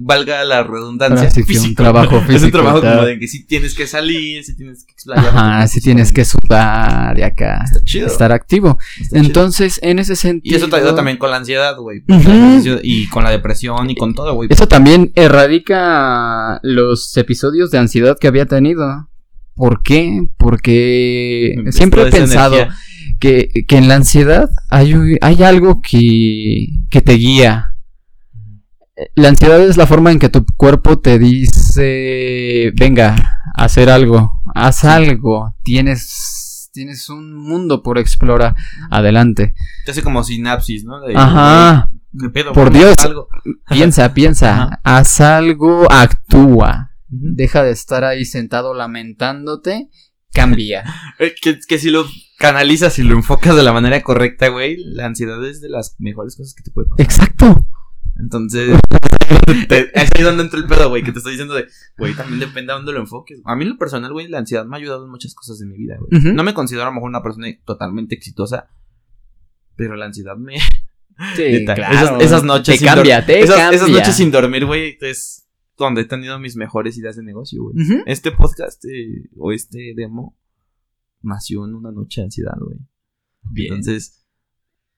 valga 0.00 0.44
la 0.44 0.64
redundancia, 0.64 1.30
sí 1.30 1.36
que 1.36 1.40
un 1.42 1.46
físico. 1.46 1.82
trabajo 1.82 2.16
es 2.16 2.22
un 2.22 2.26
físico, 2.28 2.50
trabajo 2.50 2.80
como 2.80 3.04
de 3.04 3.18
que 3.18 3.28
sí 3.28 3.46
tienes 3.46 3.74
que 3.74 3.86
salir, 3.86 4.44
sí 4.44 4.56
tienes 4.56 4.84
que 4.84 4.92
explayarte. 4.92 5.28
Ajá, 5.28 5.68
si 5.68 5.80
tienes 5.80 6.12
que 6.12 6.24
sudar 6.24 7.16
y 7.18 7.22
acá 7.22 7.62
Está 7.64 7.80
chido. 7.84 8.06
estar 8.08 8.32
activo. 8.32 8.78
está 9.00 9.16
chido. 9.16 9.26
Entonces, 9.26 9.78
en 9.82 9.98
ese 10.00 10.16
sentido. 10.16 10.52
Y 10.52 10.56
eso 10.56 10.68
te 10.68 10.76
ayuda 10.76 10.96
también 10.96 11.16
con 11.16 11.30
la 11.30 11.36
ansiedad, 11.36 11.76
güey. 11.76 12.02
Y 12.82 13.08
con 13.08 13.22
la 13.24 13.30
depresión 13.30 13.88
y 13.90 13.94
con 13.94 14.14
todo, 14.14 14.34
güey. 14.34 14.48
Eso 14.50 14.66
también 14.66 15.12
erradica 15.14 16.58
los 16.62 17.16
episodios 17.16 17.70
de 17.70 17.78
ansiedad 17.78 18.18
que 18.18 18.26
había 18.26 18.46
tenido. 18.46 19.08
¿Por 19.54 19.82
qué? 19.82 20.22
Porque 20.36 21.54
siempre 21.70 22.02
he 22.02 22.10
pensado 22.10 22.54
energía. 22.56 22.76
Que, 23.20 23.50
que 23.66 23.76
en 23.78 23.88
la 23.88 23.96
ansiedad 23.96 24.48
hay, 24.70 24.94
hay 25.20 25.42
algo 25.42 25.80
que, 25.82 26.66
que 26.90 27.00
te 27.00 27.12
guía. 27.14 27.74
La 29.14 29.28
ansiedad 29.28 29.60
es 29.60 29.76
la 29.76 29.86
forma 29.86 30.10
en 30.10 30.18
que 30.18 30.28
tu 30.28 30.44
cuerpo 30.56 30.98
te 30.98 31.18
dice, 31.20 32.72
venga, 32.76 33.14
hacer 33.54 33.90
algo, 33.90 34.42
haz 34.54 34.84
algo, 34.84 35.54
tienes, 35.62 36.68
tienes 36.72 37.08
un 37.08 37.34
mundo 37.36 37.82
por 37.84 37.98
explorar, 37.98 38.56
adelante. 38.90 39.54
Te 39.84 39.92
hace 39.92 40.02
como 40.02 40.24
sinapsis, 40.24 40.84
¿no? 40.84 41.00
De- 41.00 41.14
Ajá. 41.16 41.92
Por 42.54 42.72
Dios. 42.72 42.96
algo. 43.04 43.28
piensa, 43.70 44.12
piensa, 44.14 44.62
Ajá. 44.64 44.80
haz 44.82 45.20
algo, 45.20 45.86
actúa, 45.92 46.90
deja 47.06 47.62
de 47.62 47.70
estar 47.70 48.02
ahí 48.04 48.24
sentado 48.24 48.74
lamentándote, 48.74 49.90
cambia. 50.32 50.84
Eh, 51.18 51.34
Que, 51.40 51.58
que 51.66 51.78
si 51.78 51.90
lo 51.90 52.06
canalizas 52.38 52.98
y 52.98 53.02
lo 53.02 53.14
enfocas 53.14 53.56
de 53.56 53.62
la 53.64 53.72
manera 53.72 54.00
correcta, 54.02 54.48
güey, 54.48 54.76
la 54.78 55.06
ansiedad 55.06 55.44
es 55.44 55.60
de 55.60 55.68
las 55.68 55.96
mejores 55.98 56.36
cosas 56.36 56.54
que 56.54 56.62
te 56.62 56.70
puede 56.70 56.88
pasar. 56.88 57.04
Exacto. 57.04 57.66
Entonces, 58.20 58.78
te- 59.68 59.90
es 60.00 60.10
ahí 60.14 60.22
donde 60.22 60.42
entra 60.44 60.58
el 60.58 60.66
pedo, 60.66 60.88
güey, 60.88 61.02
que 61.02 61.10
te 61.12 61.18
estoy 61.18 61.32
diciendo 61.32 61.54
de, 61.54 61.66
güey, 61.96 62.14
también 62.14 62.40
depende 62.40 62.72
a 62.72 62.76
dónde 62.76 62.92
lo 62.92 63.00
enfoques. 63.00 63.40
A 63.44 63.56
mí 63.56 63.64
en 63.64 63.70
lo 63.70 63.78
personal, 63.78 64.12
güey, 64.12 64.28
la 64.28 64.38
ansiedad 64.38 64.64
me 64.64 64.76
ha 64.76 64.78
ayudado 64.80 65.04
en 65.04 65.10
muchas 65.10 65.34
cosas 65.34 65.58
de 65.58 65.66
mi 65.66 65.76
vida, 65.76 65.96
güey. 65.98 66.32
No 66.34 66.42
me 66.44 66.54
considero 66.54 66.82
a 66.84 66.86
lo 66.86 66.92
mejor 66.94 67.08
una 67.10 67.22
persona 67.22 67.48
totalmente 67.64 68.14
exitosa, 68.14 68.68
pero 69.76 69.96
la 69.96 70.06
ansiedad 70.06 70.36
me... 70.36 70.58
Sí, 71.36 71.64
claro. 71.64 71.82
esas, 71.94 72.22
esas 72.22 72.42
noches 72.44 72.74
te 72.74 72.78
sin 72.78 72.86
dor- 72.88 72.94
cambia, 72.96 73.26
te 73.26 73.40
esas, 73.40 73.56
cambia. 73.56 73.76
esas 73.76 73.88
noches 73.90 74.14
sin 74.14 74.30
dormir, 74.30 74.66
güey, 74.66 74.96
es 75.00 75.47
donde 75.78 76.02
he 76.02 76.04
tenido 76.04 76.38
mis 76.38 76.56
mejores 76.56 76.98
ideas 76.98 77.16
de 77.16 77.22
negocio, 77.22 77.62
güey. 77.62 78.02
Este 78.06 78.32
podcast 78.32 78.84
eh, 78.84 79.30
o 79.36 79.52
este 79.52 79.94
demo 79.96 80.36
nació 81.22 81.64
en 81.64 81.74
una 81.74 81.92
noche 81.92 82.20
de 82.20 82.26
ansiedad, 82.26 82.56
güey. 82.60 82.78
Bien. 83.42 83.74
Entonces, 83.74 84.26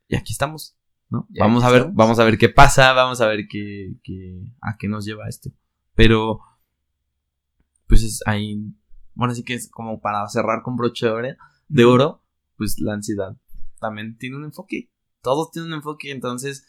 y 0.09 0.17
aquí 0.17 0.33
estamos, 0.33 0.79
¿no? 1.11 1.29
Vamos 1.39 1.63
a 1.65 1.71
ver, 1.71 1.81
estamos. 1.83 1.97
vamos 1.97 2.19
a 2.19 2.25
ver 2.25 2.39
qué 2.39 2.49
pasa, 2.49 2.93
vamos 2.95 3.21
a 3.21 3.29
ver 3.29 3.47
qué, 3.49 3.95
qué, 4.03 4.43
a 4.63 4.77
qué 4.79 4.89
nos 4.89 5.05
lleva 5.05 5.29
esto. 5.29 5.51
Pero, 5.95 6.41
pues 7.87 8.03
es 8.03 8.23
ahí, 8.27 8.75
bueno, 9.15 9.33
así 9.33 9.45
que 9.45 9.55
es 9.55 9.71
como 9.71 10.01
para 10.01 10.27
cerrar 10.29 10.63
con 10.63 10.77
broche 10.77 11.07
de 11.07 11.13
oro, 11.13 11.29
de 11.69 11.85
oro, 11.85 12.25
pues 12.57 12.81
la 12.81 12.95
ansiedad 12.95 13.37
también 13.81 14.17
tiene 14.17 14.37
un 14.37 14.45
enfoque. 14.45 14.91
Todos 15.23 15.51
tienen 15.51 15.73
un 15.73 15.79
enfoque, 15.79 16.11
entonces, 16.11 16.67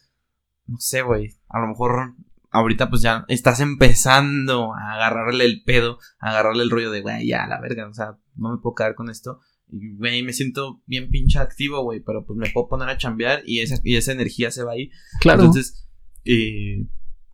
no 0.68 0.78
sé, 0.80 1.02
güey, 1.02 1.38
a 1.48 1.60
lo 1.60 1.68
mejor 1.68 2.16
ahorita 2.52 2.90
pues 2.90 3.02
ya 3.02 3.26
estás 3.28 3.60
empezando 3.62 4.74
a 4.76 4.94
agarrarle 4.94 5.46
el 5.46 5.64
pedo, 5.64 5.98
a 6.20 6.30
agarrarle 6.30 6.64
el 6.64 6.70
rollo 6.70 6.92
de, 6.92 7.02
güey, 7.02 7.28
ya, 7.28 7.48
la 7.48 7.60
verga, 7.60 7.88
o 7.88 7.94
sea, 7.94 8.18
no 8.36 8.52
me 8.52 8.58
puedo 8.62 8.76
quedar 8.76 8.94
con 8.96 9.10
esto. 9.10 9.40
Y, 9.70 9.96
güey, 9.96 10.22
me 10.22 10.34
siento 10.34 10.82
bien 10.86 11.10
pinche 11.10 11.40
activo, 11.40 11.82
güey, 11.84 12.02
pero 12.02 12.26
pues 12.26 12.38
me 12.38 12.50
puedo 12.52 12.68
poner 12.68 12.90
a 12.90 12.98
chambear 12.98 13.42
y 13.46 13.62
esa, 13.62 13.76
y 13.84 13.96
esa 13.96 14.12
energía 14.12 14.52
se 14.52 14.64
va 14.64 14.74
ahí. 14.74 14.92
Claro. 15.22 15.44
Entonces, 15.44 15.88
eh, 16.26 16.88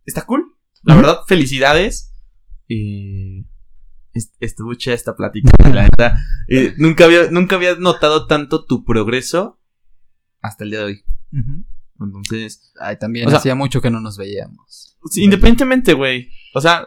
está 0.06 0.24
cool. 0.24 0.54
La 0.84 0.94
verdad, 0.94 1.18
felicidades. 1.26 2.14
Eh, 2.68 3.44
est- 4.12 4.36
estuvo 4.40 4.72
chida 4.74 4.94
esta 4.94 5.16
plática, 5.16 5.50
la 5.72 5.82
neta. 5.82 6.16
Eh, 6.48 6.74
nunca, 6.78 7.06
había, 7.06 7.28
nunca 7.30 7.56
había 7.56 7.74
notado 7.74 8.26
tanto 8.28 8.64
tu 8.64 8.84
progreso 8.84 9.60
hasta 10.40 10.62
el 10.64 10.70
día 10.70 10.78
de 10.80 10.84
hoy. 10.84 11.04
Entonces, 12.00 12.72
Ay, 12.80 12.96
también 12.98 13.26
O 13.26 13.30
sea- 13.30 13.40
hacía 13.40 13.54
mucho 13.56 13.80
que 13.80 13.90
no 13.90 14.00
nos 14.00 14.16
veíamos. 14.16 14.96
Sí, 15.10 15.24
independientemente, 15.24 15.94
güey. 15.94 16.28
O 16.54 16.60
sea, 16.60 16.86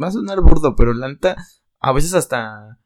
va 0.00 0.08
a 0.08 0.12
sonar 0.12 0.40
burdo, 0.40 0.74
pero 0.76 0.92
la 0.94 1.08
neta, 1.08 1.36
a 1.80 1.92
veces 1.92 2.14
hasta 2.14 2.78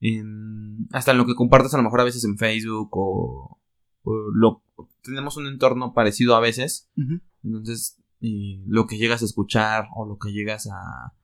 en, 0.00 0.88
hasta 0.92 1.12
en 1.12 1.18
lo 1.18 1.26
que 1.26 1.34
compartes, 1.34 1.72
a 1.74 1.78
lo 1.78 1.82
mejor 1.82 2.00
a 2.00 2.04
veces 2.04 2.24
en 2.24 2.36
Facebook 2.38 2.90
o, 2.92 3.60
o 4.02 4.14
lo, 4.34 4.62
tenemos 5.02 5.36
un 5.36 5.46
entorno 5.46 5.92
parecido 5.94 6.36
a 6.36 6.40
veces. 6.40 6.90
Entonces, 7.42 7.98
eh, 8.20 8.62
lo 8.66 8.86
que 8.86 8.98
llegas 8.98 9.22
a 9.22 9.26
escuchar 9.26 9.88
o 9.94 10.06
lo 10.06 10.18
que 10.18 10.32
llegas 10.32 10.66
a, 10.68 11.14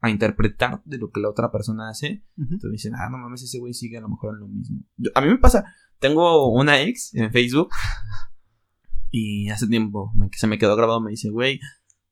a 0.00 0.10
interpretar 0.10 0.82
de 0.84 0.98
lo 0.98 1.10
que 1.10 1.20
la 1.20 1.30
otra 1.30 1.50
persona 1.50 1.88
hace, 1.88 2.22
Ujú. 2.36 2.58
te 2.58 2.68
dicen, 2.70 2.94
ah, 2.94 3.08
no 3.10 3.18
mames, 3.18 3.42
ese 3.42 3.58
güey 3.58 3.74
sigue 3.74 3.98
a 3.98 4.00
lo 4.00 4.08
mejor 4.08 4.34
en 4.34 4.40
lo 4.40 4.48
mismo. 4.48 4.80
Yo- 4.96 5.10
a 5.14 5.20
mí 5.20 5.28
me 5.28 5.38
pasa, 5.38 5.64
tengo 5.98 6.50
una 6.52 6.80
ex 6.82 7.14
en 7.14 7.32
Facebook 7.32 7.70
y 9.10 9.48
hace 9.50 9.66
tiempo 9.66 10.12
me- 10.14 10.30
se 10.32 10.46
me 10.46 10.58
quedó 10.58 10.76
grabado, 10.76 11.00
me 11.00 11.10
dice, 11.10 11.30
güey, 11.30 11.60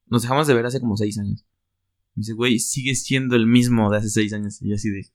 nos 0.07 0.23
dejamos 0.23 0.47
de 0.47 0.55
ver 0.55 0.67
hace 0.67 0.81
como 0.81 0.97
seis 0.97 1.19
años. 1.19 1.45
Me 2.15 2.21
dice, 2.21 2.33
güey, 2.33 2.59
sigue 2.59 2.95
siendo 2.95 3.37
el 3.37 3.47
mismo 3.47 3.91
de 3.91 3.99
hace 3.99 4.09
seis 4.09 4.33
años. 4.33 4.61
Y 4.63 4.71
yo 4.71 4.77
así 4.77 4.91
de, 4.91 5.07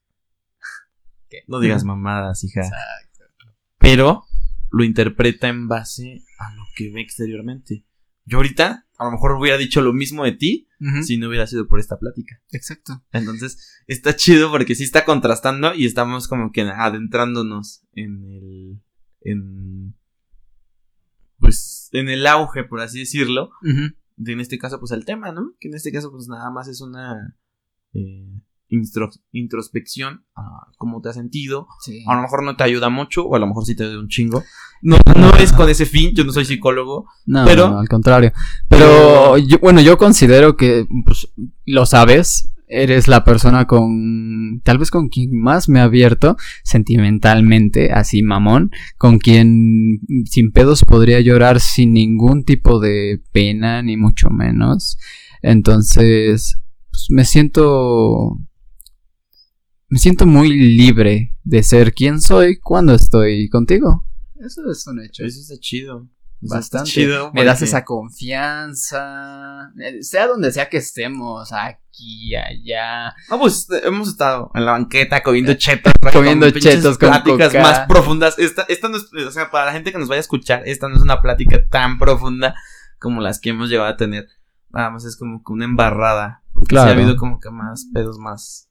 ¿Qué? 1.30 1.40
no 1.48 1.60
digas 1.60 1.84
mamadas, 1.84 2.44
hija. 2.44 2.62
Exacto. 2.62 3.46
Pero 3.80 4.26
lo 4.72 4.84
interpreta 4.84 5.48
en 5.48 5.68
base 5.68 6.24
a 6.38 6.54
lo 6.56 6.64
que 6.76 6.92
ve 6.92 7.02
exteriormente. 7.02 7.86
Yo 8.26 8.38
ahorita, 8.38 8.88
a 8.98 9.06
lo 9.06 9.12
mejor 9.12 9.34
hubiera 9.34 9.58
dicho 9.58 9.82
lo 9.82 9.94
mismo 9.94 10.24
de 10.24 10.34
ti 10.34 10.68
si 11.04 11.18
no 11.18 11.28
hubiera 11.28 11.46
sido 11.46 11.68
por 11.68 11.80
esta 11.80 12.00
plática. 12.00 12.42
Exacto. 12.52 13.04
Entonces, 13.12 13.82
está 13.86 14.16
chido 14.16 14.50
porque 14.50 14.74
sí 14.74 14.84
está 14.84 15.06
contrastando 15.06 15.76
y 15.76 15.86
estamos 15.86 16.28
como 16.28 16.52
que 16.52 16.62
adentrándonos 16.62 17.84
en 17.94 18.24
el. 18.24 18.82
en. 19.22 19.96
pues. 21.40 21.90
en 21.92 22.10
el 22.10 22.26
auge, 22.26 22.64
por 22.64 22.82
así 22.82 23.00
decirlo. 23.00 23.52
En 24.26 24.40
este 24.40 24.58
caso, 24.58 24.80
pues 24.80 24.92
el 24.92 25.06
tema, 25.06 25.32
¿no? 25.32 25.54
Que 25.60 25.68
en 25.70 25.76
este 25.76 25.92
caso, 25.92 26.12
pues 26.12 26.28
nada 26.28 26.50
más 26.52 26.68
es 26.68 26.82
una. 26.82 27.36
eh, 27.94 28.42
introspección 29.34 30.24
a 30.36 30.68
cómo 30.78 31.02
te 31.02 31.10
has 31.10 31.16
sentido. 31.16 31.68
Sí. 31.82 32.04
A 32.08 32.16
lo 32.16 32.22
mejor 32.22 32.44
no 32.44 32.56
te 32.56 32.64
ayuda 32.64 32.90
mucho, 32.90 33.26
o 33.26 33.36
a 33.36 33.40
lo 33.40 33.48
mejor 33.48 33.66
sí 33.66 33.76
te 33.76 33.84
ayuda 33.84 34.00
un 34.00 34.08
chingo. 34.08 34.44
No, 34.82 34.98
no 35.18 35.32
es 35.38 35.52
con 35.54 35.70
ese 35.70 35.86
fin, 35.86 36.12
yo 36.16 36.24
no 36.24 36.32
soy 36.32 36.46
psicólogo. 36.46 37.06
No, 37.26 37.44
Pero- 37.46 37.70
no, 37.70 37.80
al 37.80 37.88
contrario. 37.90 38.32
Pero, 38.70 39.38
yo, 39.38 39.60
bueno, 39.60 39.82
yo 39.82 39.98
considero 39.98 40.56
que, 40.56 40.88
pues, 41.06 41.28
lo 41.66 41.86
sabes, 41.86 42.54
eres 42.72 43.08
la 43.08 43.24
persona 43.24 43.68
con, 43.68 44.62
tal 44.64 44.78
vez 44.78 44.90
con 44.90 45.10
quien 45.10 45.38
más 45.38 45.68
me 45.68 45.80
he 45.80 45.82
abierto 45.82 46.38
sentimentalmente, 46.64 47.92
así 47.92 48.24
mamón, 48.24 48.72
con 48.98 49.20
quien 49.20 50.00
sin 50.26 50.52
pedos 50.52 50.84
podría 50.84 51.20
llorar 51.20 51.60
sin 51.60 51.94
ningún 51.94 52.46
tipo 52.46 52.80
de 52.80 53.22
pena, 53.32 53.84
ni 53.84 53.98
mucho 53.98 54.30
menos. 54.30 54.98
Entonces, 55.42 56.58
pues, 56.90 57.08
me 57.10 57.26
siento, 57.26 58.40
me 59.90 60.00
siento 60.00 60.26
muy 60.26 60.50
libre 60.50 61.36
de 61.44 61.64
ser 61.64 61.94
quien 61.94 62.22
soy 62.22 62.58
cuando 62.58 62.94
estoy 62.94 63.50
contigo. 63.50 64.06
Eso 64.40 64.62
es 64.72 64.88
un 64.88 65.04
hecho. 65.04 65.24
Eso 65.26 65.40
está 65.40 65.58
chido. 65.60 66.08
Bastante. 66.42 66.90
chido 66.90 67.32
Me 67.34 67.44
das 67.44 67.62
esa 67.62 67.86
confianza. 67.86 69.72
eh, 69.80 70.02
Sea 70.04 70.28
donde 70.28 70.52
sea 70.52 70.70
que 70.70 70.78
estemos, 70.78 71.52
aquí, 71.54 72.36
allá. 72.36 73.14
No, 73.30 73.40
pues 73.40 73.68
eh, 73.72 73.82
hemos 73.86 74.08
estado 74.10 74.52
en 74.56 74.66
la 74.66 74.72
banqueta 74.72 75.22
comiendo 75.24 75.54
chetos. 75.54 75.94
Comiendo 76.12 76.50
chetos 76.52 76.98
con 76.98 77.10
pláticas 77.10 77.50
coca. 77.50 77.62
más 77.62 77.80
profundas. 77.88 78.40
Esta, 78.40 78.64
esta 78.64 78.90
no 78.90 78.98
es, 78.98 79.06
o 79.14 79.32
sea, 79.32 79.52
para 79.52 79.68
la 79.68 79.74
gente 79.74 79.92
que 79.92 79.98
nos 80.00 80.08
vaya 80.08 80.20
a 80.20 80.22
escuchar, 80.22 80.64
esta 80.66 80.88
no 80.88 80.96
es 80.96 81.02
una 81.02 81.22
plática 81.22 81.66
tan 81.70 81.98
profunda 82.00 82.56
como 83.00 83.22
las 83.22 83.40
que 83.40 83.50
hemos 83.52 83.70
llegado 83.70 83.90
a 83.90 83.98
tener. 83.98 84.28
Nada 84.70 84.90
más 84.90 85.06
es 85.06 85.16
como 85.18 85.44
que 85.44 85.54
una 85.54 85.66
embarrada. 85.66 86.44
Porque 86.54 86.68
sí 86.68 86.76
Claro. 86.76 86.90
ha 86.90 86.94
habido 86.94 87.16
como 87.18 87.40
que 87.40 87.50
más 87.50 87.86
pedos 87.94 88.18
más, 88.18 88.70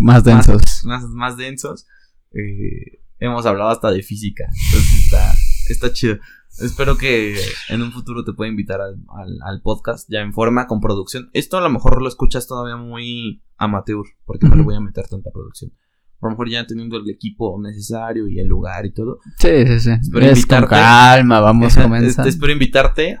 más 0.00 0.24
densos. 0.24 0.62
más, 0.84 1.02
más 1.04 1.36
densos. 1.36 1.86
Eh, 2.32 3.00
hemos 3.18 3.46
hablado 3.46 3.70
hasta 3.70 3.90
de 3.90 4.02
física. 4.02 4.44
Entonces 4.66 5.04
está, 5.04 5.34
está 5.68 5.92
chido. 5.92 6.18
Espero 6.60 6.96
que 6.96 7.36
en 7.68 7.82
un 7.82 7.92
futuro 7.92 8.24
te 8.24 8.32
pueda 8.32 8.50
invitar 8.50 8.80
al, 8.80 8.96
al- 9.08 9.38
al 9.44 9.62
podcast 9.62 10.08
ya 10.10 10.20
en 10.20 10.32
forma, 10.32 10.66
con 10.66 10.80
producción. 10.80 11.30
Esto 11.32 11.58
a 11.58 11.60
lo 11.60 11.70
mejor 11.70 12.00
lo 12.02 12.08
escuchas 12.08 12.46
todavía 12.46 12.76
muy 12.76 13.42
amateur, 13.56 14.04
porque 14.24 14.48
no 14.48 14.56
le 14.56 14.62
voy 14.62 14.74
a 14.74 14.80
meter 14.80 15.06
tanta 15.08 15.30
producción. 15.30 15.72
A 16.20 16.26
lo 16.26 16.30
mejor 16.30 16.50
ya 16.50 16.66
teniendo 16.66 16.96
el 16.96 17.08
equipo 17.10 17.56
necesario 17.62 18.26
y 18.26 18.40
el 18.40 18.48
lugar 18.48 18.84
y 18.86 18.92
todo. 18.92 19.20
Sí, 19.38 19.66
sí, 19.66 19.80
sí. 19.80 19.90
Espero 19.92 20.26
Es 20.26 20.46
con 20.46 20.58
invitarte. 20.58 20.68
calma, 20.74 21.40
vamos 21.40 21.68
Este, 21.68 21.82
comenzando. 21.82 22.28
espero 22.28 22.52
invitarte 22.52 23.18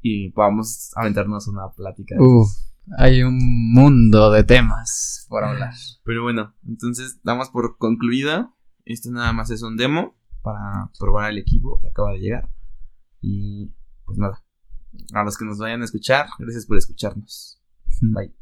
y 0.00 0.30
vamos 0.32 0.90
a 0.96 1.02
aventarnos 1.02 1.46
una 1.48 1.68
plática. 1.76 2.14
Uf, 2.18 2.48
hay 2.98 3.22
un 3.22 3.38
mundo 3.74 4.30
de 4.30 4.42
temas 4.44 5.26
por 5.28 5.44
hablar. 5.44 5.74
Pero 6.04 6.22
bueno, 6.22 6.54
entonces 6.66 7.20
damos 7.22 7.50
por 7.50 7.76
concluida. 7.76 8.54
Esto 8.86 9.10
nada 9.10 9.32
más 9.34 9.50
es 9.50 9.62
un 9.62 9.76
demo 9.76 10.16
para 10.42 10.90
probar 10.98 11.30
el 11.30 11.38
equipo 11.38 11.78
que 11.82 11.88
acaba 11.88 12.12
de 12.12 12.20
llegar. 12.20 12.50
Y 13.26 13.72
pues 14.04 14.18
nada. 14.18 14.44
A 15.14 15.24
los 15.24 15.38
que 15.38 15.46
nos 15.46 15.58
vayan 15.58 15.80
a 15.80 15.86
escuchar, 15.86 16.26
gracias 16.38 16.66
por 16.66 16.76
escucharnos. 16.76 17.58
Bye. 18.02 18.34